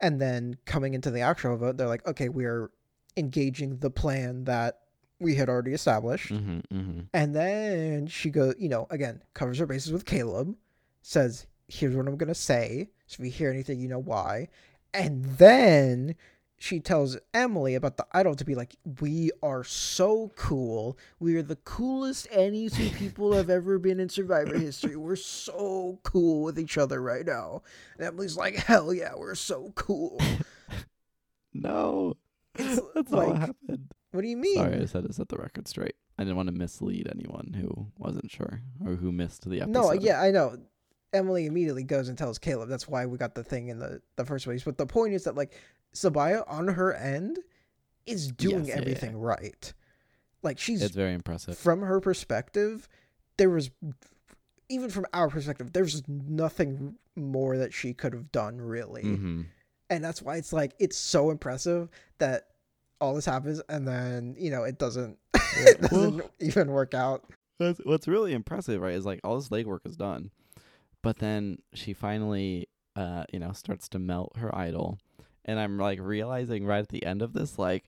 And 0.00 0.20
then 0.20 0.56
coming 0.66 0.94
into 0.94 1.10
the 1.10 1.20
actual 1.20 1.56
vote, 1.56 1.76
they're 1.76 1.86
like, 1.88 2.06
okay, 2.06 2.28
we 2.28 2.44
are 2.44 2.70
engaging 3.16 3.78
the 3.78 3.90
plan 3.90 4.44
that 4.44 4.80
we 5.20 5.34
had 5.34 5.48
already 5.48 5.72
established. 5.72 6.32
Mm-hmm, 6.32 6.58
mm-hmm. 6.72 7.00
And 7.12 7.34
then 7.34 8.06
she 8.06 8.30
goes, 8.30 8.54
you 8.58 8.68
know, 8.68 8.86
again, 8.90 9.22
covers 9.34 9.58
her 9.58 9.66
bases 9.66 9.92
with 9.92 10.04
Kaleb, 10.04 10.54
says, 11.02 11.46
here's 11.68 11.94
what 11.96 12.06
I'm 12.06 12.16
going 12.16 12.28
to 12.28 12.34
say. 12.34 12.90
So 13.06 13.22
if 13.22 13.26
you 13.26 13.32
hear 13.32 13.50
anything, 13.50 13.80
you 13.80 13.88
know 13.88 13.98
why. 13.98 14.48
And 14.92 15.24
then 15.24 16.16
she 16.58 16.80
tells 16.80 17.18
Emily 17.34 17.74
about 17.74 17.96
the 17.96 18.06
idol 18.12 18.34
to 18.34 18.44
be 18.44 18.54
like, 18.54 18.76
we 19.00 19.30
are 19.42 19.62
so 19.62 20.32
cool. 20.36 20.96
We 21.20 21.36
are 21.36 21.42
the 21.42 21.56
coolest 21.56 22.28
any 22.30 22.70
two 22.70 22.90
people 22.98 23.32
have 23.34 23.50
ever 23.50 23.78
been 23.78 24.00
in 24.00 24.08
Survivor 24.08 24.58
history. 24.58 24.96
We're 24.96 25.16
so 25.16 25.98
cool 26.02 26.42
with 26.42 26.58
each 26.58 26.78
other 26.78 27.00
right 27.02 27.26
now. 27.26 27.62
And 27.98 28.06
Emily's 28.06 28.36
like, 28.36 28.56
hell 28.56 28.92
yeah, 28.92 29.12
we're 29.16 29.34
so 29.34 29.72
cool. 29.74 30.20
No, 31.58 32.14
It's 32.56 32.80
that's 32.94 33.10
not 33.10 33.28
what 33.28 33.36
happened. 33.36 33.88
What 34.16 34.22
do 34.22 34.28
you 34.28 34.36
mean? 34.36 34.56
Sorry, 34.56 34.74
I 34.74 34.78
just 34.78 34.94
had 34.94 35.04
to 35.04 35.12
set 35.12 35.28
the 35.28 35.36
record 35.36 35.68
straight. 35.68 35.94
I 36.18 36.24
didn't 36.24 36.36
want 36.36 36.48
to 36.48 36.54
mislead 36.54 37.08
anyone 37.14 37.54
who 37.58 37.86
wasn't 37.98 38.30
sure 38.30 38.62
or 38.84 38.94
who 38.94 39.12
missed 39.12 39.48
the 39.48 39.60
episode. 39.60 39.72
No, 39.72 39.92
yeah, 39.92 40.20
I 40.20 40.30
know. 40.30 40.56
Emily 41.12 41.46
immediately 41.46 41.84
goes 41.84 42.08
and 42.08 42.16
tells 42.16 42.38
Kaleb. 42.38 42.68
That's 42.68 42.88
why 42.88 43.06
we 43.06 43.18
got 43.18 43.34
the 43.34 43.44
thing 43.44 43.68
in 43.68 43.78
the, 43.78 44.00
the 44.16 44.24
first 44.24 44.46
place. 44.46 44.64
But 44.64 44.78
the 44.78 44.86
point 44.86 45.14
is 45.14 45.24
that 45.24 45.34
like 45.34 45.54
Sabiyah 45.94 46.44
on 46.48 46.68
her 46.68 46.94
end 46.94 47.38
is 48.06 48.32
doing 48.32 48.60
Yes, 48.60 48.68
yeah, 48.68 48.74
yeah, 48.74 48.80
everything 48.80 49.16
right. 49.16 49.72
Like 50.42 50.58
she's 50.58 50.82
it's 50.82 50.94
very 50.94 51.14
impressive. 51.14 51.58
from 51.58 51.82
her 51.82 52.00
perspective, 52.00 52.88
there 53.36 53.50
was 53.50 53.70
even 54.68 54.90
from 54.90 55.06
our 55.12 55.28
perspective, 55.28 55.72
there's 55.72 56.02
nothing 56.08 56.96
more 57.14 57.58
that 57.58 57.72
she 57.72 57.92
could 57.92 58.12
have 58.12 58.32
done 58.32 58.60
really. 58.60 59.02
Mm-hmm. 59.02 59.42
And 59.90 60.04
that's 60.04 60.22
why 60.22 60.36
it's 60.36 60.52
like 60.52 60.72
it's 60.78 60.96
so 60.96 61.30
impressive 61.30 61.88
that 62.18 62.48
all 63.00 63.14
this 63.14 63.26
happens 63.26 63.60
and 63.68 63.86
then, 63.86 64.34
you 64.38 64.50
know, 64.50 64.64
it 64.64 64.78
doesn't 64.78 65.18
it 65.34 65.80
doesn't 65.80 66.16
Well- 66.16 66.30
even 66.40 66.68
work 66.70 66.94
out. 66.94 67.24
That's, 67.58 67.80
what's 67.84 68.06
really 68.06 68.32
impressive, 68.34 68.80
right, 68.82 68.94
is 68.94 69.06
like 69.06 69.20
all 69.24 69.36
this 69.36 69.48
legwork 69.48 69.80
is 69.86 69.96
done, 69.96 70.30
but 71.02 71.18
then 71.18 71.58
she 71.72 71.94
finally, 71.94 72.68
uh, 72.96 73.24
you 73.32 73.38
know, 73.38 73.52
starts 73.52 73.88
to 73.90 73.98
melt 73.98 74.36
her 74.36 74.54
idol, 74.54 74.98
and 75.46 75.58
I'm 75.58 75.78
like 75.78 75.98
realizing 76.00 76.66
right 76.66 76.80
at 76.80 76.88
the 76.90 77.06
end 77.06 77.22
of 77.22 77.32
this, 77.32 77.58
like, 77.58 77.84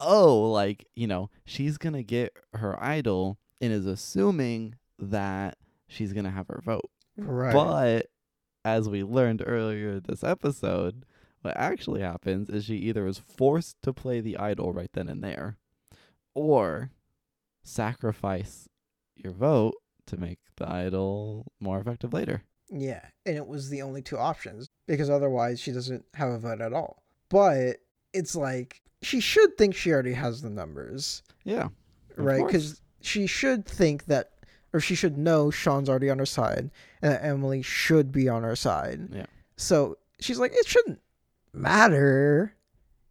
oh, 0.00 0.50
like 0.50 0.86
you 0.94 1.06
know, 1.06 1.28
she's 1.44 1.76
gonna 1.76 2.02
get 2.02 2.32
her 2.54 2.82
idol 2.82 3.36
and 3.60 3.72
is 3.74 3.84
assuming 3.86 4.76
that 4.98 5.58
she's 5.86 6.14
gonna 6.14 6.30
have 6.30 6.48
her 6.48 6.62
vote, 6.64 6.88
Right. 7.18 7.52
but 7.52 8.06
as 8.64 8.88
we 8.88 9.02
learned 9.04 9.42
earlier 9.46 10.00
this 10.00 10.24
episode, 10.24 11.04
what 11.42 11.56
actually 11.56 12.02
happens 12.02 12.48
is 12.50 12.64
she 12.64 12.76
either 12.76 13.06
is 13.06 13.18
forced 13.18 13.80
to 13.82 13.92
play 13.92 14.20
the 14.20 14.36
idol 14.36 14.72
right 14.72 14.90
then 14.92 15.08
and 15.08 15.22
there, 15.22 15.56
or 16.34 16.90
sacrifice 17.62 18.68
your 19.16 19.32
vote 19.32 19.74
to 20.06 20.16
make 20.16 20.38
the 20.56 20.70
idol 20.70 21.46
more 21.60 21.80
effective 21.80 22.12
later. 22.12 22.42
Yeah, 22.70 23.04
and 23.26 23.36
it 23.36 23.46
was 23.46 23.68
the 23.68 23.82
only 23.82 24.02
two 24.02 24.18
options 24.18 24.68
because 24.86 25.10
otherwise 25.10 25.60
she 25.60 25.72
doesn't 25.72 26.04
have 26.14 26.30
a 26.30 26.38
vote 26.38 26.60
at 26.60 26.72
all. 26.72 27.02
But 27.28 27.78
it's 28.12 28.34
like 28.34 28.82
she 29.02 29.20
should 29.20 29.56
think 29.56 29.74
she 29.74 29.92
already 29.92 30.12
has 30.12 30.42
the 30.42 30.50
numbers, 30.50 31.22
Yeah. 31.44 31.68
Right? 32.16 32.44
Because 32.44 32.82
she 33.00 33.26
should 33.26 33.64
think 33.64 34.06
that, 34.06 34.32
or 34.72 34.80
she 34.80 34.94
should 34.94 35.16
know 35.16 35.50
Sean's 35.50 35.88
already 35.88 36.10
on 36.10 36.18
her 36.18 36.26
side 36.26 36.70
and 37.00 37.12
that 37.12 37.24
Emily 37.24 37.62
should 37.62 38.12
be 38.12 38.28
on 38.28 38.42
her 38.42 38.56
side. 38.56 39.08
Yeah. 39.10 39.26
So 39.56 39.96
she's 40.20 40.38
like, 40.38 40.52
it 40.52 40.66
shouldn't 40.66 41.00
matter 41.52 42.54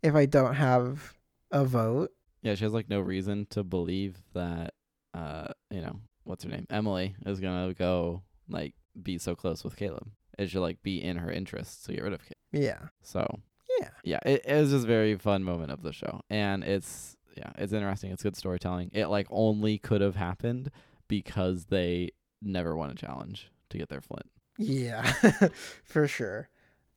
if 0.03 0.15
I 0.15 0.25
don't 0.25 0.55
have 0.55 1.13
a 1.51 1.65
vote. 1.65 2.11
Yeah, 2.41 2.55
she 2.55 2.63
has 2.63 2.73
like 2.73 2.89
no 2.89 2.99
reason 2.99 3.47
to 3.51 3.63
believe 3.63 4.17
that 4.33 4.73
uh, 5.13 5.47
you 5.69 5.81
know, 5.81 5.99
what's 6.23 6.43
her 6.43 6.49
name? 6.49 6.67
Emily 6.69 7.15
is 7.25 7.39
gonna 7.39 7.73
go 7.73 8.21
like 8.47 8.73
be 9.01 9.17
so 9.17 9.35
close 9.35 9.63
with 9.63 9.75
Kaleb. 9.75 10.07
It 10.37 10.49
should 10.49 10.61
like 10.61 10.81
be 10.81 11.01
in 11.03 11.17
her 11.17 11.31
interest 11.31 11.85
to 11.85 11.93
get 11.93 12.03
rid 12.03 12.13
of 12.13 12.21
Kaleb. 12.21 12.33
Yeah. 12.63 12.79
So 13.01 13.39
Yeah. 13.81 13.89
yeah, 14.03 14.19
it, 14.25 14.45
it 14.45 14.55
was 14.55 14.71
just 14.71 14.85
a 14.85 14.87
very 14.87 15.15
fun 15.15 15.43
moment 15.43 15.71
of 15.71 15.81
the 15.83 15.91
show. 15.93 16.21
And 16.29 16.63
it's 16.63 17.17
yeah, 17.35 17.51
it's 17.57 17.73
interesting. 17.73 18.11
It's 18.11 18.23
good 18.23 18.35
storytelling. 18.37 18.91
It 18.93 19.07
like 19.07 19.27
only 19.29 19.77
could 19.77 20.01
have 20.01 20.15
happened 20.15 20.71
because 21.07 21.65
they 21.65 22.11
never 22.41 22.75
won 22.75 22.89
a 22.89 22.95
challenge 22.95 23.51
to 23.69 23.77
get 23.77 23.89
their 23.89 24.01
Flint. 24.01 24.29
Yeah, 24.57 25.03
for 25.83 26.07
sure. 26.07 26.49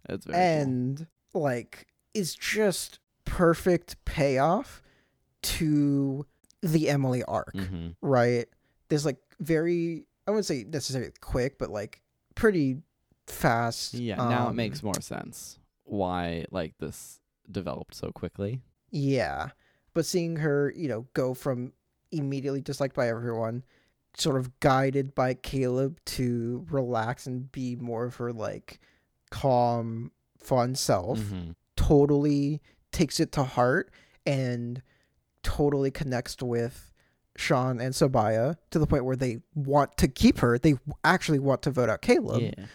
It's 0.09 0.25
very 0.27 0.39
cool. 0.65 1.07
Like 1.35 1.87
is 2.15 2.35
just 2.35 2.99
perfect 3.25 4.03
payoff 4.05 4.83
to 5.43 6.27
the 6.63 6.89
Emily 6.89 7.23
arc, 7.25 7.55
Mhm. 7.55 7.97
right? 8.03 8.47
There's 8.89 9.05
like 9.07 9.19
very 9.41 10.07
I 10.27 10.31
wouldn't 10.31 10.47
say 10.47 10.65
necessarily 10.65 11.11
quick, 11.21 11.59
but 11.59 11.71
like 11.71 12.01
pretty 12.37 12.79
fast. 13.27 13.95
Yeah, 13.95 14.17
now 14.17 14.47
it 14.47 14.51
um, 14.51 14.57
makes 14.57 14.83
more 14.83 15.01
sense 15.01 15.59
why 15.85 16.45
like 16.51 16.75
this 16.79 17.21
developed 17.51 17.95
so 17.95 18.13
quickly. 18.13 18.61
Yeah. 18.91 19.51
But 19.95 20.07
seeing 20.07 20.37
her, 20.37 20.73
you 20.77 20.89
know, 20.89 21.07
go 21.15 21.35
from 21.35 21.73
immediately 22.13 22.61
disliked 22.61 22.95
by 22.95 23.09
everyone, 23.09 23.65
sort 24.15 24.37
of 24.37 24.59
guided 24.61 25.15
by 25.15 25.35
Kaleb 25.35 25.97
to 26.05 26.67
relax 26.71 27.27
and 27.27 27.51
be 27.51 27.77
more 27.77 28.05
of 28.05 28.17
her 28.17 28.33
like 28.33 28.79
calm, 29.31 30.13
fun 30.43 30.75
self. 30.75 31.19
Mhm. 31.19 31.55
totally 31.75 32.61
takes 32.93 33.19
it 33.19 33.33
to 33.33 33.43
heart 33.43 33.91
and 34.27 34.83
totally 35.43 35.91
connects 35.91 36.41
with 36.43 36.93
Sean 37.37 37.81
and 37.81 37.95
Sabiyah 37.95 38.57
to 38.71 38.79
the 38.79 38.87
point 38.87 39.05
where 39.05 39.17
they 39.17 39.41
want 39.55 39.97
to 39.97 40.07
keep 40.07 40.39
her. 40.39 40.59
They 40.59 40.75
actually 41.03 41.39
want 41.39 41.63
to 41.63 41.71
vote 41.71 41.89
out 41.89 42.03
Kaleb. 42.03 42.55
Yeah. 42.57 42.67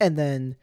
And 0.00 0.18
then 0.18 0.56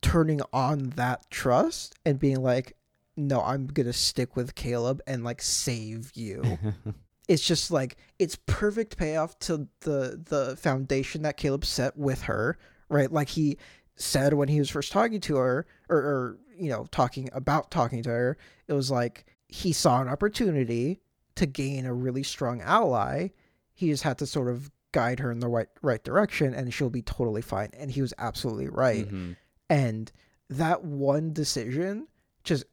turning 0.00 0.40
on 0.52 0.90
that 0.96 1.30
trust 1.30 1.94
and 2.06 2.18
being 2.18 2.42
like, 2.42 2.76
no, 3.16 3.42
I'm 3.42 3.66
going 3.66 3.86
to 3.86 3.92
stick 3.92 4.34
with 4.34 4.54
Kaleb 4.54 5.00
and 5.06 5.22
like 5.22 5.42
save 5.42 6.12
you. 6.14 6.58
it's 7.28 7.46
just 7.46 7.70
like 7.70 7.96
it's 8.18 8.38
perfect 8.46 8.96
payoff 8.96 9.38
to 9.40 9.68
the 9.80 10.22
the 10.28 10.56
foundation 10.56 11.22
that 11.22 11.36
Kaleb 11.38 11.64
set 11.64 11.96
with 11.96 12.22
her, 12.22 12.58
right? 12.88 13.12
Like 13.12 13.28
he 13.28 13.58
said 13.96 14.34
when 14.34 14.48
he 14.48 14.58
was 14.58 14.70
first 14.70 14.92
talking 14.92 15.20
to 15.20 15.36
her, 15.36 15.66
or, 15.88 15.96
or 15.96 16.38
you 16.56 16.68
know, 16.68 16.86
talking 16.90 17.28
about 17.32 17.70
talking 17.70 18.02
to 18.02 18.10
her, 18.10 18.36
it 18.68 18.72
was 18.72 18.90
like 18.90 19.24
he 19.48 19.72
saw 19.72 20.00
an 20.00 20.08
opportunity 20.08 21.00
to 21.34 21.46
gain 21.46 21.86
a 21.86 21.94
really 21.94 22.22
strong 22.22 22.60
ally. 22.62 23.28
He 23.74 23.88
just 23.88 24.02
had 24.02 24.18
to 24.18 24.26
sort 24.26 24.48
of 24.48 24.70
guide 24.92 25.20
her 25.20 25.30
in 25.30 25.40
the 25.40 25.48
right 25.48 25.68
right 25.82 26.02
direction, 26.02 26.54
and 26.54 26.72
she'll 26.72 26.90
be 26.90 27.02
totally 27.02 27.42
fine. 27.42 27.70
And 27.78 27.90
he 27.90 28.00
was 28.00 28.14
absolutely 28.18 28.68
right. 28.68 29.08
Mhm. 29.08 29.36
And 29.68 30.12
that 30.48 30.84
one 30.84 31.32
decision 31.32 32.06
just 32.44 32.64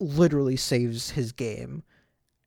literally 0.00 0.56
saves 0.56 1.10
his 1.10 1.32
game. 1.32 1.82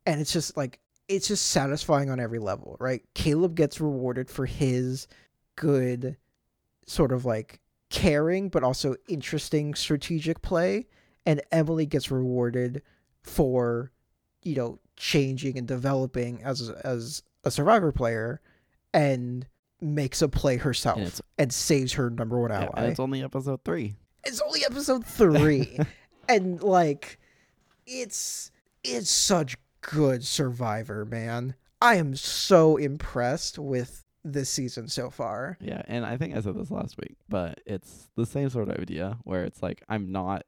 And 0.05 0.21
it's 0.21 0.33
just 0.33 0.55
like 0.57 0.79
it's 1.07 1.27
just 1.27 1.47
satisfying 1.47 2.09
on 2.09 2.19
every 2.19 2.39
level, 2.39 2.77
right? 2.79 3.03
Kaleb 3.13 3.55
gets 3.55 3.81
rewarded 3.81 4.29
for 4.29 4.45
his 4.45 5.07
good 5.57 6.15
sort 6.87 7.11
of 7.11 7.25
like 7.25 7.59
caring 7.91 8.49
but 8.49 8.63
also 8.63 8.95
interesting 9.07 9.75
strategic 9.75 10.41
play. 10.41 10.87
And 11.25 11.41
Emily 11.51 11.85
gets 11.85 12.09
rewarded 12.09 12.81
for 13.21 13.91
you 14.41 14.55
know 14.55 14.79
changing 14.97 15.57
and 15.59 15.67
developing 15.67 16.41
as 16.43 16.69
as 16.83 17.21
a 17.43 17.51
survivor 17.51 17.91
player 17.91 18.41
and 18.93 19.45
makes 19.79 20.21
a 20.21 20.27
play 20.27 20.57
herself 20.57 20.97
And 20.97 21.19
and, 21.37 21.53
saves 21.53 21.93
her 21.93 22.09
number 22.09 22.39
one 22.39 22.49
Yeah, 22.51 22.61
ally. 22.63 22.71
and 22.77 22.85
it's 22.91 22.99
only 22.99 23.23
episode 23.23 23.63
three. 23.63 23.95
it's 24.23 24.41
only 24.41 24.63
episode 24.65 25.05
three. 25.05 25.77
And 26.29 26.61
like 26.63 27.19
it's 27.85 28.51
it's 28.83 29.09
such 29.09 29.57
good 29.81 30.23
survivor 30.23 31.03
man. 31.03 31.55
I 31.81 31.95
am 31.95 32.15
so 32.15 32.77
impressed 32.77 33.57
with 33.59 34.03
this 34.23 34.49
season 34.49 34.87
so 34.87 35.09
far 35.09 35.57
Yeah, 35.59 35.81
and 35.87 36.05
I 36.05 36.17
think 36.17 36.35
I 36.35 36.41
said 36.41 36.55
this 36.55 36.71
last 36.71 36.97
week, 36.97 37.17
but 37.27 37.59
it's 37.65 38.09
the 38.15 38.25
same 38.25 38.49
sort 38.49 38.69
of 38.69 38.77
idea 38.77 39.17
where 39.23 39.43
it's 39.43 39.63
like 39.63 39.83
I'm 39.89 40.11
not 40.11 40.43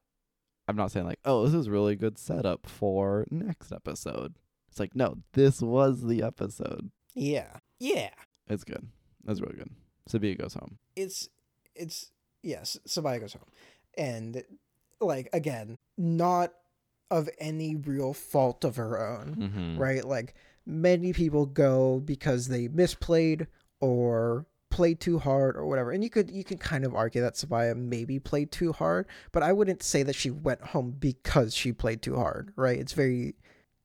I'm 0.67 0.75
not 0.75 0.91
saying 0.91 1.05
like, 1.05 1.19
oh, 1.25 1.45
this 1.45 1.53
is 1.53 1.69
really 1.69 1.95
good 1.95 2.17
setup 2.17 2.67
for 2.67 3.25
next 3.29 3.71
episode. 3.71 4.35
It's 4.69 4.79
like, 4.79 4.95
no, 4.95 5.17
this 5.33 5.61
was 5.61 6.03
the 6.03 6.23
episode. 6.23 6.89
Yeah. 7.13 7.57
Yeah. 7.79 8.09
It's 8.47 8.63
good. 8.63 8.87
That's 9.23 9.41
really 9.41 9.57
good. 9.57 9.69
Sabiyah 10.09 10.39
goes 10.39 10.53
home. 10.53 10.77
It's 10.95 11.29
it's 11.75 12.11
yes, 12.41 12.77
Sabiyah 12.87 13.21
goes 13.21 13.33
home. 13.33 13.49
And 13.97 14.43
like 14.99 15.29
again, 15.33 15.77
not 15.97 16.53
of 17.11 17.29
any 17.37 17.75
real 17.75 18.13
fault 18.13 18.63
of 18.63 18.77
her 18.77 18.99
own. 18.99 19.35
Mm-hmm. 19.35 19.77
right? 19.77 20.03
Like 20.03 20.33
many 20.65 21.13
people 21.13 21.45
go 21.45 21.99
because 21.99 22.47
they 22.47 22.67
misplayed 22.67 23.47
or 23.83 24.45
played 24.69 25.01
too 25.01 25.19
hard 25.19 25.57
or 25.57 25.65
whatever. 25.65 25.91
And 25.91 26.01
you 26.01 26.09
could 26.09 26.31
you 26.31 26.45
could 26.45 26.61
kind 26.61 26.85
of 26.85 26.95
argue 26.95 27.21
that 27.21 27.33
Sabiyah 27.33 27.75
maybe 27.75 28.17
played 28.17 28.49
too 28.49 28.71
hard, 28.71 29.07
but 29.33 29.43
I 29.43 29.51
wouldn't 29.51 29.83
say 29.83 30.03
that 30.03 30.15
she 30.15 30.31
went 30.31 30.61
home 30.61 30.95
because 30.97 31.53
she 31.53 31.73
played 31.73 32.01
too 32.01 32.15
hard, 32.15 32.53
right? 32.55 32.79
It's 32.79 32.93
very 32.93 33.35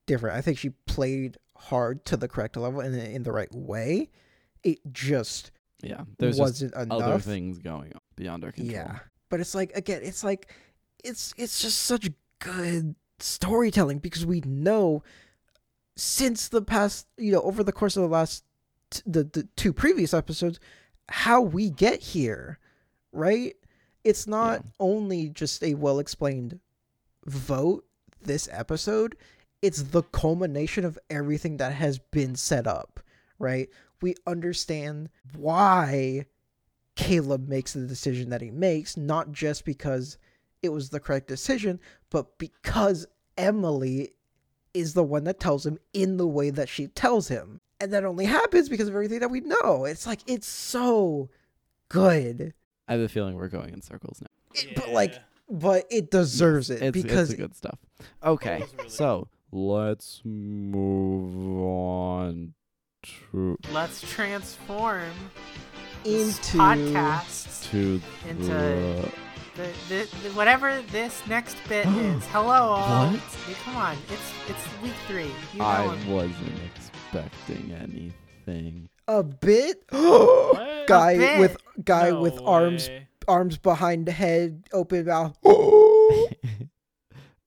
different. 0.05 0.37
I 0.37 0.41
think 0.41 0.57
she 0.57 0.69
played 0.87 1.37
hard 1.57 2.05
to 2.05 2.15
the 2.15 2.29
correct 2.29 2.55
level 2.55 2.79
and 2.79 2.95
in 2.95 3.23
the 3.23 3.33
right 3.33 3.53
way. 3.53 4.09
It 4.63 4.79
just 4.91 5.51
Yeah. 5.83 6.05
There's 6.17 6.39
wasn't 6.39 6.73
enough. 6.75 7.01
other 7.01 7.19
things 7.19 7.57
going 7.59 7.91
on 7.93 8.01
beyond 8.15 8.45
our 8.45 8.53
control. 8.53 8.73
Yeah. 8.73 8.99
But 9.29 9.41
it's 9.41 9.53
like 9.53 9.75
again, 9.75 10.01
it's 10.01 10.23
like 10.23 10.49
it's 11.03 11.33
it's 11.37 11.61
just 11.61 11.81
such 11.81 12.09
good 12.39 12.95
storytelling 13.19 13.99
because 13.99 14.25
we 14.25 14.39
know 14.45 15.03
since 15.97 16.47
the 16.47 16.61
past, 16.61 17.05
you 17.17 17.33
know, 17.33 17.41
over 17.41 17.63
the 17.63 17.73
course 17.73 17.97
of 17.97 18.03
the 18.03 18.07
last 18.09 18.45
t- 18.89 19.01
the 19.05 19.23
the 19.23 19.47
two 19.55 19.73
previous 19.73 20.13
episodes 20.13 20.59
how 21.09 21.41
we 21.41 21.69
get 21.69 21.99
here, 22.01 22.59
right? 23.11 23.55
It's 24.03 24.27
not 24.27 24.59
Yeah. 24.63 24.71
only 24.79 25.29
just 25.29 25.63
a 25.63 25.73
well 25.73 25.99
explained 25.99 26.59
vote 27.25 27.85
this 28.21 28.47
episode, 28.51 29.15
it's 29.61 29.83
the 29.83 30.03
culmination 30.03 30.85
of 30.85 30.99
everything 31.09 31.57
that 31.57 31.73
has 31.73 31.99
been 31.99 32.35
set 32.35 32.67
up, 32.67 32.99
right? 33.39 33.69
We 34.01 34.15
understand 34.27 35.09
why 35.35 36.25
Kaleb 36.95 37.47
makes 37.47 37.73
the 37.73 37.85
decision 37.87 38.29
that 38.29 38.41
he 38.41 38.51
makes, 38.51 38.97
not 38.97 39.31
just 39.31 39.65
because 39.65 40.17
it 40.61 40.69
was 40.69 40.89
the 40.89 40.99
correct 40.99 41.27
decision, 41.27 41.79
but 42.09 42.37
because 42.37 43.05
Emily 43.37 44.11
is 44.73 44.93
the 44.93 45.03
one 45.03 45.23
that 45.23 45.39
tells 45.39 45.65
him 45.65 45.77
in 45.93 46.17
the 46.17 46.27
way 46.27 46.49
that 46.49 46.69
she 46.69 46.87
tells 46.87 47.29
him. 47.29 47.61
And 47.81 47.93
that 47.93 48.03
only 48.03 48.25
happens 48.25 48.67
because 48.69 48.87
of 48.89 48.93
everything 48.95 49.19
that 49.19 49.31
we 49.31 49.39
know. 49.41 49.85
It's 49.85 50.05
like, 50.05 50.19
it's 50.27 50.47
so 50.47 51.29
good. 51.87 52.53
I 52.87 52.93
have 52.93 53.01
a 53.01 53.07
feeling 53.09 53.35
we're 53.35 53.47
going 53.47 53.69
in 53.73 53.81
circles 53.81 54.21
now. 54.21 54.27
It- 54.53 54.75
But, 54.75 54.89
like, 54.89 55.15
but 55.49 55.85
it 55.89 56.11
deserves 56.11 56.69
it 56.69 56.81
It's, 56.81 57.01
because 57.01 57.29
it's 57.31 57.39
good 57.39 57.55
stuff. 57.55 57.79
Okay. 58.23 58.63
really 58.77 58.89
so 58.89 59.27
let's 59.51 60.21
move 60.25 61.61
on 61.61 62.53
to 63.03 63.57
Let's 63.71 64.01
transform 64.11 65.09
into 66.05 66.57
podcast 66.57 67.69
to 67.71 68.01
into 68.27 68.45
the 68.45 69.11
the, 69.55 69.69
the, 69.89 70.07
the 70.23 70.29
whatever 70.35 70.81
this 70.91 71.21
next 71.27 71.57
bit 71.67 71.85
is. 71.87 72.23
Hello, 72.27 72.53
all. 72.53 73.11
What? 73.11 73.19
Hey, 73.19 73.53
come 73.63 73.75
on, 73.77 73.97
it's 74.09 74.31
it's 74.49 74.81
week 74.83 74.93
three. 75.07 75.31
You 75.53 75.59
know 75.59 75.65
I 75.65 75.83
I'm- 75.85 76.09
wasn't 76.11 76.59
expecting 77.13 77.71
anything. 77.73 78.89
a 79.07 79.23
bit 79.23 79.83
What? 79.91 80.87
guy 80.87 81.17
bit. 81.17 81.39
with 81.39 81.57
guy 81.83 82.11
No 82.11 82.21
with 82.21 82.39
arms 82.41 82.87
way. 82.89 83.07
arms 83.27 83.57
behind 83.57 84.07
head, 84.09 84.63
open 84.73 85.05
mouth. 85.05 85.37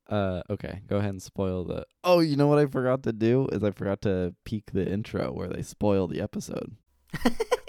uh 0.09 0.43
okay, 0.51 0.81
go 0.89 0.97
ahead 0.97 1.11
and 1.11 1.23
spoil 1.23 1.65
the 1.65 1.87
Oh, 2.05 2.21
you 2.21 2.37
know 2.37 2.47
what 2.49 2.59
I 2.59 2.67
forgot 2.67 3.03
to 3.05 3.13
do 3.13 3.49
is 3.53 3.63
I 3.63 3.71
forgot 3.71 4.03
to 4.03 4.35
peek 4.45 4.73
the 4.73 4.87
intro 4.91 5.33
where 5.33 5.49
they 5.49 5.63
spoil 5.63 6.07
the 6.09 6.21
episode. 6.21 6.77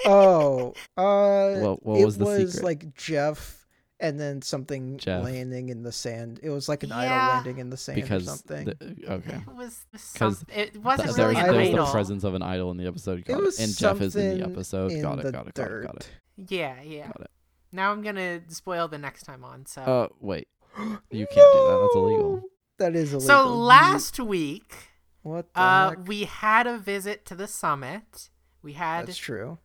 oh, 0.06 0.74
uh, 0.98 1.56
What 1.60 1.86
what 1.86 2.00
it 2.00 2.06
was 2.06 2.18
the 2.18 2.48
secret? 2.48 2.64
like 2.64 2.96
Jeff, 2.96 3.63
and 4.04 4.20
then 4.20 4.42
something 4.42 4.98
Jeff. 4.98 5.24
landing 5.24 5.70
in 5.70 5.82
the 5.82 5.92
sand. 5.92 6.40
It 6.44 6.50
was 6.52 6.70
like 6.70 6.84
an 6.84 6.90
Yeah. 6.90 6.98
idol 6.98 7.18
landing 7.36 7.58
in 7.60 7.70
the 7.72 7.78
sand 7.78 8.02
because 8.02 8.28
or 8.28 8.32
something. 8.32 8.66
the- 8.66 9.12
okay. 9.14 9.38
It 9.48 9.56
was 9.56 9.86
'Cause 10.14 10.40
some, 10.40 10.48
it 10.54 10.78
wasn't 10.78 11.08
Th- 11.08 11.16
there 11.18 11.28
really 11.30 11.36
was, 11.42 11.44
an 11.44 11.52
there 11.54 11.60
was 11.62 11.70
idol. 11.70 11.86
the 11.86 11.92
presence 11.92 12.24
of 12.24 12.34
an 12.36 12.42
idol 12.44 12.70
in 12.72 12.78
the 12.78 12.86
episode. 12.86 13.26
Got 13.26 13.40
it 13.42 13.48
it. 13.48 13.60
And 13.60 13.76
Jeff 13.78 14.02
is 14.02 14.16
in 14.16 14.38
the 14.40 14.44
episode. 14.46 14.92
in 14.92 15.02
got 15.02 15.20
it, 15.20 15.24
the 15.24 15.32
got 15.32 15.48
it, 15.48 15.54
got 15.56 15.72
it, 15.72 15.84
got 15.86 15.96
it. 15.96 16.10
Yeah, 16.50 16.82
yeah. 16.84 17.08
Got 17.08 17.22
it. 17.22 17.32
Now 17.72 17.92
I'm 17.92 18.02
gonna 18.04 18.42
spoil 18.50 18.88
the 18.88 18.98
next 19.00 19.24
time 19.24 19.44
on. 19.44 19.66
So 19.66 19.82
Uh 19.82 20.08
wait. 20.20 20.48
You 20.78 21.26
can't 21.28 21.30
do 21.30 21.68
that. 21.70 21.80
That's 21.82 21.96
illegal. 21.96 22.44
That 22.80 22.96
is 22.96 23.14
illegal. 23.14 23.28
so 23.28 23.46
You- 23.46 23.54
last 23.54 24.20
week, 24.20 24.74
what 25.22 25.54
the 25.54 25.60
uh, 25.62 25.90
heck? 25.92 26.08
we 26.08 26.24
had 26.24 26.66
a 26.68 26.78
visit 26.78 27.24
to 27.28 27.36
the 27.36 27.48
summit. 27.48 28.30
We 28.64 28.74
had 28.74 29.06
That's 29.08 29.18
true. 29.18 29.60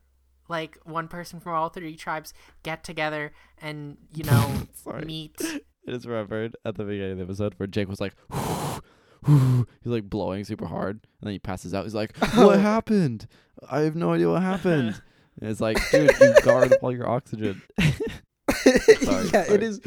Like 0.49 0.79
one 0.85 1.09
person 1.09 1.41
from 1.41 1.53
all 1.55 1.69
three 1.69 1.95
tribes 1.97 2.33
get 2.63 2.83
together 2.83 3.33
and 3.61 3.97
you 4.15 4.25
know 4.25 4.53
Sorry. 4.75 5.05
meet. 5.05 5.37
It 5.41 5.65
is 5.87 5.95
just 5.99 6.07
remembered 6.07 6.57
at 6.65 6.75
the 6.77 6.85
beginning 6.85 7.13
of 7.13 7.19
the 7.19 7.25
episode 7.25 7.55
where 7.57 7.67
Jake 7.67 7.89
was 7.89 8.01
like, 8.01 8.15
he's 9.27 9.65
like 9.85 10.09
blowing 10.09 10.45
super 10.45 10.67
hard, 10.67 10.97
and 11.21 11.27
then 11.27 11.33
he 11.33 11.39
passes 11.39 11.75
out. 11.75 11.85
He's 11.85 11.95
like, 11.95 12.17
"What 12.35 12.61
happened? 12.61 13.27
I 13.71 13.81
have 13.81 13.97
no 13.97 14.13
idea 14.13 14.31
what 14.31 14.43
happened." 14.43 15.01
And 15.41 15.49
it's 15.51 15.61
like, 15.61 15.79
dude, 15.93 16.11
you 16.21 16.35
guard 16.43 16.73
up 16.73 16.83
all 16.83 16.91
your 16.93 17.09
oxygen. 17.09 17.63
Sorry, 17.79 18.81
yeah, 19.03 19.45
sorry. 19.45 19.49
it 19.55 19.63
is 19.63 19.81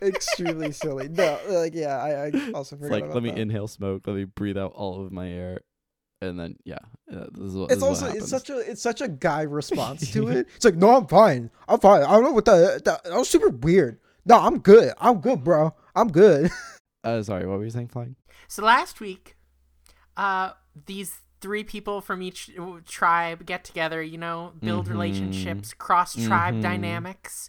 extremely 0.00 0.72
silly. 0.72 1.08
No, 1.08 1.38
like 1.50 1.74
yeah, 1.74 1.98
I, 1.98 2.28
I 2.28 2.50
also 2.54 2.76
It's 2.76 2.82
forgot 2.84 2.90
like, 2.90 3.04
about 3.04 3.14
let 3.16 3.22
me 3.22 3.28
that. 3.28 3.38
inhale 3.38 3.68
smoke, 3.68 4.06
let 4.06 4.16
me 4.16 4.24
breathe 4.24 4.56
out 4.56 4.72
all 4.74 5.04
of 5.04 5.12
my 5.12 5.28
air, 5.28 5.60
and 6.20 6.38
then 6.38 6.56
yeah, 6.64 6.78
uh, 7.12 7.26
this 7.32 7.50
is 7.50 7.54
what. 7.56 7.70
It's 7.70 7.74
this 7.74 7.76
is 7.76 7.82
what 7.82 7.88
also 7.88 8.06
it's 8.08 8.28
such 8.30 8.50
a 8.50 8.58
it's 8.58 8.82
such 8.82 9.00
a 9.00 9.08
guy 9.08 9.42
response 9.60 10.10
to 10.12 10.28
it. 10.28 10.48
It's 10.56 10.64
like, 10.64 10.76
no, 10.76 10.96
I'm 10.96 11.06
fine. 11.06 11.50
I'm 11.68 11.80
fine. 11.80 12.02
I 12.02 12.12
don't 12.12 12.24
know 12.24 12.32
what 12.32 12.44
that 12.46 12.84
that, 12.84 13.04
that 13.04 13.12
was 13.14 13.28
super 13.28 13.48
weird. 13.50 13.98
No, 14.24 14.38
I'm 14.38 14.58
good. 14.58 14.92
I'm 14.98 15.20
good, 15.20 15.44
bro. 15.44 15.74
I'm 15.94 16.08
good. 16.08 16.50
Uh, 17.04 17.22
sorry, 17.22 17.46
what 17.46 17.58
were 17.58 17.64
you 17.64 17.70
saying, 17.70 17.86
flying? 17.86 18.16
So 18.48 18.64
last 18.64 18.98
week, 18.98 19.36
uh, 20.16 20.50
these 20.86 21.20
three 21.40 21.62
people 21.62 22.00
from 22.00 22.20
each 22.20 22.50
uh, 22.58 22.80
tribe 22.84 23.46
get 23.46 23.62
together. 23.62 24.02
You 24.02 24.18
know, 24.18 24.54
build 24.60 24.86
Mhm. 24.86 24.90
relationships, 24.90 25.72
cross 25.72 26.16
tribe 26.16 26.54
Mhm. 26.56 26.62
dynamics. 26.62 27.48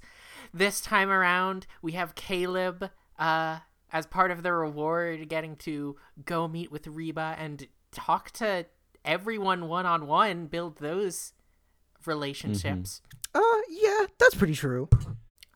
This 0.53 0.79
time 0.79 1.09
around, 1.09 1.65
we 1.81 1.93
have 1.93 2.13
Kaleb 2.13 2.91
uh, 3.17 3.59
as 3.91 4.05
part 4.05 4.29
of 4.29 4.43
the 4.43 4.53
reward, 4.53 5.27
getting 5.27 5.55
to 5.55 5.95
go 6.23 6.47
meet 6.47 6.71
with 6.71 6.85
Reba 6.85 7.35
and 7.39 7.65
talk 7.97 8.31
to 8.31 8.65
everyone 9.03 9.67
one 9.67 9.85
on 9.85 10.05
one, 10.07 10.45
build 10.45 10.77
those 10.77 11.33
relationships. 12.05 13.01
uh, 13.33 13.41
yeah, 13.69 14.05
that's 14.19 14.35
pretty 14.35 14.53
true. 14.53 14.87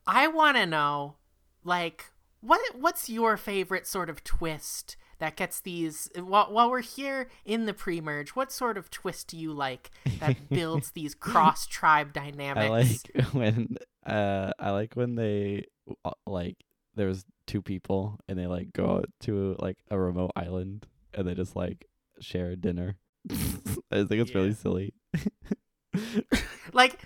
I 0.07 0.27
want 0.27 0.57
to 0.57 0.65
know, 0.65 1.15
like, 1.63 2.05
what 2.41 2.59
what's 2.75 3.09
your 3.09 3.37
favorite 3.37 3.85
sort 3.85 4.09
of 4.09 4.23
twist 4.23 4.97
that 5.19 5.35
gets 5.35 5.59
these? 5.59 6.09
While 6.15 6.51
while 6.51 6.71
we're 6.71 6.81
here 6.81 7.29
in 7.45 7.65
the 7.65 7.73
pre-merge, 7.73 8.29
what 8.31 8.51
sort 8.51 8.77
of 8.77 8.89
twist 8.89 9.27
do 9.27 9.37
you 9.37 9.53
like 9.53 9.91
that 10.19 10.35
builds 10.49 10.91
these 10.91 11.13
cross 11.13 11.67
tribe 11.67 12.13
dynamics? 12.13 13.05
I 13.15 13.19
like 13.19 13.27
when 13.33 13.77
uh 14.05 14.51
I 14.57 14.71
like 14.71 14.95
when 14.95 15.15
they 15.15 15.65
uh, 16.03 16.11
like 16.25 16.57
there's 16.95 17.23
two 17.45 17.61
people 17.61 18.19
and 18.27 18.37
they 18.37 18.47
like 18.47 18.73
go 18.73 18.97
out 18.97 19.09
to 19.21 19.55
like 19.59 19.77
a 19.89 19.99
remote 19.99 20.31
island 20.35 20.87
and 21.13 21.27
they 21.27 21.35
just 21.35 21.55
like 21.55 21.85
share 22.21 22.51
a 22.51 22.55
dinner. 22.55 22.97
I 23.91 24.03
think 24.03 24.21
it's 24.21 24.35
really 24.35 24.53
silly. 24.53 24.93
like 26.73 26.99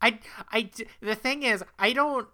I, 0.00 0.18
I, 0.52 0.70
the 1.00 1.14
thing 1.14 1.42
is 1.42 1.64
I 1.78 1.92
don't 1.92 2.28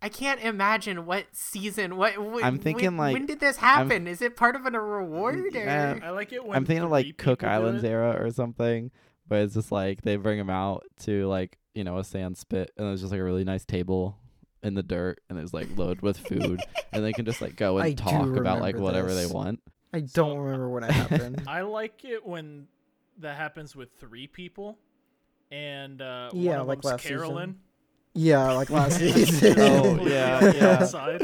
I 0.00 0.08
can't 0.08 0.40
imagine 0.40 1.06
what 1.06 1.26
season 1.32 1.96
what, 1.96 2.18
what 2.18 2.44
I'm 2.44 2.58
thinking, 2.58 2.86
when, 2.86 2.96
like, 2.96 3.12
when 3.14 3.26
did 3.26 3.40
this 3.40 3.56
happen? 3.56 4.06
Is 4.06 4.22
it 4.22 4.36
part 4.36 4.54
of 4.54 4.64
an 4.64 4.74
reward 4.74 5.36
mm, 5.36 5.54
or 5.54 5.58
Yeah. 5.58 5.98
I 6.02 6.10
like 6.10 6.32
it 6.32 6.44
when 6.44 6.56
I'm 6.56 6.64
thinking 6.64 6.84
of 6.84 6.90
like 6.90 7.16
Cook 7.16 7.42
Islands 7.42 7.82
era 7.82 8.16
or 8.20 8.30
something, 8.30 8.90
but 9.26 9.40
it's 9.40 9.54
just 9.54 9.72
like 9.72 10.02
they 10.02 10.16
bring 10.16 10.38
them 10.38 10.50
out 10.50 10.84
to 11.00 11.26
like 11.26 11.58
you 11.74 11.82
know 11.82 11.98
a 11.98 12.04
sand 12.04 12.36
spit 12.36 12.70
and 12.76 12.86
there's 12.86 13.00
just 13.00 13.10
like 13.12 13.20
a 13.20 13.24
really 13.24 13.44
nice 13.44 13.64
table 13.64 14.18
in 14.62 14.74
the 14.74 14.82
dirt 14.82 15.20
and 15.28 15.38
it's 15.38 15.54
like 15.54 15.68
loaded 15.76 16.02
with 16.02 16.18
food 16.18 16.60
and 16.92 17.04
they 17.04 17.12
can 17.12 17.24
just 17.24 17.40
like 17.40 17.56
go 17.56 17.78
and 17.78 17.86
I 17.86 17.92
talk 17.92 18.36
about 18.36 18.60
like 18.60 18.74
remember 18.74 18.82
whatever 18.82 19.14
they 19.14 19.26
want. 19.26 19.60
I 19.92 20.00
don't 20.00 20.38
remember 20.38 20.68
when 20.68 20.84
it 20.84 20.90
happened. 20.92 21.44
I 21.46 21.62
like 21.62 22.04
it 22.04 22.24
when 22.26 22.66
that 23.18 23.36
happens 23.36 23.74
with 23.74 23.88
three 23.98 24.26
people, 24.26 24.78
and 25.50 26.00
uh, 26.02 26.30
Yeah, 26.32 26.50
one 26.52 26.60
of 26.60 26.66
like 26.68 26.76
them's 26.82 26.84
last 26.92 27.02
season. 27.02 27.16
Carolyn. 27.18 27.56
yeah, 28.14 28.52
like 28.52 28.70
last 28.70 28.98
season. 28.98 29.54
Oh, 29.58 30.06
yeah, 30.06 30.52
yeah. 30.52 31.18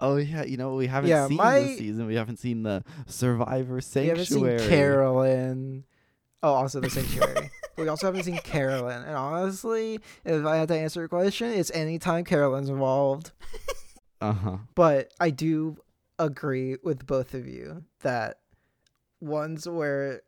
Oh 0.00 0.16
yeah, 0.16 0.44
you 0.44 0.56
know 0.56 0.74
we 0.76 0.86
haven't 0.86 1.10
Yeah, 1.10 1.26
seen 1.26 1.36
my- 1.36 1.60
this 1.60 1.78
season. 1.78 2.06
We 2.06 2.14
haven't 2.14 2.38
seen 2.38 2.62
the 2.62 2.84
Survivor 3.06 3.80
Sanctuary. 3.80 4.14
We 4.14 4.48
haven't 4.50 4.60
seen 4.60 4.68
Carolyn. 4.70 5.84
Oh, 6.42 6.52
also 6.54 6.78
the 6.80 6.88
sanctuary. 6.88 7.50
we 7.76 7.88
also 7.88 8.06
haven't 8.06 8.22
seen 8.22 8.38
Carolyn. 8.38 9.02
And 9.02 9.16
honestly, 9.16 9.98
if 10.24 10.46
I 10.46 10.56
had 10.56 10.68
to 10.68 10.76
answer 10.78 11.00
your 11.00 11.08
question, 11.08 11.48
it's 11.52 11.72
anytime 11.72 12.22
Carolyn's 12.24 12.68
involved. 12.68 13.32
Uh 14.20 14.32
huh. 14.32 14.56
But 14.76 15.12
I 15.18 15.30
do 15.30 15.78
agree 16.18 16.76
with 16.82 17.06
both 17.06 17.34
of 17.34 17.46
you 17.46 17.84
that 18.02 18.38
ones 19.20 19.68
where 19.68 20.22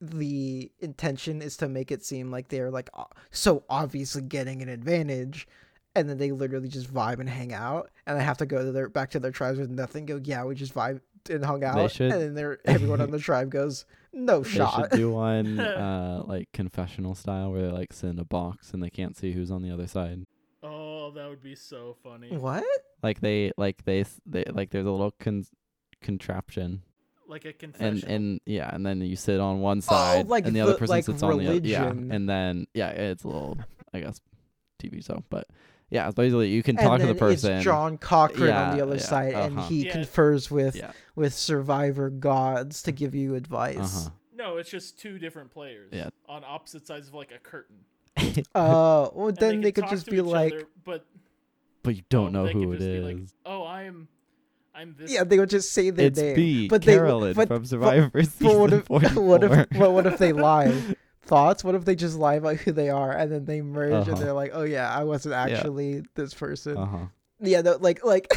the 0.00 0.70
intention 0.80 1.40
is 1.40 1.56
to 1.56 1.68
make 1.68 1.90
it 1.90 2.04
seem 2.04 2.30
like 2.30 2.48
they're 2.48 2.70
like 2.70 2.90
so 3.30 3.64
obviously 3.70 4.20
getting 4.22 4.60
an 4.62 4.68
advantage 4.68 5.48
and 5.94 6.08
then 6.10 6.18
they 6.18 6.32
literally 6.32 6.68
just 6.68 6.92
vibe 6.92 7.18
and 7.18 7.28
hang 7.30 7.52
out 7.54 7.90
and 8.06 8.18
they 8.18 8.22
have 8.22 8.36
to 8.36 8.44
go 8.46 8.62
to 8.64 8.72
their 8.72 8.88
back 8.90 9.10
to 9.10 9.18
their 9.18 9.30
tribes 9.30 9.58
with 9.58 9.70
nothing 9.70 10.04
go 10.04 10.20
yeah 10.22 10.44
we 10.44 10.54
just 10.54 10.74
vibe 10.74 11.00
and 11.30 11.44
hung 11.44 11.64
out 11.64 11.90
should- 11.90 12.12
and 12.12 12.20
then 12.20 12.34
they're 12.34 12.58
everyone 12.66 13.00
on 13.00 13.10
the 13.10 13.18
tribe 13.18 13.50
goes 13.50 13.86
no 14.12 14.40
They 14.42 14.50
shot 14.50 14.90
should 14.92 14.98
do 14.98 15.10
one 15.10 15.58
uh 15.60 16.22
like 16.26 16.48
confessional 16.52 17.14
style 17.14 17.50
where 17.52 17.62
they 17.62 17.72
like 17.72 17.92
sit 17.92 18.10
in 18.10 18.18
a 18.18 18.24
box 18.24 18.72
and 18.74 18.82
they 18.82 18.90
can't 18.90 19.16
see 19.16 19.32
who's 19.32 19.50
on 19.50 19.62
the 19.62 19.70
other 19.70 19.86
side. 19.86 20.24
Oh, 21.06 21.10
that 21.12 21.28
would 21.28 21.42
be 21.42 21.54
so 21.54 21.96
funny. 22.02 22.28
what 22.36 22.64
Like 23.02 23.20
they 23.20 23.52
like 23.56 23.84
they 23.84 24.04
they 24.26 24.44
like 24.52 24.70
there's 24.70 24.86
a 24.86 24.90
little 24.90 25.12
con- 25.12 25.44
contraption 26.02 26.82
Like 27.28 27.44
a 27.44 27.52
confession. 27.52 27.86
and 27.86 28.04
and 28.04 28.40
yeah, 28.46 28.74
and 28.74 28.84
then 28.84 29.00
you 29.00 29.16
sit 29.16 29.40
on 29.40 29.60
one 29.60 29.80
side 29.80 30.26
Oh, 30.26 30.28
like 30.28 30.46
and 30.46 30.54
the, 30.54 30.60
other 30.60 30.74
person 30.74 30.88
like 30.96 31.04
sits 31.04 31.22
on 31.22 31.38
the 31.38 31.48
other. 31.48 31.58
Yeah, 31.66 31.88
and 31.88 32.28
then 32.28 32.66
yeah, 32.74 32.88
it's 32.90 33.24
a 33.24 33.28
little 33.28 33.58
I 33.92 34.00
guess 34.00 34.20
TV 34.82 35.04
show, 35.04 35.22
but 35.30 35.46
yeah, 35.90 36.06
it's 36.06 36.14
basically 36.16 36.48
you 36.48 36.62
can 36.62 36.76
and 36.78 36.84
talk 36.86 36.98
to 37.00 37.06
then 37.06 37.14
the 37.14 37.18
person. 37.18 37.52
it's 37.54 37.64
John 37.64 37.96
Cochran 37.98 38.52
on 38.52 38.76
the 38.76 38.82
other 38.82 38.96
yeah, 38.96 39.00
side 39.02 39.34
and 39.34 39.58
uh-huh. 39.58 39.68
he 39.68 39.86
Yeah. 39.86 39.92
confers 39.92 40.50
with 40.50 40.76
yeah. 40.76 40.92
with 41.14 41.32
survivor 41.34 42.10
gods 42.10 42.82
to 42.82 42.92
give 42.92 43.14
you 43.14 43.34
advice 43.36 44.06
Uh-huh. 44.06 44.10
no, 44.34 44.56
it's 44.56 44.70
just 44.70 44.98
two 44.98 45.18
different 45.18 45.50
players. 45.50 45.90
Yeah. 45.92 46.08
On 46.28 46.42
opposite 46.44 46.86
sides 46.86 47.08
of 47.08 47.14
like 47.14 47.30
a 47.32 47.38
curtain. 47.38 47.76
Uh, 48.54 49.08
well, 49.12 49.32
then 49.32 49.60
they, 49.60 49.72
can 49.72 49.84
could 49.84 49.90
just 49.90 50.06
be 50.06 50.20
like, 50.20 50.52
other, 50.52 50.64
but 50.84 51.04
but 51.82 51.96
you 51.96 52.02
don't 52.08 52.34
oh, 52.34 52.44
know 52.44 52.46
who 52.46 52.66
could 52.66 52.74
it 52.74 52.78
just 52.78 52.88
is. 52.88 53.00
be 53.00 53.14
like, 53.14 53.28
oh, 53.44 53.66
I'm, 53.66 54.08
I'm 54.74 54.94
this. 54.98 55.12
yeah, 55.12 55.24
they 55.24 55.38
would 55.38 55.50
just 55.50 55.72
say 55.72 55.90
their 55.90 56.06
it's 56.06 56.18
name. 56.18 56.34
B. 56.34 56.68
but 56.68 56.82
they, 56.82 56.94
Carolyn 56.94 57.34
but, 57.34 57.48
from 57.48 57.64
Survivor 57.64 58.10
but 58.12 58.26
season 58.26 58.58
what 58.60 58.72
if, 58.72 58.86
44. 58.86 59.22
what 59.22 59.44
if, 59.44 59.50
but 59.70 59.92
what 59.92 60.06
if 60.06 60.18
they 60.18 60.32
lie? 60.32 60.72
Thoughts? 61.22 61.64
What 61.64 61.74
if 61.74 61.84
they 61.84 61.96
just 61.96 62.16
lie 62.16 62.34
about 62.34 62.56
who 62.56 62.70
they 62.72 62.88
are 62.88 63.10
and 63.10 63.32
then 63.32 63.44
they 63.46 63.60
merge 63.60 63.92
Uh-huh. 63.92 64.12
and 64.12 64.20
they're 64.20 64.32
like, 64.32 64.52
oh 64.54 64.62
yeah, 64.62 64.88
I 64.88 65.02
wasn't 65.04 65.34
actually 65.34 66.04
this 66.14 66.34
person. 66.34 66.76
Uh 66.76 66.86
huh. 66.86 67.06
Yeah, 67.40 67.62
no, 67.62 67.76
like 67.80 68.04
like 68.04 68.32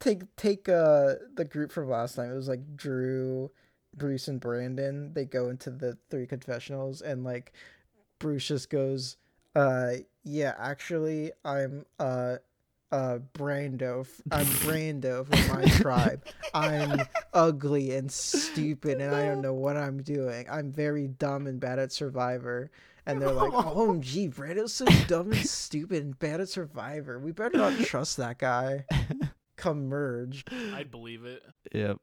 take 0.00 0.22
take 0.36 0.68
uh 0.68 1.14
the 1.34 1.44
group 1.44 1.72
from 1.72 1.88
last 1.88 2.16
time. 2.16 2.30
It 2.30 2.34
was 2.34 2.48
like 2.48 2.76
Drew, 2.76 3.50
Bruce, 3.96 4.28
and 4.28 4.40
Brandon. 4.40 5.12
They 5.14 5.24
go 5.24 5.48
into 5.48 5.70
the 5.70 5.96
three 6.10 6.26
confessionals 6.26 7.00
and 7.00 7.24
like 7.24 7.52
Bruce 8.18 8.46
just 8.48 8.70
goes, 8.70 9.16
uh 9.54 9.92
yeah, 10.24 10.54
actually 10.58 11.32
I'm 11.44 11.84
uh 11.98 12.36
uh 12.92 13.18
Brando 13.34 14.00
f- 14.02 14.20
I'm 14.30 14.46
Brando 14.46 15.26
from 15.26 15.56
my 15.56 15.64
tribe. 15.80 16.24
I'm 16.54 17.00
ugly 17.32 17.94
and 17.96 18.10
stupid 18.10 19.00
and 19.00 19.14
I 19.14 19.24
don't 19.26 19.40
know 19.42 19.54
what 19.54 19.76
I'm 19.76 20.02
doing. 20.02 20.46
I'm 20.50 20.70
very 20.70 21.08
dumb 21.08 21.46
and 21.46 21.58
bad 21.60 21.78
at 21.78 21.92
Survivor. 21.92 22.70
And 23.06 23.20
they're 23.20 23.32
like, 23.32 23.50
oh, 23.54 23.98
gee, 23.98 24.28
Brando's 24.28 24.72
so 24.72 24.86
dumb 25.08 25.32
and 25.32 25.46
stupid 25.46 26.04
and 26.04 26.18
bad 26.18 26.40
at 26.40 26.48
Survivor. 26.48 27.18
We 27.18 27.32
better 27.32 27.58
not 27.58 27.78
trust 27.80 28.16
that 28.16 28.38
guy. 28.38 28.86
Come 29.56 29.88
merge. 29.88 30.44
I'd 30.72 30.90
believe 30.90 31.24
it. 31.24 31.42
Yep. 31.72 31.98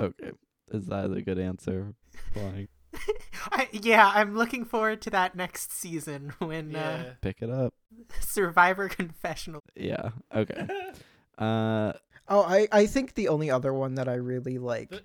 Okay. 0.00 0.32
Is 0.72 0.86
that 0.86 1.12
a 1.12 1.22
good 1.22 1.38
answer? 1.38 1.94
Flying. 2.32 2.68
I, 3.52 3.68
yeah, 3.72 4.10
I'm 4.14 4.36
looking 4.36 4.64
forward 4.64 5.02
to 5.02 5.10
that 5.10 5.34
next 5.36 5.72
season 5.72 6.32
when 6.38 6.70
Yeah. 6.72 6.88
uh, 6.88 7.04
Pick 7.20 7.42
it 7.42 7.50
up. 7.50 7.74
Survivor 8.20 8.88
Confessional. 9.00 9.62
Yeah. 9.76 10.10
Okay. 10.34 10.66
Uh. 11.36 11.92
Oh, 12.28 12.42
I, 12.42 12.68
I 12.70 12.86
think 12.86 13.14
the 13.14 13.26
only 13.28 13.50
other 13.50 13.74
one 13.74 13.96
that 13.96 14.08
I 14.08 14.14
really 14.14 14.58
like 14.58 14.90
The- 14.90 15.02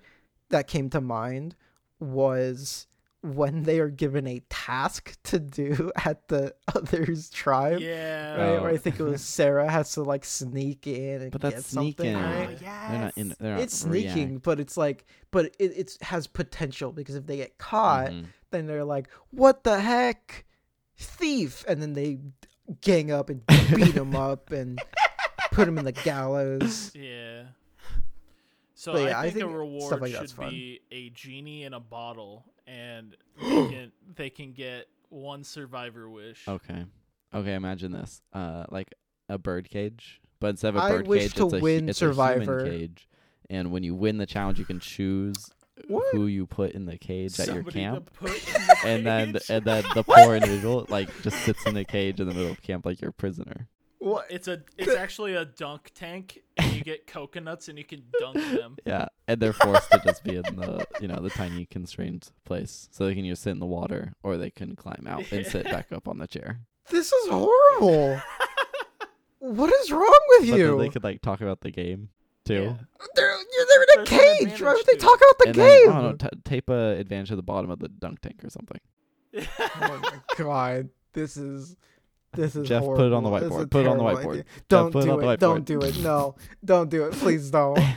that 0.50 0.68
came 0.68 0.88
to 0.90 1.00
mind 1.00 1.56
was 1.98 2.86
when 3.22 3.64
they 3.64 3.78
are 3.80 3.90
given 3.90 4.26
a 4.26 4.40
task 4.48 5.14
to 5.24 5.38
do 5.38 5.92
at 6.04 6.26
the 6.28 6.54
other's 6.74 7.28
tribe. 7.30 7.80
yeah. 7.80 8.30
Right, 8.34 8.60
where 8.62 8.70
I 8.70 8.74
Oh. 8.74 8.76
think 8.78 8.98
it 8.98 9.02
was 9.02 9.20
Sarah 9.38 9.70
has 9.70 9.92
to 9.92 10.02
like 10.02 10.24
sneak 10.24 10.86
in 10.86 11.22
and 11.22 11.30
But 11.30 11.42
get 11.42 11.52
that's 11.54 11.66
something. 11.66 11.92
sneaking. 11.94 12.14
Right? 12.16 12.48
Oh, 12.50 12.58
yes. 12.62 12.90
They're 12.90 13.00
not 13.00 13.12
in. 13.18 13.34
They're 13.38 13.52
not 13.54 13.60
It's 13.62 13.76
sneaking, 13.76 14.38
but 14.38 14.58
it's 14.58 14.76
like, 14.76 15.04
but 15.30 15.46
it 15.58 15.72
it 15.76 15.98
has 16.02 16.26
potential 16.26 16.92
because 16.92 17.14
if 17.14 17.26
they 17.26 17.36
get 17.36 17.58
caught, 17.58 18.10
Mhm. 18.10 18.24
then 18.52 18.66
they're 18.66 18.84
like, 18.84 19.08
"What 19.30 19.64
the 19.64 19.80
heck, 19.80 20.46
thief!" 20.96 21.64
And 21.68 21.82
then 21.82 21.92
they 21.92 22.20
gang 22.80 23.10
up 23.10 23.28
and 23.28 23.44
beat 23.74 23.92
him 23.94 24.16
up 24.16 24.50
and 24.50 24.80
put 25.52 25.68
him 25.68 25.76
in 25.76 25.84
the 25.84 25.92
gallows. 25.92 26.90
Yeah. 26.94 27.42
So 28.74 28.92
But 28.94 29.02
I, 29.02 29.08
yeah, 29.08 29.18
I 29.18 29.22
think 29.24 29.34
think 29.34 29.44
a 29.44 29.48
stuff 29.48 29.58
reward 29.58 30.00
like 30.00 30.12
that's 30.12 30.30
should 30.30 30.36
fun. 30.36 30.50
be 30.50 30.80
a 30.90 31.10
genie 31.10 31.64
in 31.64 31.74
a 31.74 31.80
bottle, 31.80 32.46
and 32.70 33.16
they 33.40 33.68
can 33.68 33.92
they 34.16 34.30
can 34.30 34.52
get 34.52 34.86
one 35.08 35.44
survivor 35.44 36.08
wish. 36.08 36.46
Okay. 36.46 36.84
Okay. 37.34 37.54
Imagine 37.54 37.92
this. 37.92 38.22
Uh, 38.32 38.64
like 38.70 38.94
a 39.28 39.38
bird 39.38 39.68
cage, 39.70 40.20
but 40.40 40.50
instead 40.50 40.70
of 40.70 40.76
a 40.76 40.80
I 40.80 40.90
bird 40.90 41.08
wish 41.08 41.22
cage, 41.22 41.34
to 41.34 41.44
it's 41.46 41.54
a, 41.54 41.58
win 41.58 41.88
it's 41.88 41.98
Survivor. 41.98 42.58
a 42.58 42.64
human 42.64 42.78
cage. 42.80 43.08
And 43.48 43.72
when 43.72 43.82
you 43.82 43.94
win 43.94 44.18
the 44.18 44.26
challenge, 44.26 44.58
you 44.58 44.64
can 44.64 44.80
choose 44.80 45.50
What? 45.88 46.04
who 46.12 46.26
you 46.26 46.46
put 46.46 46.72
in 46.72 46.84
the 46.86 46.98
cage 46.98 47.38
at 47.40 47.52
your 47.52 47.64
camp. 47.64 48.10
the 48.20 48.76
And 48.84 49.06
then, 49.06 49.36
and 49.48 49.64
then 49.64 49.84
the 49.94 50.02
poor 50.06 50.34
individual 50.36 50.86
like 50.88 51.08
just 51.22 51.38
sits 51.38 51.64
in 51.66 51.76
a 51.76 51.84
cage 51.84 52.20
in 52.20 52.28
the 52.28 52.34
middle 52.34 52.50
of 52.50 52.62
camp 52.62 52.84
like 52.86 53.00
you're 53.00 53.10
a 53.10 53.12
prisoner. 53.14 53.68
What? 53.98 54.26
it's 54.30 54.48
a 54.48 54.62
it's 54.78 54.94
actually 54.94 55.34
a 55.34 55.44
dunk 55.44 55.90
tank, 55.94 56.40
and 56.56 56.69
you 56.80 56.84
get 56.84 57.06
coconuts 57.06 57.68
and 57.68 57.78
you 57.78 57.84
can 57.84 58.02
dunk 58.18 58.36
them. 58.36 58.76
Yeah, 58.86 59.06
and 59.28 59.40
they're 59.40 59.52
forced 59.52 59.90
to 59.92 60.00
just 60.04 60.24
be 60.24 60.36
in 60.36 60.42
the 60.56 60.86
you 61.00 61.08
know 61.08 61.16
the 61.20 61.30
tiny 61.30 61.66
constrained 61.66 62.28
place, 62.44 62.88
so 62.90 63.06
they 63.06 63.14
can 63.14 63.24
either 63.24 63.36
sit 63.36 63.50
in 63.50 63.58
the 63.60 63.66
water 63.66 64.14
or 64.22 64.36
they 64.36 64.50
can 64.50 64.74
climb 64.76 65.06
out 65.08 65.30
and 65.32 65.46
sit 65.46 65.64
back 65.64 65.92
up 65.92 66.08
on 66.08 66.18
the 66.18 66.26
chair. 66.26 66.60
This 66.90 67.12
is 67.12 67.28
horrible. 67.28 68.20
what 69.38 69.72
is 69.80 69.90
wrong 69.92 70.20
with 70.28 70.48
But 70.50 70.56
then 70.56 70.58
you? 70.58 70.78
they 70.78 70.88
could 70.88 71.04
like 71.04 71.22
talk 71.22 71.40
about 71.40 71.60
the 71.60 71.70
game 71.70 72.08
too. 72.44 72.54
Yeah. 72.54 72.74
They're 73.14 73.36
they're 73.68 73.82
in 73.82 73.88
a 74.02 74.04
There's 74.04 74.08
cage. 74.08 74.18
Why 74.18 74.42
advantage 74.42 74.60
would 74.62 74.86
they 74.86 74.92
to 74.94 74.98
talk 74.98 75.16
about 75.18 75.38
the 75.38 75.46
and 75.48 75.54
game? 75.54 75.86
then 75.86 75.88
I 75.96 76.00
don't 76.02 76.22
know, 76.22 76.28
t- 76.30 76.40
tape 76.44 76.70
a 76.70 76.98
advantage 76.98 77.30
at 77.32 77.36
the 77.36 77.42
bottom 77.42 77.70
of 77.70 77.78
the 77.78 77.88
dunk 77.88 78.20
tank 78.20 78.42
or 78.44 78.50
something. 78.50 78.80
oh 79.36 80.00
my 80.02 80.20
god, 80.36 80.88
this 81.12 81.36
is 81.36 81.76
this 82.32 82.56
is 82.56 82.68
Jeff, 82.68 82.82
put 82.84 83.00
it 83.00 83.12
on 83.12 83.22
the 83.24 83.30
horrible. 83.30 83.48
This 83.48 83.56
is 83.58 83.62
a 83.62 83.66
whiteboard. 83.66 83.70
Put 83.70 83.80
it 83.80 83.88
on 83.88 83.98
the 83.98 84.04
whiteboard. 84.04 84.30
idea. 84.32 84.44
Don't 84.68 84.92
put 84.92 85.02
it 85.02 85.06
do 85.06 85.12
on 85.12 85.20
the 85.20 85.28
it. 85.30 85.40
Don't 85.40 85.64
do 85.64 85.80
it. 85.80 85.98
No, 86.00 86.34
don't 86.64 86.88
do 86.90 87.04
it. 87.06 87.12
Please 87.14 87.50
don't. 87.50 87.78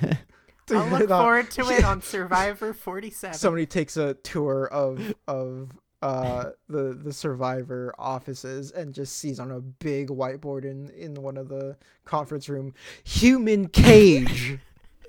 Do 0.65 0.77
I'll 0.77 0.87
look 0.87 1.09
not. 1.09 1.21
forward 1.23 1.51
to 1.51 1.69
it 1.71 1.83
on 1.83 2.01
Survivor 2.01 2.73
47. 2.73 3.37
Somebody 3.37 3.65
takes 3.65 3.97
a 3.97 4.13
tour 4.13 4.67
of 4.71 5.13
of 5.27 5.71
uh 6.01 6.51
the 6.69 6.93
the 6.93 7.11
survivor 7.11 7.93
offices 7.99 8.71
and 8.71 8.93
just 8.93 9.17
sees 9.17 9.41
on 9.41 9.51
a 9.51 9.59
big 9.59 10.07
whiteboard 10.07 10.63
in 10.63 10.89
in 10.91 11.15
one 11.15 11.35
of 11.35 11.49
the 11.49 11.75
conference 12.05 12.47
room 12.47 12.73
human 13.03 13.67
cage 13.67 14.57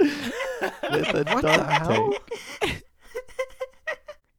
With 0.01 0.11
a 0.83 1.25
what 1.33 1.43
the 1.43 1.43
dunk 1.43 1.71
hell 1.71 2.15
tank. 2.61 2.85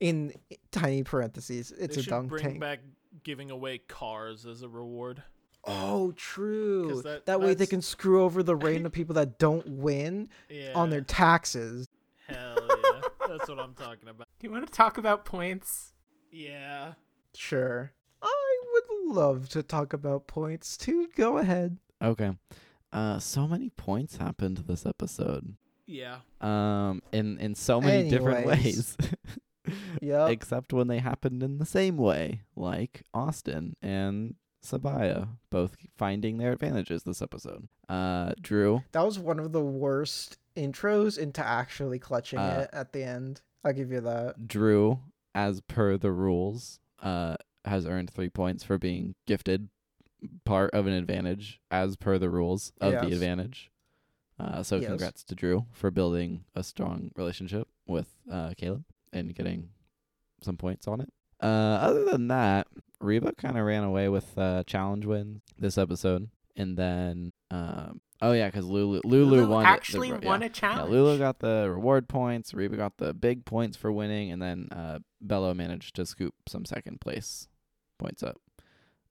in 0.01 0.33
tiny 0.71 1.03
parentheses 1.03 1.71
it's 1.77 1.95
they 1.95 2.01
a 2.01 2.05
dunk 2.05 2.29
bring 2.29 2.43
tank 2.43 2.59
back 2.59 2.79
giving 3.25 3.51
away 3.51 3.77
cars 3.79 4.45
as 4.45 4.61
a 4.61 4.69
reward. 4.69 5.21
oh 5.65 6.11
true 6.13 6.89
'Cause 6.89 7.03
that- 7.03 7.25
that 7.25 7.41
way 7.41 7.53
they 7.55 7.65
can 7.65 7.81
screw 7.81 8.23
over 8.23 8.41
the 8.43 8.55
random 8.55 8.91
people 8.91 9.15
that 9.15 9.39
don't 9.39 9.67
win 9.67 10.29
Yeah. 10.49 10.71
on 10.75 10.89
their 10.91 11.01
taxes 11.01 11.87
Hell 12.27 12.55
yeah. 12.83 13.01
That's 13.27 13.47
what 13.49 13.59
I'm 13.59 13.73
talking 13.75 14.07
about. 14.09 14.27
Do 14.39 14.47
you 14.47 14.51
want 14.53 14.65
to 14.65 14.71
talk 14.73 14.97
about 14.97 15.25
points? 15.25 15.93
Yeah. 16.31 16.93
sure 17.35 17.91
i 18.21 18.57
would 18.73 19.13
love 19.15 19.49
to 19.49 19.61
talk 19.63 19.91
about 19.93 20.27
points 20.27 20.77
too 20.77 21.09
go 21.17 21.37
ahead 21.39 21.77
Okay. 22.01 22.31
Uh, 22.91 23.19
so 23.19 23.47
many 23.47 23.69
points 23.71 24.17
happened 24.17 24.57
this 24.67 24.85
episode. 24.85 25.55
Yeah. 25.85 26.19
Um, 26.41 27.01
in 27.11 27.37
in 27.39 27.55
so 27.55 27.79
many 27.81 28.09
different 28.09 28.45
ways. 28.45 28.95
Yep. 30.01 30.29
Except 30.29 30.73
when 30.73 30.87
they 30.87 30.99
happened 30.99 31.41
in 31.43 31.57
the 31.57 31.65
same 31.65 31.97
way, 31.97 32.41
like 32.55 33.03
Austin 33.13 33.75
and 33.81 34.35
Sabiyah, 34.63 35.27
both 35.49 35.75
finding 35.97 36.37
their 36.37 36.51
advantages 36.53 37.03
this 37.03 37.21
episode. 37.21 37.67
Uh, 37.87 38.33
Drew, 38.41 38.83
That 38.93 39.05
was 39.05 39.19
one 39.19 39.39
of 39.39 39.51
the 39.51 39.61
worst 39.63 40.37
intros 40.55 41.17
into 41.17 41.45
actually 41.45 41.99
clutching 41.99 42.39
Uh, 42.39 42.67
it 42.71 42.75
at 42.75 42.91
the 42.93 43.03
end. 43.03 43.41
I'll 43.63 43.73
give 43.73 43.91
you 43.91 44.01
that. 44.01 44.47
Drew, 44.47 44.99
as 45.33 45.61
per 45.61 45.97
the 45.97 46.11
rules, 46.11 46.79
uh, 47.01 47.35
has 47.65 47.85
earned 47.85 48.09
three 48.09 48.29
points 48.29 48.63
for 48.63 48.77
being 48.77 49.15
gifted 49.27 49.69
part 50.45 50.71
of 50.73 50.87
an 50.87 50.93
advantage 50.93 51.59
as 51.69 51.95
per 51.95 52.17
the 52.17 52.29
rules 52.29 52.71
of 52.81 52.93
Yes. 52.93 53.05
the 53.05 53.11
advantage. 53.13 53.71
Uh, 54.39 54.63
so 54.63 54.77
Yes. 54.77 54.87
congrats 54.87 55.23
to 55.23 55.35
Drew 55.35 55.65
for 55.71 55.91
building 55.91 56.45
a 56.55 56.63
strong 56.63 57.11
relationship 57.15 57.67
with 57.87 58.15
uh, 58.29 58.49
Kaleb 58.57 58.83
and 59.15 59.33
getting 59.33 59.69
some 60.41 60.57
points 60.57 60.87
on 60.87 61.01
it. 61.01 61.09
Uh, 61.41 61.45
other 61.81 62.05
than 62.05 62.27
that, 62.27 62.67
Reba 62.99 63.33
kind 63.33 63.57
of 63.57 63.65
ran 63.65 63.83
away 63.83 64.09
with 64.09 64.37
uh, 64.37 64.63
challenge 64.65 65.05
win 65.05 65.41
this 65.57 65.77
episode, 65.77 66.29
and 66.55 66.77
then 66.77 67.33
um, 67.51 68.01
Oh 68.21 68.31
yeah, 68.31 68.47
because 68.47 68.65
Lulu 68.65 69.01
Lulu, 69.03 69.25
Lulu 69.25 69.47
won 69.47 69.61
it- 69.61 69.63
the 69.65 69.69
actually 69.69 70.11
won 70.13 70.41
yeah. 70.41 70.47
a 70.47 70.49
challenge. 70.49 70.89
Yeah, 70.89 70.97
Lulu 70.97 71.17
got 71.17 71.39
the 71.39 71.67
reward 71.69 72.07
points. 72.07 72.53
Reba 72.53 72.77
got 72.77 72.97
the 72.97 73.13
big 73.13 73.45
points 73.45 73.75
for 73.75 73.91
winning, 73.91 74.31
and 74.31 74.41
then 74.41 74.69
uh, 74.71 74.99
Belo 75.25 75.55
managed 75.55 75.95
to 75.95 76.05
scoop 76.05 76.33
some 76.47 76.65
second 76.65 77.01
place 77.01 77.47
points 77.99 78.23
up 78.23 78.37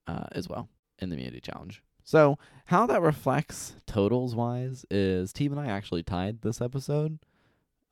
uh, 0.07 0.25
as 0.31 0.49
well 0.49 0.69
in 0.99 1.09
the 1.09 1.15
immunity 1.15 1.39
challenge. 1.41 1.83
So 2.03 2.37
how 2.65 2.85
that 2.87 3.01
reflects 3.01 3.75
totals 3.87 4.35
wise 4.35 4.85
is 4.91 5.33
Teeb 5.33 5.51
and 5.51 5.59
I 5.59 5.67
actually 5.67 6.03
tied 6.03 6.41
this 6.41 6.61
episode. 6.61 7.19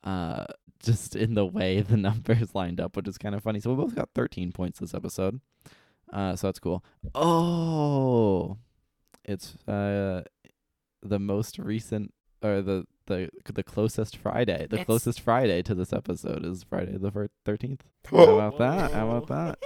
Uh, 0.03 0.45
just 0.83 1.15
in 1.15 1.33
the 1.33 1.45
way 1.45 1.79
the 1.81 1.95
numbers 1.97 2.53
lined 2.55 2.81
up, 2.81 2.95
which 2.97 3.07
is 3.07 3.17
kind 3.17 3.33
of 3.35 3.41
funny. 3.43 3.59
So 3.59 3.73
we 3.73 3.83
both 3.83 3.95
got 3.95 4.09
13 4.15 4.51
points 4.51 4.79
this 4.79 4.93
episode. 4.93 5.39
Uh, 6.11 6.35
so 6.35 6.47
that's 6.47 6.59
cool. 6.59 6.83
Oh, 7.15 8.57
it's 9.25 9.55
uh 9.67 10.23
the 11.01 11.17
most 11.19 11.57
recent 11.57 12.13
or 12.43 12.61
the 12.61 12.85
the 13.07 13.29
the 13.53 13.63
closest 13.63 14.17
Friday. 14.17 14.67
The 14.69 14.75
It's- 14.75 14.85
closest 14.85 15.21
Friday 15.21 15.61
to 15.63 15.73
this 15.73 15.91
episode 15.93 16.45
is 16.45 16.63
Friday 16.63 16.97
the 16.97 17.29
thirteenth. 17.45 17.83
How 18.11 18.23
about 18.39 18.57
that? 18.59 18.91
How 18.91 19.09
about 19.09 19.27
that? 19.27 19.59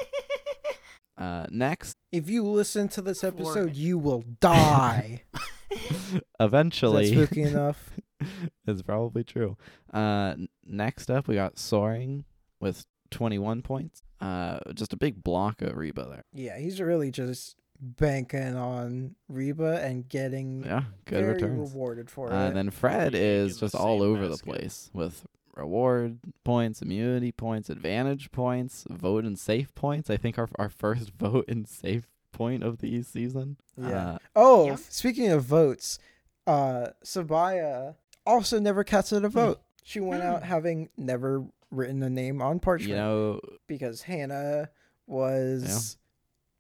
Uh, 1.18 1.48
next, 1.50 1.98
If 2.12 2.30
you 2.30 2.44
listen 2.44 2.90
to 2.90 3.02
this 3.02 3.24
episode, 3.24 3.56
minutes. 3.56 3.80
you 3.80 3.98
will 3.98 4.24
die. 4.40 5.24
Is 5.72 6.12
that 6.14 6.24
eventually, 6.40 7.08
spooky 7.12 7.42
enough? 7.42 7.90
is 8.68 8.82
probably 8.82 9.24
true. 9.24 9.58
Uh, 9.94 10.36
next 10.66 11.10
up, 11.12 11.28
we 11.28 11.36
got 11.36 11.58
soaring 11.58 12.26
with 12.60 12.86
twenty 13.12 13.38
one 13.40 13.62
points. 13.62 14.02
Uh, 14.20 14.60
just 14.74 14.94
a 14.94 14.98
big 14.98 15.24
block 15.24 15.62
of 15.62 15.76
Reba 15.76 16.06
there. 16.10 16.24
Yeah, 16.34 16.58
he's 16.58 16.82
really 16.82 17.12
just 17.12 17.56
banking 17.80 18.56
on 18.56 19.16
Reba 19.30 19.82
and 19.84 20.10
getting 20.10 20.64
Yeah, 20.64 20.84
good 21.06 21.20
very 21.22 21.34
returns. 21.34 21.72
rewarded 21.72 22.10
for 22.10 22.32
Uh, 22.34 22.46
it. 22.46 22.48
and 22.48 22.58
then 22.58 22.70
Fred 22.72 23.12
Three 23.12 23.20
is 23.22 23.60
just 23.60 23.76
all 23.76 24.00
same 24.00 24.10
over 24.10 24.28
the 24.28 24.38
place 24.38 24.90
with 24.94 25.26
reward 25.56 26.18
points, 26.44 26.82
immunity 26.82 27.32
points, 27.32 27.70
advantage 27.70 28.32
points, 28.32 28.86
vote 28.90 29.24
and 29.26 29.38
safe 29.38 29.74
points. 29.76 30.10
I 30.10 30.18
think 30.18 30.40
our 30.40 30.50
our 30.58 30.70
first 30.70 31.12
vote 31.20 31.46
and 31.48 31.68
safe 31.68 32.08
point 32.32 32.64
of 32.64 32.80
the 32.80 33.02
season. 33.04 33.58
Yeah. 33.80 33.88
Uh, 34.14 34.18
oh, 34.36 34.66
Yeah. 34.68 34.76
speaking 34.76 35.30
of 35.30 35.44
votes, 35.44 36.00
uh, 36.48 36.88
Sabiyah 37.04 37.96
also 38.28 38.60
never 38.60 38.84
casted 38.84 39.24
a 39.26 39.30
vote. 39.30 39.62
She 39.84 40.00
went 40.00 40.22
Hmm. 40.22 40.30
out 40.30 40.44
having 40.44 40.90
never 40.98 41.46
written 41.72 42.04
a 42.04 42.10
name 42.10 42.42
on 42.42 42.60
parchment 42.60 42.90
you 42.90 42.96
know, 42.96 43.40
because 43.68 44.02
Hannah 44.04 44.70
was 45.06 45.98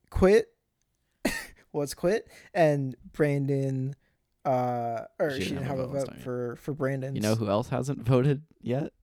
quit, 0.09 0.47
was 1.73 1.93
quit, 1.93 2.27
and 2.53 2.95
Brandon, 3.13 3.95
uh, 4.45 5.01
or 5.19 5.31
she, 5.31 5.49
didn't 5.49 5.63
have 5.63 5.79
a 5.79 5.87
vote 5.87 5.93
vote 5.97 6.07
time, 6.07 6.15
yeah. 6.19 6.23
for 6.23 6.55
for 6.57 6.73
Brandon. 6.73 7.15
you 7.15 7.21
know 7.21 7.35
who 7.35 7.49
else 7.49 7.69
hasn't 7.69 7.99
voted 7.99 8.43
yet? 8.61 8.93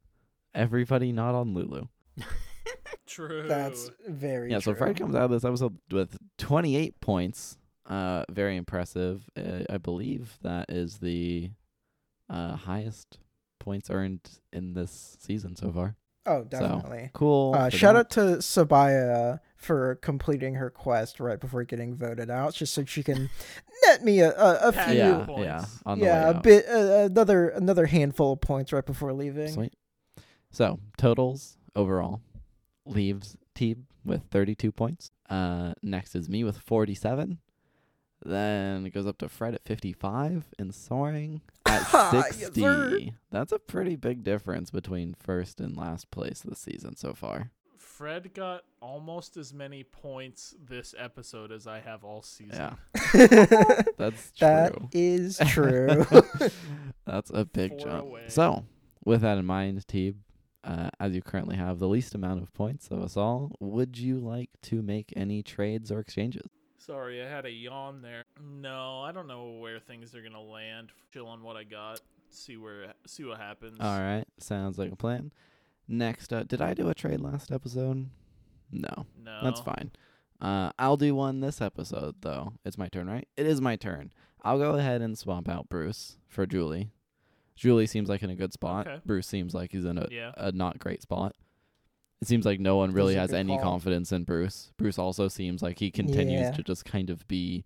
Everybody 0.54 1.12
not 1.12 1.34
on 1.34 1.52
Lulu. 1.54 1.86
True. 3.06 3.46
That's 3.46 3.90
very 4.08 4.50
Yeah, 4.50 4.58
so 4.58 4.72
true. 4.72 4.78
Fred 4.78 4.96
comes 4.96 5.14
out 5.14 5.24
of 5.24 5.30
this 5.30 5.44
episode 5.44 5.78
with 5.90 6.16
28 6.38 7.00
points. 7.00 7.58
Uh, 7.86 8.24
very 8.30 8.56
impressive. 8.56 9.28
Uh, 9.36 9.64
I 9.68 9.76
believe 9.78 10.38
that 10.42 10.70
is 10.70 10.98
the 10.98 11.50
uh 12.30 12.56
highest 12.56 13.18
points 13.58 13.90
earned 13.90 14.20
in 14.52 14.74
this 14.74 15.16
season 15.20 15.56
so 15.56 15.72
far. 15.72 15.96
Oh, 16.26 16.44
definitely. 16.44 17.10
Cool. 17.12 17.54
Uh, 17.54 17.68
shout 17.68 17.94
that. 17.94 18.00
out 18.00 18.10
to 18.10 18.20
Sabiyah 18.38 19.40
for 19.56 19.96
completing 19.96 20.54
her 20.54 20.70
quest 20.70 21.20
right 21.20 21.38
before 21.38 21.64
getting 21.64 21.94
voted 21.94 22.30
out, 22.30 22.54
just 22.54 22.72
so 22.72 22.84
she 22.84 23.02
can 23.02 23.28
net 23.86 24.02
me 24.02 24.20
a, 24.20 24.30
a, 24.30 24.68
a 24.68 24.72
few, 24.72 24.94
yeah, 24.94 25.24
points. 25.26 25.42
yeah, 25.42 25.64
on 25.84 25.98
the 25.98 26.06
yeah, 26.06 26.30
a 26.30 26.40
bit, 26.40 26.66
uh, 26.68 27.08
another 27.10 27.48
another 27.50 27.86
handful 27.86 28.32
of 28.32 28.40
points 28.40 28.72
right 28.72 28.86
before 28.86 29.12
leaving. 29.12 29.52
Sweet. 29.52 29.74
So 30.50 30.78
totals 30.96 31.56
overall 31.76 32.20
leaves 32.86 33.36
Teeb 33.54 33.82
with 34.04 34.22
32 34.30 34.72
points. 34.72 35.10
Uh, 35.28 35.74
next 35.82 36.14
is 36.14 36.28
me 36.28 36.44
with 36.44 36.58
47. 36.58 37.38
Then 38.24 38.86
it 38.86 38.90
goes 38.90 39.06
up 39.06 39.18
to 39.18 39.28
Fred 39.28 39.54
at 39.54 39.64
55 39.64 40.46
and 40.58 40.74
soaring 40.74 41.42
at 41.82 42.10
60. 42.30 42.60
sir. 42.60 42.98
That's 43.30 43.52
a 43.52 43.58
pretty 43.58 43.96
big 43.96 44.22
difference 44.22 44.70
between 44.70 45.14
first 45.18 45.60
and 45.60 45.76
last 45.76 46.10
place 46.10 46.40
this 46.40 46.58
season 46.58 46.96
so 46.96 47.12
far. 47.14 47.50
Fred 47.78 48.34
got 48.34 48.62
almost 48.80 49.36
as 49.36 49.54
many 49.54 49.84
points 49.84 50.54
this 50.60 50.94
episode 50.98 51.52
as 51.52 51.66
I 51.68 51.78
have 51.78 52.02
all 52.02 52.22
season. 52.22 52.74
Yeah, 52.94 52.96
that's 53.96 54.32
true. 54.32 54.88
is 54.92 55.38
true. 55.46 56.04
That's 57.06 57.30
a 57.32 57.44
big 57.44 57.70
Four 57.72 57.78
jump. 57.80 58.02
away. 58.02 58.24
So, 58.28 58.64
with 59.04 59.20
that 59.20 59.38
in 59.38 59.44
mind, 59.46 59.86
Teeb, 59.86 60.16
uh, 60.64 60.90
as 60.98 61.14
you 61.14 61.22
currently 61.22 61.54
have 61.56 61.78
the 61.78 61.86
least 61.88 62.16
amount 62.16 62.42
of 62.42 62.52
points 62.52 62.88
of 62.90 63.00
us 63.00 63.16
all, 63.16 63.52
would 63.60 63.96
you 63.96 64.18
like 64.18 64.50
to 64.62 64.82
make 64.82 65.12
any 65.14 65.42
trades 65.44 65.92
or 65.92 66.00
exchanges? 66.00 66.50
Sorry, 66.86 67.22
I 67.22 67.28
had 67.28 67.46
a 67.46 67.50
yawn 67.50 68.02
there. 68.02 68.24
No, 68.42 69.00
I 69.00 69.12
don't 69.12 69.26
know 69.26 69.52
where 69.60 69.78
things 69.80 70.14
are 70.14 70.22
gonna 70.22 70.42
land. 70.42 70.90
Chill 71.12 71.26
on 71.26 71.42
what 71.42 71.56
I 71.56 71.64
got. 71.64 72.00
See 72.30 72.56
where 72.56 72.92
see 73.06 73.24
what 73.24 73.38
happens. 73.38 73.78
All 73.80 73.98
right, 73.98 74.24
sounds 74.38 74.78
like 74.78 74.92
a 74.92 74.96
plan. 74.96 75.32
Next, 75.88 76.32
uh, 76.32 76.42
did 76.42 76.60
I 76.60 76.74
do 76.74 76.88
a 76.88 76.94
trade 76.94 77.20
last 77.20 77.50
episode? 77.52 78.08
No, 78.70 79.06
No, 79.22 79.40
that's 79.42 79.60
fine. 79.60 79.92
Uh, 80.40 80.72
I'll 80.78 80.96
do 80.96 81.14
one 81.14 81.40
this 81.40 81.60
episode 81.60 82.16
though. 82.20 82.52
It's 82.64 82.76
my 82.78 82.88
turn, 82.88 83.06
right? 83.08 83.28
It 83.36 83.46
is 83.46 83.60
my 83.60 83.76
turn. 83.76 84.10
I'll 84.42 84.58
go 84.58 84.72
ahead 84.76 85.00
and 85.00 85.16
swap 85.16 85.48
out 85.48 85.68
Bruce 85.68 86.18
for 86.28 86.44
Julie. 86.44 86.90
Julie 87.54 87.86
seems 87.86 88.08
like 88.08 88.22
in 88.22 88.30
a 88.30 88.34
good 88.34 88.52
spot. 88.52 88.86
Okay. 88.86 89.00
Bruce 89.06 89.28
seems 89.28 89.54
like 89.54 89.70
he's 89.72 89.84
in 89.84 89.96
a, 89.96 90.08
Yeah. 90.10 90.32
a 90.36 90.50
not 90.52 90.78
great 90.80 91.00
spot. 91.02 91.36
It 92.22 92.28
seems 92.28 92.46
like 92.46 92.58
no 92.60 92.76
one 92.76 92.92
really 92.92 93.16
has 93.16 93.32
any 93.32 93.54
call. 93.58 93.72
confidence 93.72 94.10
in 94.12 94.24
Bruce. 94.24 94.72
Bruce 94.78 94.98
also 94.98 95.28
seems 95.28 95.62
like 95.62 95.78
he 95.78 95.90
continues 95.90 96.40
Yeah. 96.40 96.50
to 96.52 96.62
just 96.62 96.84
kind 96.84 97.10
of 97.10 97.26
be, 97.28 97.64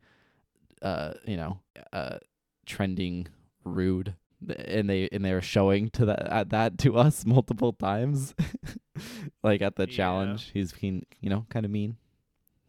uh, 0.83 1.15
you 1.27 1.37
know, 1.37 1.61
uh, 1.93 2.19
trending 2.67 3.29
rude, 3.65 4.15
Th- 4.47 4.59
and 4.67 4.89
they 4.91 5.09
and 5.13 5.25
they're 5.25 5.43
showing 5.43 5.91
to 5.91 6.07
that 6.07 6.27
at 6.29 6.51
that 6.51 6.79
to 6.79 6.97
us 6.97 7.25
multiple 7.27 7.73
times, 7.73 8.35
like 9.43 9.63
at 9.63 9.77
the 9.77 9.89
Yeah. 9.89 9.97
challenge. 9.97 10.51
He's 10.53 10.73
keen, 10.73 11.05
you 11.21 11.31
know, 11.31 11.47
kind 11.51 11.65
of 11.65 11.71
mean. 11.73 11.97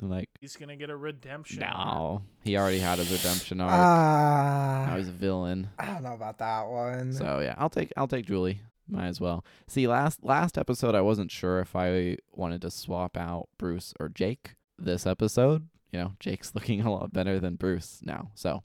Like, 0.02 0.30
he's 0.40 0.56
gonna 0.56 0.78
get 0.78 0.90
a 0.90 0.96
redemption. 0.96 1.62
arc. 1.62 1.76
no, 1.76 2.22
he 2.44 2.56
already 2.56 2.80
had 2.80 3.00
his 3.00 3.12
redemption 3.12 3.60
arc. 3.60 3.72
Ah, 3.74 4.86
now 4.92 4.98
he's 4.98 5.10
a 5.10 5.12
villain. 5.12 5.70
I 5.78 5.88
don't 5.88 6.04
know 6.04 6.14
about 6.14 6.38
that 6.38 6.68
one. 6.70 7.12
So 7.14 7.40
yeah, 7.42 7.56
I'll 7.58 7.70
take 7.70 7.92
I'll 7.98 8.08
take 8.08 8.26
Julie. 8.26 8.62
Might 8.90 9.08
as 9.08 9.22
well. 9.22 9.46
See, 9.68 9.88
last 9.88 10.24
last 10.24 10.58
episode 10.58 10.96
I 10.96 11.02
wasn't 11.02 11.32
sure 11.32 11.60
if 11.60 11.76
I 11.76 12.18
wanted 12.34 12.62
to 12.64 12.72
swap 12.72 13.16
out 13.18 13.50
Bruce 13.58 13.94
or 14.00 14.10
Jake. 14.10 14.56
This 14.78 15.06
episode, 15.06 15.68
you 15.92 16.00
know, 16.00 16.14
Jake's 16.20 16.52
looking 16.56 16.82
a 16.82 16.92
lot 16.92 17.14
better 17.14 17.40
than 17.40 17.56
Bruce 17.56 18.00
now. 18.04 18.32
So 18.36 18.64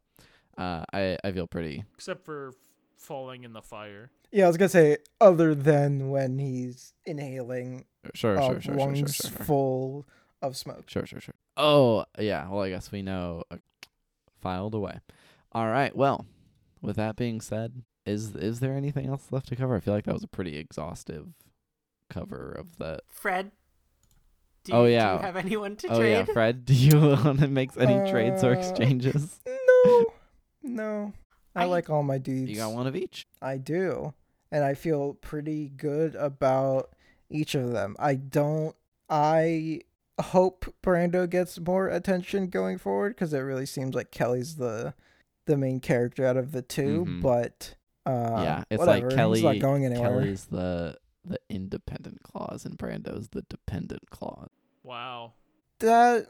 uh 0.56 0.84
I, 0.92 1.18
I 1.24 1.32
feel 1.32 1.46
pretty 1.46 1.84
Except 1.94 2.24
for 2.24 2.52
falling 2.96 3.44
in 3.44 3.52
the 3.52 3.60
fire. 3.62 4.10
yeah, 4.32 4.44
I 4.44 4.48
was 4.48 4.56
gonna 4.56 4.68
say 4.68 4.96
other 5.20 5.54
than 5.54 6.08
when 6.10 6.38
he's 6.38 6.94
inhaling 7.04 7.84
sure, 8.14 8.38
uh, 8.38 8.46
sure, 8.46 8.60
sure, 8.60 8.74
sure, 8.78 8.96
sure, 8.96 9.06
sure, 9.06 9.30
sure. 9.30 9.44
full 9.44 10.06
of 10.40 10.56
smoke. 10.56 10.88
Sure, 10.88 11.04
sure, 11.06 11.20
sure. 11.20 11.34
Oh, 11.56 12.04
yeah. 12.18 12.48
Well, 12.48 12.62
I 12.62 12.70
guess 12.70 12.92
we 12.92 13.00
know. 13.02 13.44
Uh, 13.50 13.56
filed 14.40 14.74
away. 14.74 15.00
All 15.52 15.66
right. 15.68 15.96
Well, 15.96 16.26
with 16.82 16.96
that 16.96 17.16
being 17.16 17.40
said, 17.40 17.82
is 18.06 18.34
is 18.34 18.60
there 18.60 18.74
anything 18.74 19.06
else 19.06 19.28
left 19.30 19.48
to 19.48 19.56
cover? 19.56 19.74
I 19.76 19.80
feel 19.80 19.94
like 19.94 20.04
that 20.04 20.14
was 20.14 20.22
a 20.24 20.28
pretty 20.28 20.56
exhaustive 20.58 21.28
cover 22.10 22.52
of 22.52 22.76
the. 22.78 22.98
Fred, 23.08 23.50
do, 24.64 24.72
Oh, 24.72 24.84
you- 24.84 24.92
yeah. 24.92 25.12
do 25.12 25.16
you 25.20 25.22
have 25.26 25.36
anyone 25.36 25.76
to 25.76 25.88
oh 25.88 25.98
trade? 25.98 26.12
yeah, 26.12 26.24
Fred. 26.24 26.64
Do 26.64 26.74
you 26.74 26.98
want 27.24 27.40
to 27.40 27.48
make 27.48 27.70
any 27.78 28.10
trades 28.10 28.44
or 28.44 28.54
Uh, 28.54 28.58
exchanges? 28.58 29.40
No, 29.46 30.06
no. 30.62 31.12
I, 31.56 31.62
I- 31.62 31.66
like 31.66 31.88
all 31.90 32.02
my 32.02 32.18
dudes. 32.18 32.50
You 32.50 32.56
got 32.56 32.72
one 32.72 32.86
of 32.86 32.96
each. 32.96 33.26
I 33.40 33.56
do. 33.58 34.14
And 34.52 34.62
I 34.64 34.74
feel 34.74 35.14
pretty 35.14 35.68
good 35.70 36.14
about 36.14 36.90
each 37.28 37.54
of 37.54 37.72
them. 37.72 37.96
I 37.98 38.14
don't. 38.14 38.76
I 39.10 39.80
hope 40.20 40.72
Brando 40.82 41.28
gets 41.28 41.58
more 41.58 41.88
attention 41.88 42.46
going 42.46 42.78
forward 42.78 43.14
because 43.16 43.32
it 43.34 43.40
really 43.40 43.66
seems 43.66 43.94
like 43.96 44.10
Kellie's 44.12 44.56
the 44.56 44.94
the 45.46 45.56
main 45.56 45.80
character 45.80 46.24
out 46.24 46.36
of 46.36 46.52
the 46.52 46.62
2 46.62 47.04
Mhm. 47.04 47.20
But 47.22 47.74
uh, 48.06 48.40
yeah, 48.42 48.64
it's 48.70 48.78
whatever. 48.78 49.08
like 49.08 49.16
Kellie. 49.16 49.38
He's 49.40 49.44
not 49.44 49.58
going 49.60 49.84
anywhere. 49.84 50.10
Kellie's 50.20 50.44
the 50.46 50.96
the 51.24 51.38
independent 51.48 52.22
clause, 52.22 52.64
and 52.64 52.76
Brando's 52.76 53.28
the 53.30 53.42
dependent 53.42 54.10
clause. 54.10 54.50
Wow. 54.82 55.32
That 55.80 56.26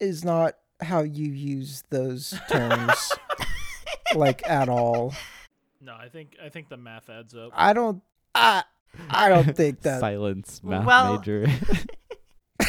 is 0.00 0.24
not 0.24 0.54
how 0.80 1.02
you 1.02 1.30
use 1.32 1.82
those 1.90 2.38
terms, 2.50 3.12
like 4.14 4.46
at 4.48 4.68
all. 4.68 5.14
No, 5.80 5.94
I 5.94 6.08
think 6.08 6.36
I 6.44 6.48
think 6.50 6.68
the 6.68 6.76
math 6.76 7.08
adds 7.08 7.34
up. 7.34 7.50
I 7.54 7.72
don't. 7.72 8.02
I 8.34 8.64
I 9.08 9.28
don't 9.28 9.56
think 9.56 9.80
that. 9.82 10.00
silence 10.00 10.60
math 10.62 10.84
Well- 10.86 11.18
major. 11.18 11.46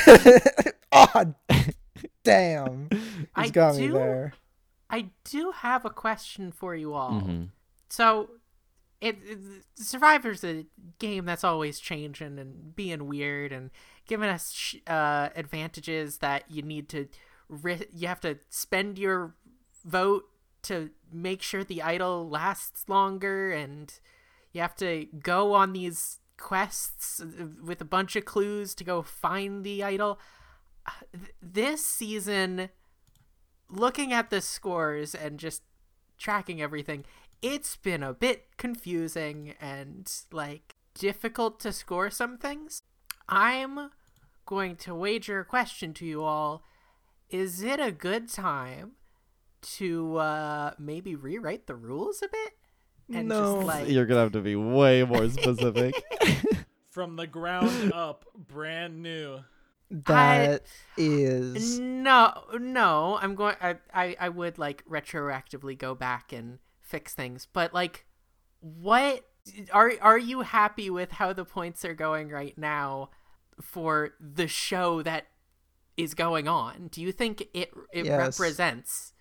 oh, 0.92 1.34
damn. 2.24 2.88
He's 2.92 3.00
I 3.36 3.50
got 3.50 3.76
me 3.76 3.88
there. 3.88 4.34
I 4.90 4.98
I 4.98 5.06
do 5.26 5.52
have 5.52 5.84
a 5.86 5.90
question 5.90 6.52
for 6.52 6.76
you 6.76 6.94
all. 6.94 7.22
Mhm. 7.22 7.50
So, 7.90 8.30
it, 9.02 9.18
it 9.24 9.40
Survivor's 9.76 10.44
a 10.44 10.66
game 11.00 11.26
that's 11.26 11.44
always 11.44 11.80
changing 11.80 12.40
and 12.40 12.76
being 12.76 13.08
weird 13.08 13.52
and 13.52 13.72
giving 14.08 14.30
us 14.30 14.52
sh- 14.52 14.76
uh, 14.88 15.30
advantages 15.36 16.20
that 16.20 16.44
you 16.50 16.62
need 16.62 16.90
to 16.90 17.08
ri- 17.50 17.88
you 17.94 18.08
have 18.08 18.22
to 18.22 18.40
spend 18.50 18.98
your 18.98 19.36
vote 19.84 20.26
to 20.64 20.90
make 21.12 21.42
sure 21.42 21.64
the 21.64 21.82
idol 21.82 22.28
lasts 22.28 22.86
longer 22.88 23.52
and 23.52 24.00
you 24.52 24.62
have 24.62 24.76
to 24.76 25.08
go 25.22 25.54
on 25.54 25.74
these 25.74 26.20
quests 26.38 27.22
with 27.64 27.82
a 27.82 27.86
bunch 27.86 28.16
of 28.16 28.26
clues 28.26 28.74
to 28.76 28.84
go 28.84 29.02
find 29.02 29.64
the 29.64 29.84
idol. 29.84 30.20
This 31.42 31.86
season, 31.86 32.70
looking 33.70 34.14
at 34.14 34.30
the 34.30 34.42
scores 34.42 35.14
and 35.14 35.40
just 35.40 35.64
tracking 36.18 36.62
everything, 36.62 37.06
it's 37.46 37.76
been 37.76 38.02
a 38.02 38.14
bit 38.14 38.48
confusing 38.58 39.54
and 39.62 40.12
like 40.32 40.76
difficult 40.96 41.60
to 41.60 41.72
score 41.72 42.10
some 42.10 42.38
things. 42.38 42.82
I'm 43.30 43.92
going 44.46 44.76
to 44.78 44.96
wager 44.96 45.40
a 45.42 45.46
question 45.46 45.94
to 45.96 46.06
you 46.06 46.24
all. 46.24 46.64
Is 47.30 47.62
it 47.62 47.80
a 47.80 47.92
good 47.92 48.30
time 48.30 48.94
to 49.78 50.18
uh 50.18 50.72
maybe 50.78 51.16
rewrite 51.16 51.68
the 51.68 51.76
rules 51.76 52.22
a 52.24 52.28
bit? 52.28 52.54
And 53.14 53.28
No. 53.28 53.40
just 53.58 53.68
like 53.68 53.90
You're 53.90 54.06
gonna 54.06 54.22
have 54.22 54.32
to 54.34 54.42
be 54.42 54.56
way 54.56 55.04
more 55.04 55.30
specific. 55.30 55.94
From 56.90 57.16
the 57.16 57.28
ground 57.28 57.92
up, 57.94 58.26
brand 58.36 59.04
new. 59.04 59.40
That 59.92 60.64
is 60.98 61.78
No, 61.80 62.44
no. 62.60 63.20
I'm 63.22 63.36
going. 63.36 63.56
I, 63.62 63.76
I, 63.94 64.16
I 64.20 64.30
would 64.30 64.58
like 64.58 64.84
retroactively 64.90 65.78
go 65.78 65.94
back 65.94 66.32
and 66.34 66.58
fix 66.86 67.14
things, 67.14 67.48
but 67.52 67.74
like, 67.74 68.06
what 68.62 69.26
are 69.74 69.92
are 70.02 70.18
you 70.18 70.42
happy 70.42 70.90
with 70.90 71.12
how 71.12 71.34
the 71.34 71.46
points 71.46 71.84
are 71.86 71.94
going 71.94 72.30
right 72.30 72.58
now 72.58 73.10
for 73.62 74.12
the 74.20 74.48
show 74.48 75.02
that 75.04 75.28
is 75.98 76.14
going 76.14 76.48
on? 76.48 76.88
Do 76.92 77.02
you 77.02 77.12
think 77.12 77.42
it 77.54 77.72
it 77.94 78.06
Yes. 78.06 78.40
represents 78.40 79.14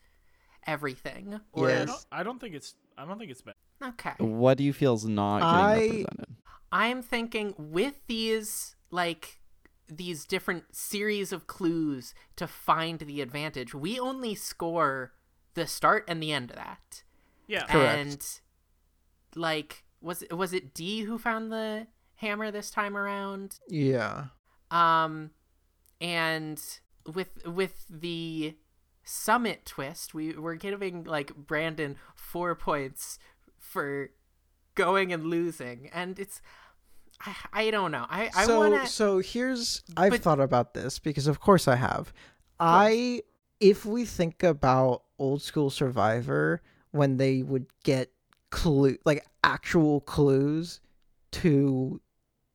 everything? 0.67 1.41
Or 1.53 1.69
Yes. 1.69 1.83
I 1.83 1.85
don't, 1.85 2.07
I 2.13 2.23
don't 2.23 2.41
think 2.41 2.55
it's. 2.55 2.75
I 2.97 3.05
don't 3.05 3.19
think 3.19 3.31
it's 3.31 3.43
bad. 3.43 3.55
okay. 3.83 4.13
what 4.19 4.57
do 4.59 4.65
you 4.65 4.73
feel 4.73 4.95
is 4.95 5.05
not 5.05 5.41
getting 5.41 5.57
I- 5.57 5.75
represented? 6.03 6.37
I'm 6.73 7.03
thinking 7.03 7.55
with 7.59 7.95
these 8.09 8.75
like 8.91 9.41
these 9.89 10.25
different 10.25 10.75
series 10.75 11.31
of 11.33 11.47
clues 11.47 12.15
to 12.37 12.47
find 12.47 12.99
the 13.01 13.21
advantage, 13.21 13.75
we 13.75 14.01
only 14.01 14.35
score 14.35 15.13
the 15.55 15.67
start 15.67 16.05
and 16.09 16.23
the 16.23 16.33
end 16.33 16.51
of 16.51 16.57
that. 16.57 17.04
Yeah. 17.47 17.65
Correct. 17.67 17.99
And 17.99 18.27
like 19.37 19.85
was 20.01 20.23
it 20.23 20.35
was 20.35 20.53
it 20.53 20.75
Dee 20.75 21.03
who 21.03 21.19
found 21.19 21.51
the 21.53 21.87
hammer 22.17 22.51
this 22.51 22.71
time 22.71 22.97
around? 22.97 23.59
yeah. 23.69 24.27
Um 24.71 25.31
and 26.01 26.61
with 27.13 27.47
with 27.47 27.85
the 27.89 28.57
summit 29.05 29.67
twist, 29.67 30.15
we 30.15 30.33
we're 30.37 30.55
giving 30.55 31.05
like 31.05 31.35
Brandon 31.37 31.97
4 32.15 32.55
points 32.55 33.19
for 33.59 34.11
going 34.75 35.13
and 35.13 35.27
losing 35.27 35.89
and 35.93 36.19
it's 36.19 36.41
I, 37.21 37.35
I 37.53 37.71
don't 37.71 37.93
know. 37.93 38.07
I 38.09 38.31
I 38.35 38.45
so 38.45 38.59
want 38.59 38.83
to 38.83 38.87
so 38.91 39.19
here's 39.19 39.83
I've 39.97 40.11
But- 40.13 40.21
thought 40.23 40.41
about 40.41 40.75
this 40.75 40.99
because 40.99 41.27
of 41.27 41.41
course 41.41 41.69
I 41.69 41.77
have. 41.77 42.13
I 42.59 43.23
if 43.61 43.85
we 43.87 44.05
think 44.05 44.43
about 44.43 45.05
old 45.19 45.43
school 45.43 45.71
Survivor 45.71 46.61
when 46.95 47.17
they 47.17 47.43
would 47.43 47.67
get 47.83 48.09
clue 48.51 48.97
like 49.05 49.27
actual 49.43 50.01
clues 50.03 50.81
to 51.33 52.01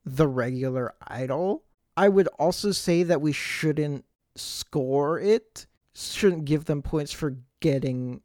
the 0.06 0.28
regular 0.28 0.94
idol, 1.08 1.64
I 1.98 2.08
would 2.08 2.28
also 2.40 2.72
say 2.72 3.04
that 3.04 3.20
we 3.20 3.34
shouldn't 3.34 4.06
score 4.36 5.20
it. 5.20 5.68
Shouldn't 5.94 6.46
give 6.46 6.64
them 6.66 6.82
points 6.82 7.12
for 7.12 7.36
getting 7.60 8.22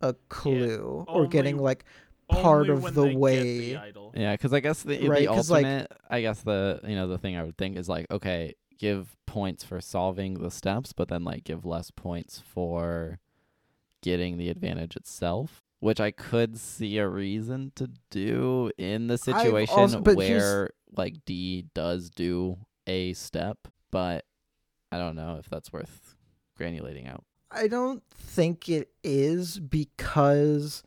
a 0.00 0.14
clue 0.28 1.04
or 1.08 1.26
getting 1.26 1.58
like 1.58 1.84
part 2.28 2.70
of 2.70 2.94
the 2.94 3.16
way- 3.16 3.70
the 3.72 3.76
idol. 3.78 4.12
Yeah, 4.14 4.34
because 4.34 4.52
I 4.52 4.60
guess 4.60 4.84
the 4.84 5.08
Right, 5.08 5.22
the 5.26 5.34
'cause, 5.34 5.50
like- 5.50 5.64
ultimate, 5.66 5.92
I 6.08 6.20
guess 6.20 6.42
the 6.42 6.80
you 6.84 6.94
know 6.94 7.08
the 7.08 7.18
thing 7.18 7.36
I 7.36 7.42
would 7.42 7.58
think 7.58 7.76
is 7.76 7.88
like 7.88 8.06
okay, 8.12 8.54
give 8.78 9.16
points 9.26 9.64
for 9.64 9.80
solving 9.80 10.34
the 10.34 10.50
steps, 10.52 10.92
but 10.92 11.08
then 11.08 11.24
like 11.24 11.42
give 11.42 11.64
less 11.64 11.90
points 11.90 12.38
for 12.38 13.18
getting 14.02 14.36
the 14.36 14.48
advantage 14.50 14.96
itself, 14.96 15.62
which 15.80 16.00
I 16.00 16.10
could 16.10 16.58
see 16.58 16.98
a 16.98 17.08
reason 17.08 17.72
to 17.76 17.90
do 18.10 18.70
in 18.76 19.06
the 19.06 19.16
situation 19.18 19.74
also- 19.78 20.00
where 20.00 20.70
like 20.96 21.24
Dee 21.24 21.66
does 21.74 22.10
do 22.10 22.58
a 22.86 23.14
step, 23.14 23.68
but 23.90 24.26
I 24.90 24.98
don't 24.98 25.16
know 25.16 25.36
if 25.38 25.48
that's 25.48 25.72
worth 25.72 26.16
granulating 26.58 27.08
out. 27.08 27.24
I 27.50 27.68
don't 27.68 28.02
think 28.10 28.68
it 28.68 28.90
is 29.02 29.58
because 29.58 30.82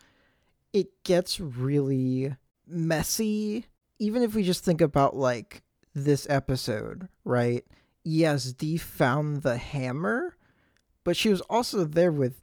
it 0.74 1.03
gets 1.03 1.39
really 1.39 2.36
messy. 2.68 3.66
Even 3.99 4.24
if 4.24 4.36
we 4.36 4.43
just 4.43 4.63
think 4.63 4.82
about 4.82 5.16
like 5.16 5.63
this 5.93 6.28
episode, 6.30 7.07
right? 7.24 7.63
Yes, 8.03 8.51
Dee 8.53 8.78
found 8.78 9.41
the 9.41 9.57
hammer, 9.57 10.36
but 11.03 11.16
she 11.16 11.30
was 11.30 11.41
also 11.41 11.86
there 11.86 12.11
with 12.11 12.41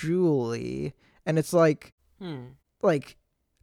Julie, 0.00 0.94
and 1.26 1.38
it's 1.38 1.52
like 1.52 1.92
hmm. 2.18 2.46
like 2.82 3.16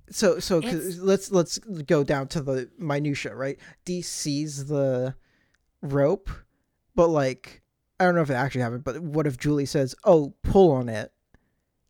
so 0.09 0.39
so 0.39 0.59
let's 0.59 1.31
let's 1.31 1.57
go 1.57 2.03
down 2.03 2.27
to 2.29 2.41
the 2.41 2.69
minutia, 2.77 3.35
right? 3.35 3.57
Dee 3.85 4.01
sees 4.01 4.67
the 4.67 5.15
rope, 5.81 6.29
but 6.95 7.07
like 7.07 7.61
I 7.99 8.05
don't 8.05 8.15
know 8.15 8.21
if 8.21 8.29
it 8.29 8.35
actually 8.35 8.61
happened, 8.61 8.83
but 8.83 8.99
what 9.01 9.27
if 9.27 9.37
Julie 9.37 9.65
says, 9.65 9.95
"Oh, 10.03 10.33
pull 10.43 10.71
on 10.71 10.87
it. 10.89 11.11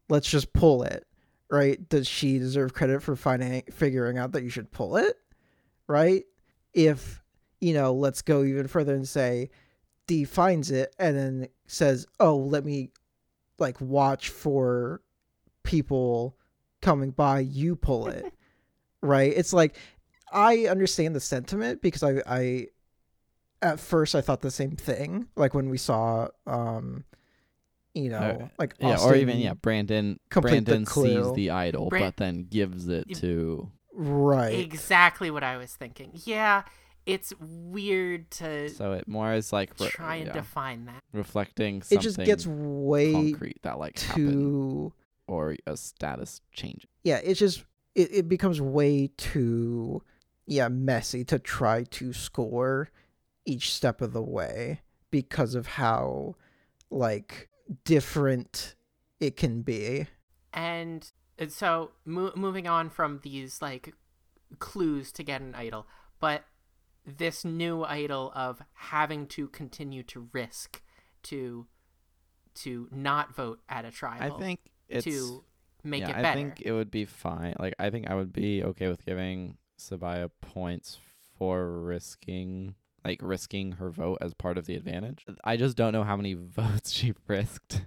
Let's 0.09 0.29
just 0.29 0.53
pull 0.53 0.83
it." 0.83 1.05
Right? 1.51 1.87
Does 1.89 2.07
she 2.07 2.37
deserve 2.37 2.73
credit 2.73 3.01
for 3.01 3.15
finding 3.15 3.63
figuring 3.71 4.17
out 4.17 4.31
that 4.33 4.43
you 4.43 4.49
should 4.49 4.71
pull 4.71 4.97
it? 4.97 5.17
Right? 5.87 6.23
If, 6.73 7.23
you 7.59 7.73
know, 7.73 7.93
let's 7.93 8.21
go 8.21 8.43
even 8.43 8.67
further 8.67 8.93
and 8.93 9.07
say 9.07 9.49
Dee 10.07 10.25
finds 10.25 10.71
it 10.71 10.95
and 10.99 11.17
then 11.17 11.47
says, 11.67 12.05
"Oh, 12.19 12.37
let 12.37 12.63
me 12.65 12.91
like 13.59 13.79
watch 13.81 14.29
for 14.29 15.01
people 15.63 16.37
coming 16.81 17.11
by, 17.11 17.39
you 17.39 17.75
pull 17.75 18.07
it." 18.07 18.25
right? 19.01 19.31
It's 19.35 19.53
like 19.53 19.75
I 20.31 20.67
understand 20.67 21.15
the 21.15 21.19
sentiment 21.19 21.81
because 21.81 22.03
I 22.03 22.21
I 22.25 22.67
at 23.61 23.79
first 23.79 24.15
I 24.15 24.21
thought 24.21 24.41
the 24.41 24.51
same 24.51 24.75
thing. 24.75 25.27
Like 25.35 25.53
when 25.53 25.69
we 25.69 25.77
saw 25.77 26.27
um 26.47 27.05
you 27.93 28.09
know, 28.09 28.17
Uh, 28.17 28.47
like 28.57 28.75
Yeah, 28.79 28.99
or 29.01 29.15
even 29.15 29.39
yeah, 29.39 29.53
Brandon 29.53 30.19
complete 30.29 30.65
the 30.65 30.71
Brandon 30.71 30.85
sees 30.85 31.33
the 31.33 31.49
idol, 31.49 31.89
Bran- 31.89 32.03
but 32.03 32.17
then 32.17 32.45
gives 32.49 32.87
it 32.87 33.13
to 33.15 33.71
right. 33.93 34.53
Exactly 34.59 35.31
what 35.31 35.43
I 35.43 35.57
was 35.57 35.73
thinking. 35.73 36.11
Yeah, 36.13 36.63
it's 37.09 37.33
weird 37.39 38.29
to 38.31 38.69
so 38.69 38.93
it 38.93 39.07
more 39.07 39.33
is 39.33 39.51
like 39.51 39.71
re- 39.79 39.87
try 39.89 40.15
and 40.17 40.27
yeah, 40.27 40.33
define 40.33 40.85
that. 40.85 41.03
reflecting 41.13 41.83
It 41.89 42.01
just 42.01 42.17
gets 42.17 42.45
way 42.47 43.13
concrete 43.13 43.61
that 43.63 43.79
like 43.79 43.99
happened 43.99 44.31
too 44.31 44.93
or 45.27 45.55
a 45.67 45.75
status 45.77 46.41
change. 46.51 46.87
yeah, 47.03 47.17
it's 47.23 47.39
just 47.39 47.63
it, 47.95 48.09
it 48.11 48.29
becomes 48.29 48.61
way 48.61 49.09
too 49.17 50.01
yeah, 50.45 50.67
messy 50.67 51.23
to 51.25 51.37
try 51.37 51.83
to 51.83 52.11
score 52.11 52.89
each 53.45 53.73
step 53.73 54.01
of 54.01 54.13
the 54.13 54.21
way 54.21 54.81
because 55.11 55.53
of 55.55 55.67
how 55.67 56.35
like 56.89 57.49
different 57.83 58.75
it 59.19 59.35
can 59.37 59.61
be. 59.61 60.07
And 60.53 61.11
so 61.49 61.91
mo- 62.05 62.31
moving 62.35 62.67
on 62.67 62.89
from 62.89 63.19
these 63.21 63.61
like 63.61 63.93
clues 64.57 65.11
to 65.13 65.23
get 65.23 65.41
an 65.41 65.53
idol, 65.53 65.85
but 66.19 66.45
this 67.17 67.43
new 67.43 67.83
idol 67.83 68.31
of 68.35 68.61
having 68.73 69.27
to 69.27 69.47
continue 69.47 70.03
to 70.03 70.29
risk 70.33 70.81
to 71.23 71.67
to 72.55 72.87
not 72.91 73.35
vote 73.35 73.59
at 73.69 73.85
a 73.85 73.91
tribal 73.91 74.35
I 74.35 74.39
think 74.39 74.59
it's 74.87 75.05
to 75.05 75.43
make 75.83 76.01
yeah, 76.01 76.09
it 76.09 76.21
better. 76.21 76.27
I 76.27 76.33
think 76.33 76.61
it 76.61 76.71
would 76.71 76.91
be 76.91 77.05
fine. 77.05 77.55
Like 77.59 77.75
I 77.79 77.89
think 77.89 78.09
I 78.09 78.15
would 78.15 78.33
be 78.33 78.63
okay 78.63 78.87
with 78.87 79.05
giving 79.05 79.57
Sabiyah 79.79 80.31
points 80.41 80.99
for 81.37 81.81
risking 81.81 82.75
like 83.05 83.19
risking 83.21 83.73
her 83.73 83.89
vote 83.89 84.17
as 84.21 84.33
part 84.33 84.57
of 84.57 84.65
the 84.65 84.75
advantage. 84.75 85.25
I 85.43 85.57
just 85.57 85.77
don't 85.77 85.93
know 85.93 86.03
how 86.03 86.17
many 86.17 86.33
votes 86.37 86.91
she 86.91 87.13
risked. 87.27 87.81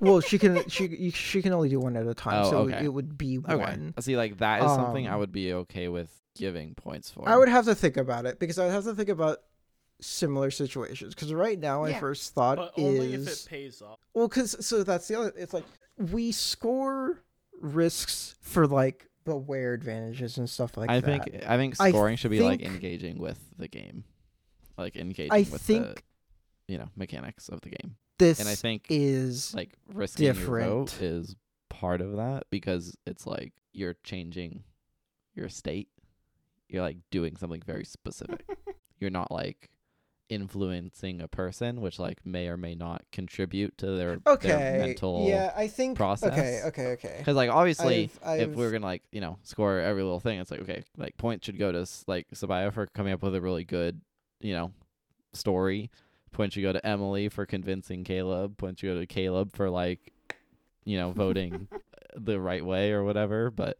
Well, 0.00 0.20
she 0.20 0.38
can 0.38 0.68
she 0.68 1.10
she 1.10 1.42
can 1.42 1.52
only 1.52 1.68
do 1.68 1.80
one 1.80 1.96
at 1.96 2.06
a 2.06 2.14
time, 2.14 2.44
Oh, 2.46 2.50
so 2.50 2.58
okay. 2.68 2.84
it 2.84 2.92
would 2.92 3.18
be 3.18 3.38
okay. 3.38 3.56
one. 3.56 3.94
See 4.00 4.16
like 4.16 4.38
that 4.38 4.62
is 4.62 4.70
something 4.70 5.08
I 5.08 5.14
Um, 5.14 5.20
would 5.20 5.32
be 5.32 5.52
okay 5.52 5.88
with 5.88 6.10
giving 6.36 6.74
points 6.74 7.10
for. 7.10 7.28
I 7.28 7.36
would 7.36 7.48
have 7.48 7.64
to 7.64 7.74
think 7.74 7.96
about 7.96 8.24
it 8.26 8.38
because 8.38 8.58
I 8.58 8.66
would 8.66 8.72
have 8.72 8.84
to 8.84 8.94
think 8.94 9.08
about 9.08 9.38
similar 10.00 10.52
situations 10.52 11.12
because 11.14 11.32
right 11.34 11.58
now 11.58 11.82
my 11.82 11.92
first 11.94 12.32
thought 12.32 12.56
But 12.56 12.72
is 12.76 12.84
only 12.84 13.14
if 13.14 13.26
it 13.26 13.46
pays 13.48 13.82
off. 13.82 13.98
well 14.14 14.28
because 14.28 14.64
so 14.64 14.84
that's 14.84 15.08
the 15.08 15.18
other 15.18 15.32
it's 15.36 15.52
like 15.52 15.64
we 15.96 16.30
score 16.30 17.20
risks 17.60 18.36
for 18.40 18.68
like 18.68 19.08
the 19.24 19.36
wear 19.36 19.74
advantages 19.74 20.38
and 20.38 20.48
stuff 20.48 20.76
like 20.76 20.88
I 20.88 21.00
that 21.00 21.24
think 21.24 21.44
I 21.44 21.56
think 21.56 21.74
I 21.80 21.90
scoring 21.90 22.16
should 22.16 22.30
be 22.30 22.40
like 22.40 22.62
engaging 22.62 23.18
with 23.18 23.40
the 23.58 23.66
game, 23.66 24.04
like 24.76 24.94
engaging 24.96 25.32
i 25.32 25.38
with 25.38 25.60
think 25.60 25.84
the 25.84 26.02
you 26.72 26.78
know 26.78 26.88
mechanics 26.94 27.48
of 27.48 27.60
the 27.62 27.70
game. 27.70 27.96
This 28.18 28.40
And 28.40 28.48
I 28.48 28.54
think 28.56 28.86
is 28.90 29.54
like 29.54 29.74
risking 29.92 30.24
your 30.26 30.34
different. 30.34 30.68
vote 30.68 31.00
is 31.02 31.36
part 31.68 32.00
of 32.00 32.16
that 32.16 32.44
because 32.50 32.96
it's 33.06 33.26
like 33.26 33.52
you're 33.72 33.94
changing 34.02 34.64
your 35.34 35.48
state. 35.48 35.88
You're 36.68 36.82
like 36.82 36.98
doing 37.10 37.36
something 37.36 37.62
very 37.64 37.84
specific. 37.84 38.44
you're 38.98 39.10
not 39.10 39.30
like 39.30 39.70
influencing 40.28 41.20
a 41.20 41.28
person, 41.28 41.80
which 41.80 41.98
like 41.98 42.24
may 42.26 42.48
or 42.48 42.56
may 42.56 42.74
not 42.74 43.02
contribute 43.12 43.78
to 43.78 43.86
their 43.92 44.18
okay 44.26 44.48
their 44.48 44.58
mental 44.78 45.26
yeah 45.26 45.52
i 45.56 45.66
think 45.68 45.96
process. 45.96 46.32
okay 46.32 46.62
okay 46.66 46.86
okay. 46.92 47.14
Because 47.18 47.36
like 47.36 47.50
obviously, 47.50 48.10
I've- 48.24 48.42
if 48.42 48.54
we 48.54 48.64
are 48.64 48.70
gonna 48.70 48.84
like 48.84 49.02
you 49.12 49.20
know 49.20 49.38
score 49.42 49.78
every 49.78 50.02
little 50.02 50.20
thing, 50.20 50.38
it's 50.40 50.50
like 50.50 50.60
okay, 50.60 50.82
like 50.96 51.16
points 51.16 51.46
should 51.46 51.58
go 51.58 51.72
to 51.72 51.86
like 52.06 52.26
Sabiyah 52.34 52.72
for 52.72 52.86
coming 52.88 53.12
up 53.12 53.22
with 53.22 53.34
a 53.34 53.40
really 53.40 53.64
good 53.64 54.00
you 54.40 54.52
know 54.54 54.72
story. 55.32 55.90
Points 56.32 56.54
should 56.54 56.62
go 56.62 56.72
to 56.72 56.86
Emily 56.86 57.28
for 57.28 57.46
convincing 57.46 58.04
Kaleb. 58.04 58.56
Points 58.56 58.80
should 58.80 58.94
go 58.94 59.00
to 59.00 59.06
Kaleb 59.06 59.54
for 59.54 59.70
like 59.70 60.12
you 60.84 60.98
know 60.98 61.12
voting 61.12 61.68
uh, 61.72 61.78
the 62.16 62.40
right 62.40 62.64
way 62.64 62.92
or 62.92 63.04
whatever. 63.04 63.50
But 63.50 63.78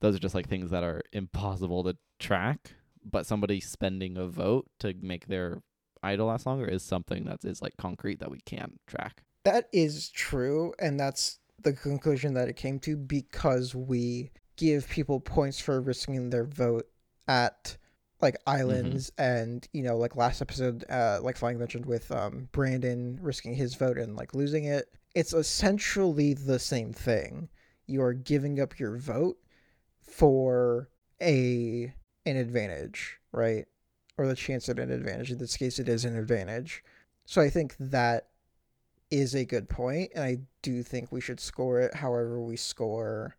those 0.00 0.14
are 0.14 0.20
just 0.20 0.34
like 0.34 0.48
things 0.48 0.70
that 0.70 0.84
are 0.84 1.02
impossible 1.12 1.84
to 1.84 1.96
track. 2.18 2.74
But 3.04 3.26
somebody 3.26 3.60
spending 3.60 4.16
a 4.16 4.26
vote 4.26 4.68
to 4.80 4.94
make 5.00 5.26
their 5.26 5.62
idol 6.02 6.26
last 6.28 6.46
longer 6.46 6.66
is 6.66 6.82
something 6.82 7.24
that 7.24 7.44
is 7.44 7.62
like 7.62 7.76
concrete 7.76 8.20
that 8.20 8.30
we 8.30 8.40
can 8.40 8.78
track. 8.86 9.22
That 9.44 9.68
is 9.72 10.10
true, 10.10 10.74
and 10.78 11.00
that's 11.00 11.38
the 11.62 11.72
conclusion 11.72 12.34
that 12.34 12.48
it 12.48 12.56
came 12.56 12.78
to 12.80 12.96
because 12.96 13.74
we 13.74 14.30
give 14.56 14.88
people 14.88 15.20
points 15.20 15.58
for 15.58 15.80
risking 15.80 16.30
their 16.30 16.44
vote 16.44 16.86
at 17.26 17.76
like 18.20 18.36
islands 18.46 19.10
and 19.18 19.66
you 19.72 19.82
know 19.82 19.96
like 19.96 20.14
last 20.16 20.42
episode 20.42 20.84
uh 20.90 21.18
like 21.22 21.36
flying 21.36 21.58
mentioned 21.58 21.86
with 21.86 22.10
um 22.12 22.48
brandon 22.52 23.18
risking 23.22 23.54
his 23.54 23.74
vote 23.74 23.96
and 23.96 24.16
like 24.16 24.34
losing 24.34 24.64
it 24.64 24.88
it's 25.14 25.32
essentially 25.32 26.34
the 26.34 26.58
same 26.58 26.92
thing. 26.92 27.48
You 27.86 28.02
are 28.02 28.12
giving 28.12 28.60
up 28.60 28.78
your 28.78 28.96
vote 28.96 29.38
for 30.02 30.88
a 31.20 31.92
an 32.26 32.36
advantage 32.36 33.18
right? 33.32 33.66
Or 34.18 34.26
the 34.26 34.34
chance 34.34 34.68
at 34.68 34.78
an 34.78 34.90
advantage. 34.90 35.30
In 35.30 35.38
this 35.38 35.56
case 35.56 35.78
it 35.78 35.88
is 35.88 36.04
an 36.04 36.16
advantage. 36.16 36.84
So 37.26 37.40
i 37.40 37.50
think 37.50 37.76
that 37.78 38.28
is 39.10 39.34
a 39.34 39.44
good 39.44 39.68
point, 39.68 40.12
and 40.14 40.22
I 40.22 40.38
do 40.62 40.84
think 40.84 41.10
we 41.10 41.20
should 41.20 41.40
score 41.40 41.80
it 41.80 41.94
however 41.94 42.40
we 42.40 42.56
score 42.56 43.36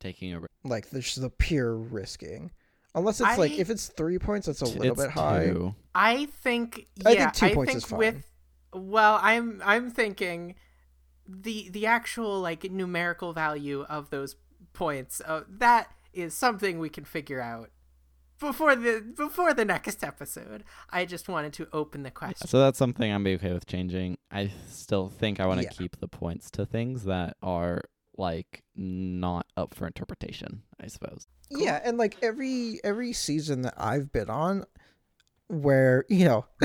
Taking 0.00 0.34
a 0.34 0.42
like 0.64 0.90
this 0.90 1.04
just 1.06 1.20
the 1.22 1.30
pure 1.30 1.76
risking. 1.76 2.50
Unless 2.94 3.20
it's 3.20 3.38
like 3.38 3.58
if 3.58 3.70
it's 3.70 3.88
three 3.88 4.18
points, 4.18 4.46
that's 4.46 4.60
a 4.60 4.66
little 4.66 4.92
it's 4.92 5.02
bit 5.02 5.10
high. 5.10 5.46
two. 5.46 5.74
I 5.94 6.26
think 6.26 6.86
yeah, 6.96 7.08
I 7.08 7.14
think 7.14 7.32
two 7.34 7.54
points 7.54 7.74
is 7.74 7.84
fine. 7.84 7.98
with 7.98 8.30
well, 8.72 9.18
I'm 9.22 9.60
I'm 9.64 9.90
thinking 9.90 10.54
the 11.28 11.68
the 11.70 11.86
actual 11.86 12.40
like 12.40 12.64
numerical 12.70 13.32
value 13.32 13.82
of 13.88 14.10
those 14.10 14.36
points 14.72 15.20
uh, 15.24 15.42
that 15.48 15.88
is 16.12 16.34
something 16.34 16.78
we 16.78 16.88
can 16.88 17.04
figure 17.04 17.40
out 17.40 17.70
before 18.40 18.76
the 18.76 19.00
before 19.16 19.54
the 19.54 19.64
next 19.64 20.04
episode. 20.04 20.64
I 20.90 21.04
just 21.04 21.28
wanted 21.28 21.52
to 21.54 21.68
open 21.72 22.02
the 22.02 22.10
question. 22.10 22.46
So 22.46 22.58
that's 22.58 22.78
something 22.78 23.10
I'm 23.12 23.24
be 23.24 23.34
okay 23.34 23.52
with 23.52 23.66
changing. 23.66 24.18
I 24.30 24.50
still 24.68 25.08
think 25.08 25.40
I 25.40 25.46
want 25.46 25.60
to 25.60 25.64
Yeah. 25.64 25.70
keep 25.70 25.98
the 26.00 26.08
points 26.08 26.50
to 26.52 26.66
things 26.66 27.04
that 27.04 27.36
are 27.42 27.82
like 28.16 28.62
not 28.76 29.46
up 29.56 29.74
for 29.74 29.86
interpretation. 29.86 30.62
I 30.80 30.86
suppose. 30.88 31.26
Yeah, 31.50 31.80
and 31.84 31.98
like 31.98 32.16
every 32.22 32.80
every 32.84 33.12
season 33.12 33.62
that 33.62 33.74
I've 33.76 34.12
been 34.12 34.30
on, 34.30 34.64
where 35.48 36.04
you 36.08 36.24
know, 36.24 36.46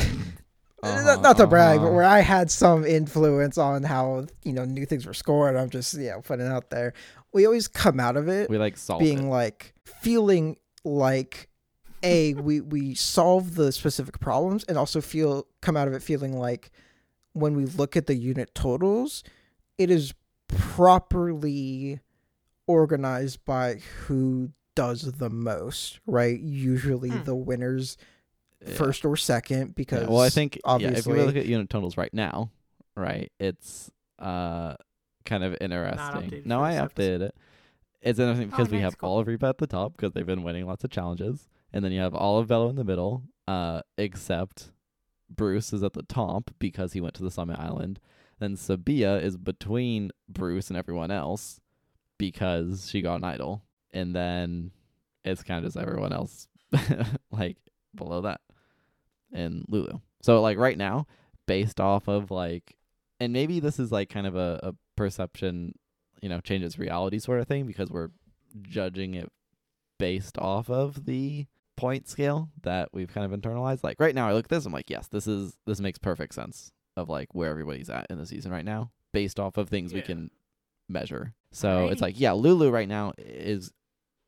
Uh-huh, 0.82 1.04
not, 1.04 1.22
not 1.22 1.38
to 1.38 1.46
brag, 1.46 1.80
but 1.80 1.88
uh-huh. 1.88 1.94
where 1.94 2.06
I 2.06 2.20
had 2.22 2.50
some 2.50 2.86
influence 2.86 3.58
on 3.58 3.84
how 3.84 4.28
you 4.44 4.54
know 4.54 4.64
new 4.64 4.86
things 4.86 5.06
were 5.06 5.14
scored. 5.14 5.56
I'm 5.58 5.70
just 5.70 5.94
you 5.96 6.10
know 6.10 6.22
putting 6.22 6.46
it 6.46 6.50
out 6.50 6.70
there. 6.70 6.94
We 7.34 7.46
always 7.46 7.68
come 7.68 8.00
out 8.00 8.16
of 8.18 8.28
it 8.28 8.50
We 8.50 8.58
like 8.58 8.78
being 8.98 9.28
it. 9.28 9.30
like 9.30 9.74
feeling 9.84 10.56
like 10.86 11.50
a 12.02 12.34
we 12.36 12.62
we 12.62 12.96
solve 12.96 13.56
the 13.56 13.72
specific 13.74 14.20
problems 14.20 14.64
and 14.64 14.78
also 14.78 15.02
feel 15.02 15.46
come 15.62 15.76
out 15.76 15.88
of 15.90 15.94
it 15.94 16.02
feeling 16.02 16.38
like 16.38 16.72
when 17.34 17.56
we 17.56 17.66
look 17.66 17.98
at 17.98 18.08
the 18.08 18.16
unit 18.16 18.56
totals 18.56 19.22
it 19.78 19.92
is 19.92 20.14
properly 20.50 22.00
organized 22.68 23.44
by 23.46 23.76
who 24.06 24.52
does 24.76 25.02
the 25.14 25.30
most 25.30 26.00
right 26.06 26.40
usually 26.40 27.10
Hmm. 27.10 27.24
the 27.24 27.36
winners 27.36 27.98
Yeah. 28.66 28.74
first 28.76 29.06
or 29.06 29.16
second 29.18 29.60
Yeah, 29.70 29.74
because 29.76 30.08
well, 30.08 30.20
I 30.22 30.30
think 30.30 30.60
yeah, 30.66 30.92
if 30.92 31.06
we 31.08 31.22
look 31.22 31.36
at 31.36 31.46
unit 31.46 31.70
totals 31.70 31.98
right 31.98 32.14
now, 32.14 32.52
right, 32.96 33.32
it's 33.40 33.92
uh 34.20 34.76
kind 35.26 35.44
of 35.44 35.56
interesting. 35.62 36.32
updated 36.32 36.46
No, 36.46 36.62
I 36.62 36.74
updated 36.74 37.22
it. 37.22 37.36
It's 38.02 38.18
interesting 38.20 38.48
Oh, 38.48 38.52
because 38.52 38.70
we 38.72 38.80
have 38.80 38.98
cool. 38.98 39.10
all 39.10 39.20
of 39.20 39.28
Reba 39.28 39.48
at 39.48 39.58
the 39.58 39.68
top 39.68 39.94
because 39.94 40.14
they've 40.14 40.26
been 40.26 40.44
winning 40.44 40.66
lots 40.66 40.84
of 40.84 40.90
challenges, 40.92 41.50
and 41.74 41.84
then 41.84 41.92
you 41.92 42.00
have 42.02 42.14
all 42.16 42.40
of 42.40 42.48
Belo 42.48 42.70
in 42.70 42.76
the 42.78 42.84
middle, 42.86 43.24
uh, 43.48 43.82
except 43.98 44.72
Bruce 45.30 45.74
is 45.74 45.84
at 45.84 45.94
the 45.94 46.04
top 46.04 46.52
because 46.60 46.94
he 46.94 47.02
went 47.02 47.14
to 47.16 47.24
the 47.24 47.32
Summit 47.32 47.60
Island. 47.60 48.00
Then 48.40 48.56
Sabiyah 48.56 49.22
is 49.22 49.38
between 49.38 50.12
Bruce 50.28 50.70
and 50.70 50.78
everyone 50.78 51.12
else 51.12 51.60
because 52.18 52.90
she 52.90 53.02
got 53.02 53.16
an 53.16 53.24
idol, 53.24 53.64
and 53.92 54.16
then 54.16 54.72
it's 55.24 55.44
kind 55.44 55.64
of 55.64 55.72
just 55.72 55.78
everyone 55.78 56.14
else 56.14 56.48
like 57.32 57.58
below 57.94 58.22
that 58.22 58.42
and 59.34 59.66
Lulu. 59.68 60.00
So 60.22 60.42
like 60.42 60.58
right 60.58 60.78
now, 60.78 61.08
based 61.46 61.80
off 61.80 62.08
of 62.08 62.32
like, 62.32 62.76
and 63.20 63.34
maybe 63.34 63.60
this 63.60 63.80
is 63.80 63.92
like 63.92 64.10
kind 64.10 64.28
of 64.28 64.36
a, 64.36 64.60
a 64.64 64.74
perception, 64.96 65.76
you 66.22 66.30
know, 66.30 66.40
changes 66.40 66.80
reality 66.80 67.20
sort 67.20 67.40
of 67.40 67.48
thing 67.48 67.66
because 67.66 67.90
we're 67.90 68.10
judging 68.62 69.14
it 69.14 69.32
based 69.98 70.38
off 70.38 70.70
of 70.70 71.06
the 71.06 71.46
point 71.76 72.08
scale 72.08 72.50
that 72.62 72.90
we've 72.94 73.14
kind 73.14 73.32
of 73.32 73.38
internalized. 73.40 73.84
Like 73.84 74.00
right 74.00 74.16
now, 74.16 74.28
I 74.28 74.34
look 74.34 74.46
at 74.46 74.50
this, 74.50 74.66
I'm 74.66 74.74
like, 74.74 74.90
yes, 74.90 75.08
this 75.08 75.28
is 75.28 75.58
this 75.66 75.80
makes 75.80 75.98
perfect 75.98 76.34
sense 76.34 76.72
of 77.00 77.10
like 77.10 77.34
where 77.34 77.50
everybody's 77.50 77.90
at 77.90 78.08
in 78.10 78.18
the 78.18 78.26
season 78.26 78.52
right 78.52 78.66
now, 78.66 78.92
based 79.14 79.40
off 79.40 79.58
of 79.58 79.70
things 79.70 79.94
we 79.94 80.02
can 80.02 80.30
measure. 80.88 81.34
So 81.52 81.88
it's 81.88 82.02
like, 82.02 82.20
yeah, 82.20 82.34
Lulu 82.34 82.70
right 82.70 82.88
now 82.88 83.14
is 83.18 83.72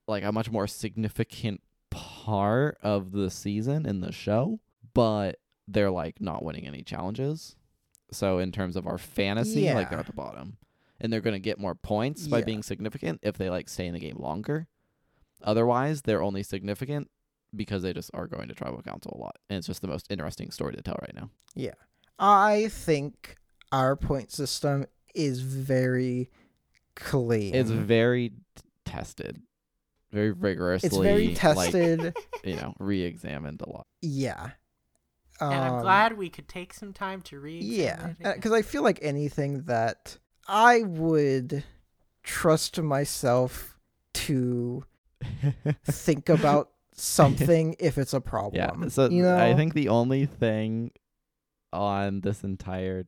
like 0.08 0.24
a 0.24 0.32
much 0.32 0.50
more 0.50 0.68
significant 0.68 1.62
part 1.92 2.78
of 2.82 3.12
the 3.12 3.30
season 3.30 3.86
in 3.86 4.02
the 4.02 4.12
show, 4.12 4.60
but 4.94 5.38
they're 5.68 5.92
like 5.92 6.20
not 6.20 6.44
winning 6.44 6.66
any 6.66 6.82
challenges. 6.84 7.56
So 8.12 8.40
in 8.40 8.52
terms 8.52 8.76
of 8.76 8.88
our 8.88 8.98
fantasy, 8.98 9.72
like 9.76 9.90
they're 9.90 10.00
at 10.00 10.08
the 10.08 10.14
bottom. 10.14 10.58
And 11.00 11.12
they're 11.12 11.22
gonna 11.22 11.40
get 11.40 11.60
more 11.60 11.76
points 11.76 12.28
by 12.28 12.42
being 12.46 12.62
significant 12.64 13.20
if 13.24 13.38
they 13.38 13.50
like 13.50 13.70
stay 13.70 13.88
in 13.88 13.94
the 13.94 14.00
game 14.00 14.18
longer. 14.20 14.68
Otherwise, 15.44 16.04
they're 16.04 16.22
only 16.22 16.44
significant 16.44 17.10
because 17.56 17.82
they 17.84 17.92
just 17.94 18.12
are 18.14 18.28
going 18.28 18.48
to 18.48 18.54
tribal 18.54 18.82
council 18.82 19.14
a 19.16 19.20
lot. 19.20 19.38
And 19.50 19.58
it's 19.58 19.68
just 19.68 19.82
the 19.82 19.88
most 19.88 20.08
interesting 20.12 20.52
story 20.52 20.76
to 20.76 20.82
tell 20.82 20.98
right 21.02 21.16
now. 21.16 21.30
I 22.22 22.68
think 22.70 23.36
our 23.74 23.96
point 23.98 24.32
system 24.32 24.86
is 25.16 25.42
very 25.42 26.30
clean 26.96 27.54
It's 27.56 27.70
very 27.72 28.30
t- 28.30 28.36
tested, 28.86 29.42
very 30.12 30.32
rigorously. 30.32 30.88
it's 30.88 30.98
very 30.98 31.28
like, 31.30 31.38
tested 31.38 32.16
you 32.44 32.56
know, 32.56 32.74
re-examined 32.80 33.62
a 33.62 33.70
lot. 33.70 33.88
yeah 34.02 34.52
and 35.40 35.54
I'm 35.54 35.74
Um, 35.76 35.82
glad 35.82 36.18
we 36.18 36.30
could 36.30 36.48
take 36.48 36.72
some 36.72 36.94
time 36.94 37.22
to 37.24 37.40
read. 37.40 37.64
Yeah, 37.64 38.14
because 38.20 38.52
I 38.52 38.62
feel 38.62 38.84
like 38.84 39.00
anything 39.02 39.64
that 39.64 40.20
I 40.48 40.84
would 40.84 41.64
trust 42.22 42.80
myself 42.80 43.76
to 44.14 44.86
think 45.86 46.30
about 46.30 46.70
something 46.94 47.76
if 47.80 47.98
it's 47.98 48.14
a 48.14 48.22
problem. 48.22 48.84
Yeah. 48.84 48.90
So 48.90 49.10
you 49.10 49.24
know, 49.24 49.36
I 49.38 49.56
think 49.56 49.74
the 49.74 49.90
only 49.90 50.28
thing 50.28 50.92
on 51.74 52.22
this 52.22 52.44
entire 52.44 53.06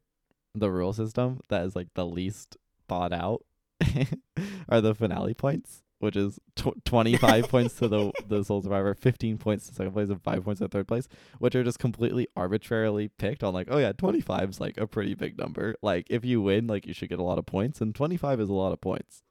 the 0.56 0.70
rule 0.70 0.94
system 0.94 1.40
that 1.50 1.66
is 1.66 1.76
like 1.76 1.88
the 1.96 2.06
least 2.06 2.58
thought 2.88 3.12
out 3.12 3.44
are 4.70 4.82
the 4.82 4.94
finale 4.94 5.34
points, 5.34 5.84
which 6.00 6.16
is 6.16 6.40
tw- 6.56 6.84
25 6.86 7.50
points 7.50 7.76
to 7.76 7.88
the 7.88 8.12
the 8.28 8.44
Sole 8.44 8.62
Survivor, 8.62 8.94
15 8.94 9.38
points 9.38 9.68
to 9.68 9.74
second 9.74 9.94
place, 9.94 10.10
and 10.10 10.22
5 10.22 10.44
points 10.44 10.60
to 10.60 10.68
third 10.68 10.88
place, 10.88 11.08
which 11.40 11.56
are 11.56 11.64
just 11.64 11.80
completely 11.80 12.28
arbitrarily 12.36 13.08
picked 13.08 13.44
on 13.44 13.54
like, 13.54 13.68
oh 13.70 13.78
yeah, 13.78 13.92
25 13.92 14.50
is 14.50 14.62
like 14.62 14.78
a 14.78 14.88
pretty 14.88 15.16
big 15.16 15.38
number. 15.38 15.76
Like 15.82 16.08
if 16.10 16.24
you 16.24 16.42
win, 16.42 16.68
like 16.68 16.86
you 16.86 16.94
should 16.94 17.10
get 17.10 17.20
a 17.20 17.24
lot 17.24 17.40
of 17.40 17.46
points, 17.46 17.82
and 17.82 17.94
25 17.96 18.40
is 18.40 18.50
a 18.50 18.54
lot 18.54 18.74
of 18.74 18.82
points. 18.82 19.24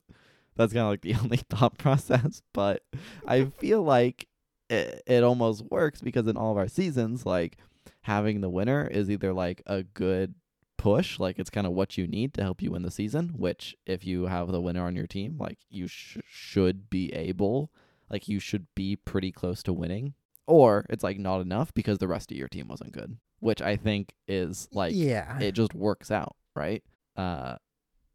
That's 0.56 0.72
kind 0.72 0.84
of 0.84 0.90
like 0.90 1.02
the 1.02 1.14
only 1.22 1.38
thought 1.38 1.78
process, 1.78 2.42
but 2.52 2.82
I 3.26 3.44
feel 3.44 3.82
like 3.82 4.28
it, 4.68 5.02
it 5.06 5.22
almost 5.22 5.64
works 5.70 6.00
because 6.00 6.26
in 6.26 6.36
all 6.36 6.52
of 6.52 6.58
our 6.58 6.68
seasons, 6.68 7.24
like 7.24 7.58
having 8.02 8.40
the 8.40 8.50
winner 8.50 8.86
is 8.86 9.10
either 9.10 9.32
like 9.32 9.62
a 9.66 9.82
good 9.82 10.34
push, 10.76 11.18
like 11.20 11.38
it's 11.38 11.50
kind 11.50 11.66
of 11.66 11.72
what 11.72 11.96
you 11.96 12.06
need 12.06 12.34
to 12.34 12.42
help 12.42 12.60
you 12.60 12.72
win 12.72 12.82
the 12.82 12.90
season, 12.90 13.32
which 13.36 13.76
if 13.86 14.04
you 14.04 14.26
have 14.26 14.48
the 14.48 14.60
winner 14.60 14.84
on 14.84 14.96
your 14.96 15.06
team, 15.06 15.36
like 15.38 15.58
you 15.70 15.86
sh- 15.86 16.18
should 16.26 16.90
be 16.90 17.12
able, 17.12 17.70
like 18.10 18.28
you 18.28 18.40
should 18.40 18.66
be 18.74 18.96
pretty 18.96 19.30
close 19.30 19.62
to 19.62 19.72
winning, 19.72 20.14
or 20.46 20.84
it's 20.90 21.04
like 21.04 21.18
not 21.18 21.40
enough 21.40 21.72
because 21.72 21.98
the 21.98 22.08
rest 22.08 22.32
of 22.32 22.36
your 22.36 22.48
team 22.48 22.66
wasn't 22.68 22.92
good, 22.92 23.16
which 23.38 23.62
I 23.62 23.76
think 23.76 24.14
is 24.26 24.68
like 24.72 24.92
yeah. 24.94 25.38
it 25.38 25.52
just 25.52 25.72
works 25.74 26.10
out, 26.10 26.34
right? 26.56 26.82
Uh 27.16 27.56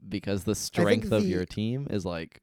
because 0.07 0.43
the 0.43 0.55
strength 0.55 1.11
of 1.11 1.23
the- 1.23 1.29
your 1.29 1.45
team 1.45 1.87
is 1.89 2.05
like 2.05 2.41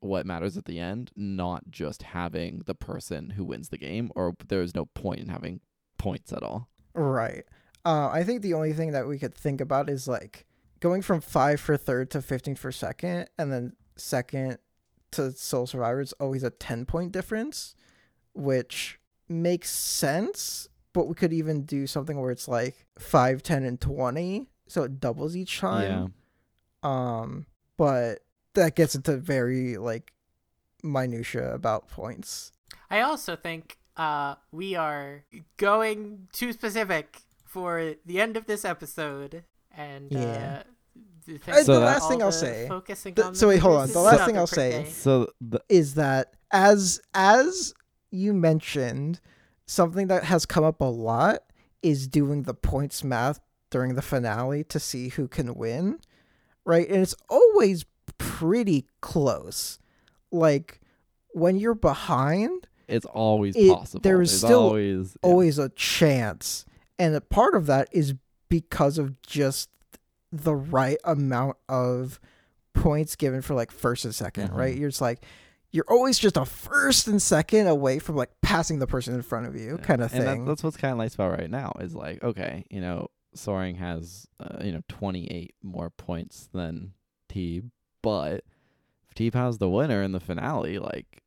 what 0.00 0.26
matters 0.26 0.56
at 0.56 0.66
the 0.66 0.78
end, 0.78 1.10
not 1.16 1.70
just 1.70 2.02
having 2.02 2.62
the 2.66 2.74
person 2.74 3.30
who 3.30 3.44
wins 3.44 3.70
the 3.70 3.78
game 3.78 4.10
or 4.14 4.34
there's 4.46 4.74
no 4.74 4.84
point 4.86 5.20
in 5.20 5.28
having 5.28 5.60
points 6.04 6.32
at 6.32 6.42
all. 6.42 6.68
Right. 6.92 7.44
Uh, 7.84 8.08
I 8.12 8.22
think 8.24 8.42
the 8.42 8.54
only 8.54 8.72
thing 8.74 8.92
that 8.92 9.08
we 9.08 9.18
could 9.18 9.34
think 9.34 9.60
about 9.60 9.88
is 9.88 10.06
like 10.06 10.46
going 10.80 11.00
from 11.02 11.20
five 11.22 11.60
for 11.60 11.76
third 11.78 12.10
to 12.10 12.20
15 12.20 12.56
for 12.56 12.70
second, 12.70 13.28
and 13.38 13.50
then 13.50 13.72
second 13.96 14.58
to 15.12 15.32
Sole 15.32 15.66
Survivor 15.66 16.02
is 16.02 16.12
always 16.14 16.42
a 16.42 16.50
10 16.50 16.84
point 16.84 17.10
difference, 17.12 17.74
which 18.34 18.98
makes 19.28 19.70
sense. 19.70 20.68
But 20.92 21.08
we 21.08 21.14
could 21.14 21.32
even 21.32 21.64
do 21.64 21.86
something 21.86 22.20
where 22.20 22.30
it's 22.30 22.46
like 22.46 22.86
5, 22.98 23.42
10, 23.42 23.64
and 23.64 23.80
20. 23.80 24.46
So 24.68 24.84
it 24.84 25.00
doubles 25.00 25.34
each 25.34 25.58
time. 25.58 25.82
Yeah. 25.82 26.06
time. 26.82 26.92
Um, 26.92 27.46
but 27.76 28.20
that 28.54 28.76
gets 28.76 28.94
into 28.94 29.16
very 29.16 29.76
like 29.76 30.12
minutia 30.82 31.52
about 31.52 31.88
points. 31.88 32.52
I 32.90 33.00
also 33.00 33.34
think 33.36 33.78
uh, 33.96 34.34
we 34.52 34.74
are 34.74 35.24
going 35.56 36.28
too 36.32 36.52
specific 36.52 37.20
for 37.44 37.94
the 38.04 38.20
end 38.20 38.36
of 38.36 38.46
this 38.46 38.64
episode, 38.64 39.44
and 39.76 40.10
Yeah. 40.10 40.62
uh, 40.66 40.70
the, 41.26 41.40
Uh, 41.52 41.62
So 41.64 41.74
the 41.74 41.80
last 41.80 42.08
thing 42.08 42.22
I'll 42.22 42.32
say- 42.32 42.66
Focusing 42.68 43.14
the- 43.14 43.26
on 43.26 43.34
so 43.34 43.48
wait, 43.48 43.58
hold 43.60 43.76
on. 43.78 43.88
The 43.90 44.00
last 44.00 44.18
not 44.18 44.26
thing 44.26 44.36
I'll 44.36 44.46
say- 44.46 44.90
So 44.90 45.28
the 45.40 45.60
is 45.68 45.94
that 45.94 46.34
as 46.50 47.00
as 47.14 47.72
you 48.10 48.32
mentioned, 48.34 49.20
something 49.66 50.06
that 50.08 50.24
has 50.24 50.44
come 50.46 50.64
up 50.64 50.80
a 50.80 50.84
lot 50.84 51.42
is 51.82 52.06
doing 52.06 52.42
the 52.42 52.54
points 52.54 53.02
math 53.02 53.40
during 53.70 53.94
the 53.94 54.02
finale 54.02 54.62
to 54.64 54.78
see 54.78 55.08
who 55.08 55.26
can 55.28 55.54
win, 55.54 55.98
right? 56.64 56.88
And 56.88 57.00
it's 57.02 57.14
always 57.28 57.84
pretty 58.18 58.86
close. 59.00 59.78
Like 60.30 60.80
when 61.32 61.56
you're 61.56 61.74
behind, 61.74 62.68
it's 62.88 63.06
always 63.06 63.56
It- 63.56 63.72
possible. 63.72 64.02
there 64.02 64.20
is 64.22 64.36
still 64.36 64.60
always 64.62 65.16
yeah. 65.22 65.30
always 65.30 65.58
a 65.58 65.68
chance. 65.70 66.64
And 66.98 67.14
a 67.14 67.20
part 67.20 67.54
of 67.54 67.66
that 67.66 67.88
is 67.92 68.14
because 68.48 68.98
of 68.98 69.20
just 69.22 69.68
the 70.32 70.54
right 70.54 70.98
amount 71.04 71.56
of 71.68 72.20
points 72.72 73.16
given 73.16 73.40
for 73.42 73.54
like 73.54 73.70
first 73.70 74.04
and 74.04 74.14
2nd 74.14 74.50
Mhm. 74.50 74.56
right? 74.56 74.76
You're 74.76 74.90
just 74.90 75.00
like 75.00 75.24
you're 75.70 75.84
always 75.88 76.20
just 76.20 76.36
a 76.36 76.44
first 76.44 77.08
and 77.08 77.20
second 77.20 77.66
away 77.66 77.98
from 77.98 78.14
like 78.14 78.30
passing 78.42 78.78
the 78.78 78.86
person 78.86 79.12
in 79.12 79.22
front 79.22 79.46
of 79.46 79.56
you, 79.56 79.76
Yeah. 79.76 79.84
kind 79.84 80.02
of 80.02 80.12
And 80.14 80.22
that- 80.22 80.32
thing. 80.34 80.44
that's 80.44 80.62
what's 80.62 80.76
kind 80.76 80.92
of 80.92 80.98
nice 80.98 81.14
about 81.16 81.36
right 81.36 81.50
now 81.50 81.72
is 81.80 81.96
like, 81.96 82.22
okay, 82.22 82.64
you 82.70 82.80
know, 82.80 83.08
Soaring 83.34 83.74
has, 83.76 84.28
uh, 84.38 84.58
you 84.62 84.70
know, 84.70 84.82
28 84.88 85.56
more 85.64 85.90
points 85.90 86.48
than 86.52 86.92
Teeb, 87.28 87.70
but 88.02 88.44
if 89.08 89.14
Teeb 89.16 89.34
has 89.34 89.58
the 89.58 89.68
winner 89.68 90.00
in 90.04 90.12
the 90.12 90.20
finale, 90.20 90.78
like, 90.78 91.24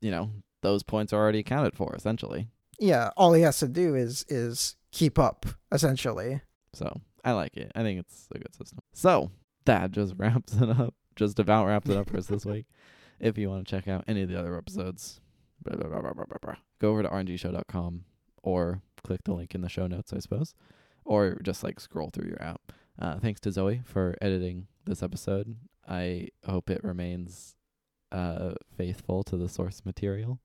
you 0.00 0.12
know, 0.12 0.30
those 0.62 0.82
points 0.82 1.12
are 1.12 1.20
already 1.20 1.40
accounted 1.40 1.74
for 1.76 1.94
essentially. 1.94 2.48
yeah, 2.78 3.10
all 3.16 3.32
he 3.34 3.42
has 3.42 3.58
to 3.60 3.68
do 3.68 3.94
is 3.94 4.24
is 4.28 4.76
keep 4.90 5.18
up 5.18 5.46
essentially. 5.70 6.40
So 6.72 7.00
I 7.24 7.32
like 7.32 7.56
it. 7.56 7.70
I 7.74 7.82
think 7.82 8.00
it's 8.00 8.28
a 8.34 8.38
good 8.38 8.54
system. 8.54 8.78
So 8.92 9.30
that 9.66 9.92
just 9.92 10.14
wraps 10.18 10.54
it 10.54 10.68
up. 10.70 10.94
Just 11.14 11.38
about 11.38 11.66
wraps 11.66 11.88
it 11.90 11.96
up 11.96 12.08
for 12.10 12.16
us 12.18 12.26
this 12.26 12.44
week. 12.46 12.66
If 13.20 13.38
you 13.38 13.48
want 13.48 13.64
to 13.64 13.70
check 13.70 13.86
out 13.86 14.02
any 14.08 14.22
of 14.22 14.28
the 14.28 14.36
other 14.36 14.58
episodes, 14.58 15.20
blah, 15.62 15.76
blah, 15.76 16.00
blah, 16.00 16.54
go 16.80 16.90
over 16.90 17.04
to 17.04 17.08
rngshow.com 17.08 18.04
or 18.42 18.82
click 19.04 19.22
the 19.22 19.32
link 19.32 19.54
in 19.54 19.60
the 19.60 19.68
show 19.68 19.86
notes, 19.86 20.12
I 20.12 20.18
suppose, 20.18 20.54
or 21.04 21.38
just 21.40 21.62
like 21.62 21.78
scroll 21.78 22.10
through 22.10 22.26
your 22.26 22.42
app. 22.42 22.72
Uh, 22.98 23.20
thanks 23.20 23.38
to 23.42 23.52
Zoe 23.52 23.82
for 23.84 24.16
editing 24.20 24.66
this 24.86 25.04
episode. 25.04 25.54
I 25.88 26.30
hope 26.44 26.68
it 26.68 26.82
remains 26.82 27.54
uh, 28.10 28.54
faithful 28.76 29.22
to 29.24 29.36
the 29.36 29.48
source 29.48 29.82
material. 29.84 30.40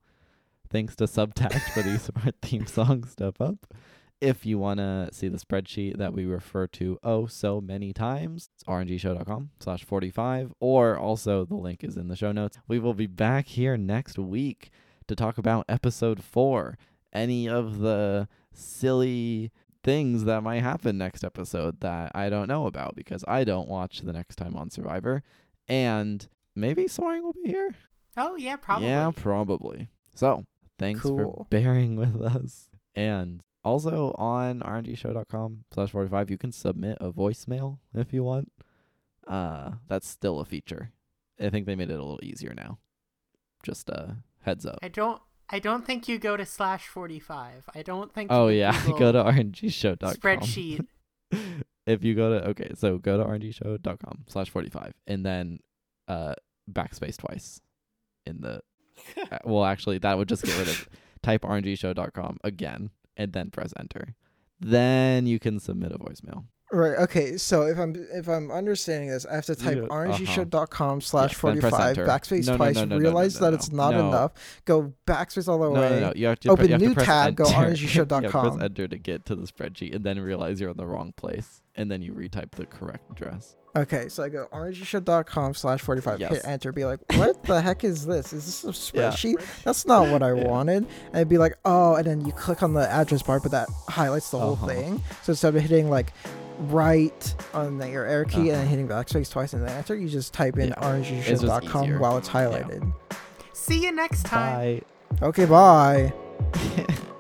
Thanks 0.70 0.95
to 0.97 1.05
Subtact 1.05 1.74
for 1.74 1.82
these 1.82 2.01
smart 2.15 2.36
theme 2.41 2.65
song 2.68 3.03
Step 3.05 3.39
Up. 3.39 3.74
If 4.20 4.45
you 4.45 4.57
want 4.57 4.80
to 4.80 5.09
see 5.11 5.28
the 5.28 5.38
spreadsheet 5.38 5.97
that 5.97 6.11
we 6.13 6.26
refer 6.26 6.68
to 6.68 6.97
oh 7.03 7.28
so 7.28 7.61
many 7.61 7.93
times, 7.93 8.49
it's 8.55 8.63
rngshow.com 8.63 9.51
slash 9.59 9.84
45, 9.84 10.53
or 10.59 10.97
also 10.97 11.45
the 11.45 11.55
link 11.55 11.84
is 11.84 11.95
in 11.97 12.07
the 12.07 12.15
show 12.15 12.32
notes. 12.32 12.57
We 12.68 12.80
will 12.80 12.95
be 12.95 13.07
back 13.07 13.47
here 13.47 13.78
next 13.78 14.18
week 14.18 14.72
to 15.07 15.15
talk 15.15 15.38
about 15.38 15.65
episode 15.70 16.24
four. 16.24 16.78
Any 17.13 17.47
of 17.47 17.80
the 17.80 18.28
silly 18.53 19.51
things 19.84 20.26
that 20.26 20.43
might 20.43 20.63
happen 20.63 20.97
next 20.97 21.24
episode 21.24 21.80
that 21.80 22.11
I 22.13 22.30
don't 22.30 22.47
know 22.49 22.65
about 22.65 22.95
because 22.95 23.24
I 23.28 23.43
don't 23.43 23.70
watch 23.70 24.01
the 24.01 24.13
next 24.13 24.36
time 24.36 24.57
on 24.57 24.70
Survivor. 24.70 25.24
And 25.70 26.28
maybe 26.55 26.88
Soaring 26.88 27.24
will 27.24 27.34
be 27.34 27.49
here. 27.49 27.74
Oh 28.18 28.36
yeah, 28.36 28.55
probably. 28.55 28.88
Yeah, 28.88 29.11
probably. 29.15 29.89
So, 30.15 30.45
thanks 30.80 31.01
for 31.01 31.45
bearing 31.49 31.95
with 31.95 32.21
us. 32.21 32.69
And 32.95 33.43
also 33.63 34.13
on 34.17 34.61
rngshow.com 34.61 35.65
slash 35.73 35.91
45, 35.91 36.32
you 36.32 36.38
can 36.38 36.51
submit 36.51 36.97
a 36.99 37.11
voicemail 37.11 37.80
if 37.93 38.13
you 38.13 38.23
want. 38.23 38.51
Uh, 39.28 39.71
that's 39.88 40.07
still 40.07 40.39
a 40.39 40.45
feature. 40.45 40.91
I 41.39 41.49
think 41.49 41.65
they 41.65 41.75
made 41.75 41.89
it 41.89 41.99
a 41.99 42.03
little 42.03 42.19
easier 42.23 42.53
now. 42.55 42.80
Just 43.63 43.89
a 43.89 44.17
heads 44.41 44.65
up. 44.65 44.80
I 44.82 44.88
don't. 44.88 45.21
I 45.49 45.59
don't 45.59 45.86
think 45.86 46.09
you 46.09 46.17
go 46.19 46.36
to 46.36 46.45
slash 46.45 46.88
forty 46.88 47.19
five. 47.19 47.63
I 47.73 47.82
don't 47.82 48.13
think. 48.13 48.32
Oh, 48.32 48.49
yeah. 48.49 48.73
Go 48.99 49.13
to 49.13 49.23
rngshow.com. 49.23 50.15
spreadsheet. 50.15 50.86
if 51.88 52.03
you 52.03 52.13
go 52.13 52.38
to, 52.38 52.47
okay, 52.49 52.71
so 52.75 52.97
go 52.97 53.17
to 53.17 53.23
rngshow.com 53.23 54.25
slash 54.28 54.49
45 54.49 54.93
and 55.07 55.25
then 55.25 55.59
uh, 56.07 56.36
backspace 56.71 57.17
twice 57.17 57.61
in 58.25 58.41
the 58.41 58.61
well, 59.43 59.66
actually, 59.66 59.98
that 60.00 60.18
would 60.18 60.30
just 60.30 60.43
get 60.43 60.58
rid 60.58 60.68
of 60.68 60.89
type 61.24 61.41
rngshow.com 61.43 62.38
again 62.43 62.89
and 63.16 63.34
then 63.34 63.50
press 63.52 63.74
enter. 63.80 64.16
Then 64.60 65.28
you 65.28 65.39
can 65.39 65.60
submit 65.60 65.91
a 65.91 65.98
voicemail. 66.00 66.45
Right. 66.70 66.98
Okay. 66.98 67.38
So 67.38 67.62
if 67.62 67.78
I'm 67.80 67.95
if 68.14 68.28
I'm 68.28 68.52
understanding 68.52 69.10
this, 69.10 69.26
I 69.26 69.36
have 69.36 69.45
to 69.45 69.56
type 69.56 69.78
Yeah, 69.78 69.84
uh-huh. 69.84 70.12
rngshow.com 70.18 71.00
slash 71.00 71.30
Yes, 71.32 71.36
then 71.36 71.39
forty 71.39 71.60
press 71.62 71.72
five 71.72 71.98
enter. 71.98 72.06
backspace 72.06 72.45
No, 72.45 72.52
no, 72.54 72.58
twice. 72.58 72.76
no, 72.76 72.84
no, 72.84 72.95
no, 72.98 73.02
realize 73.02 73.36
no, 73.36 73.39
no, 73.45 73.52
that 73.52 73.56
it's 73.58 73.72
not 73.72 73.91
No. 73.93 74.10
enough. 74.10 74.32
Go 74.66 74.93
backspace 75.06 75.48
all 75.48 75.60
the 75.60 75.70
No, 75.70 75.80
way. 75.80 75.89
no, 75.91 76.00
no. 76.08 76.14
You 76.14 76.28
have 76.28 76.39
to, 76.41 76.50
Open 76.50 76.66
pre- 76.66 76.68
you 76.68 76.72
have 76.74 76.82
to 76.82 76.88
new 76.89 76.93
press 76.93 77.06
tab, 77.06 77.36
go 77.36 77.45
enter. 77.45 77.72
rngshow.com. 77.72 78.24
you 78.24 78.30
press 78.30 78.57
enter 78.61 78.88
to 78.90 78.98
get 78.98 79.26
to 79.28 79.36
the 79.36 79.48
spreadsheet 79.48 79.95
and 79.95 80.03
then 80.03 80.19
realize 80.19 80.60
you're 80.60 80.72
in 80.72 80.78
the 80.78 80.86
wrong 80.86 81.14
place. 81.15 81.61
And 81.76 81.90
then 81.90 82.02
you 82.02 82.11
retype 82.11 82.52
the 82.52 82.65
correct 82.65 83.10
address. 83.11 83.56
Okay, 83.78 84.10
so 84.10 84.24
I 84.24 84.30
go 84.30 84.48
rngshow.com 84.52 85.54
slash 85.54 85.82
forty 85.82 86.02
five. 86.02 86.20
Yes. 86.20 86.32
Hit 86.32 86.41
enter. 86.45 86.72
Be 86.72 86.84
like, 86.86 86.99
what 87.16 87.44
the 87.44 87.62
heck 87.62 87.84
is 87.84 88.06
this? 88.06 88.34
Is 88.34 88.62
this 88.64 88.64
a 88.64 88.68
Yeah. 88.98 89.10
spreadsheet? 89.12 89.64
That's 89.64 89.86
not 89.86 90.08
what 90.12 90.24
I 90.24 90.34
Yeah. 90.36 90.48
wanted. 90.48 90.86
And 91.08 91.16
it'd 91.16 91.30
be 91.30 91.38
like, 91.38 91.58
oh, 91.64 91.95
and 91.95 92.06
then 92.08 92.26
you 92.26 92.32
click 92.32 92.64
on 92.64 92.74
the 92.74 92.90
address 92.90 93.22
bar, 93.22 93.40
but 93.40 93.52
that 93.52 93.70
highlights 93.88 94.32
the 94.32 94.40
whole 94.40 94.54
Uh-huh. 94.54 94.68
thing. 94.68 95.04
So 95.24 95.32
instead 95.32 95.56
of 95.56 95.62
hitting 95.62 95.90
like 95.90 96.12
right 96.70 97.36
on 97.54 97.78
the, 97.78 97.88
your 97.90 98.06
arrow 98.06 98.26
key 98.26 98.36
and 98.38 98.49
Uh-huh. 98.49 98.58
then 98.62 98.68
hitting 98.68 98.88
backspace 98.88 99.30
twice 99.30 99.54
and 99.54 99.62
then 99.68 99.78
enter, 99.78 99.95
you 99.95 100.10
just 100.10 100.34
type 100.34 100.58
in 100.58 100.70
Yeah. 100.70 100.95
It's 100.95 101.30
just 101.41 101.44
while 101.99 102.18
it's 102.18 102.30
highlighted. 102.30 102.91
See 103.54 103.84
you 103.84 103.91
next 103.91 104.24
time. 104.26 104.82
Bye. 105.20 105.28
Okay, 105.28 105.45
bye. 105.45 106.12
Bye. 106.52 106.88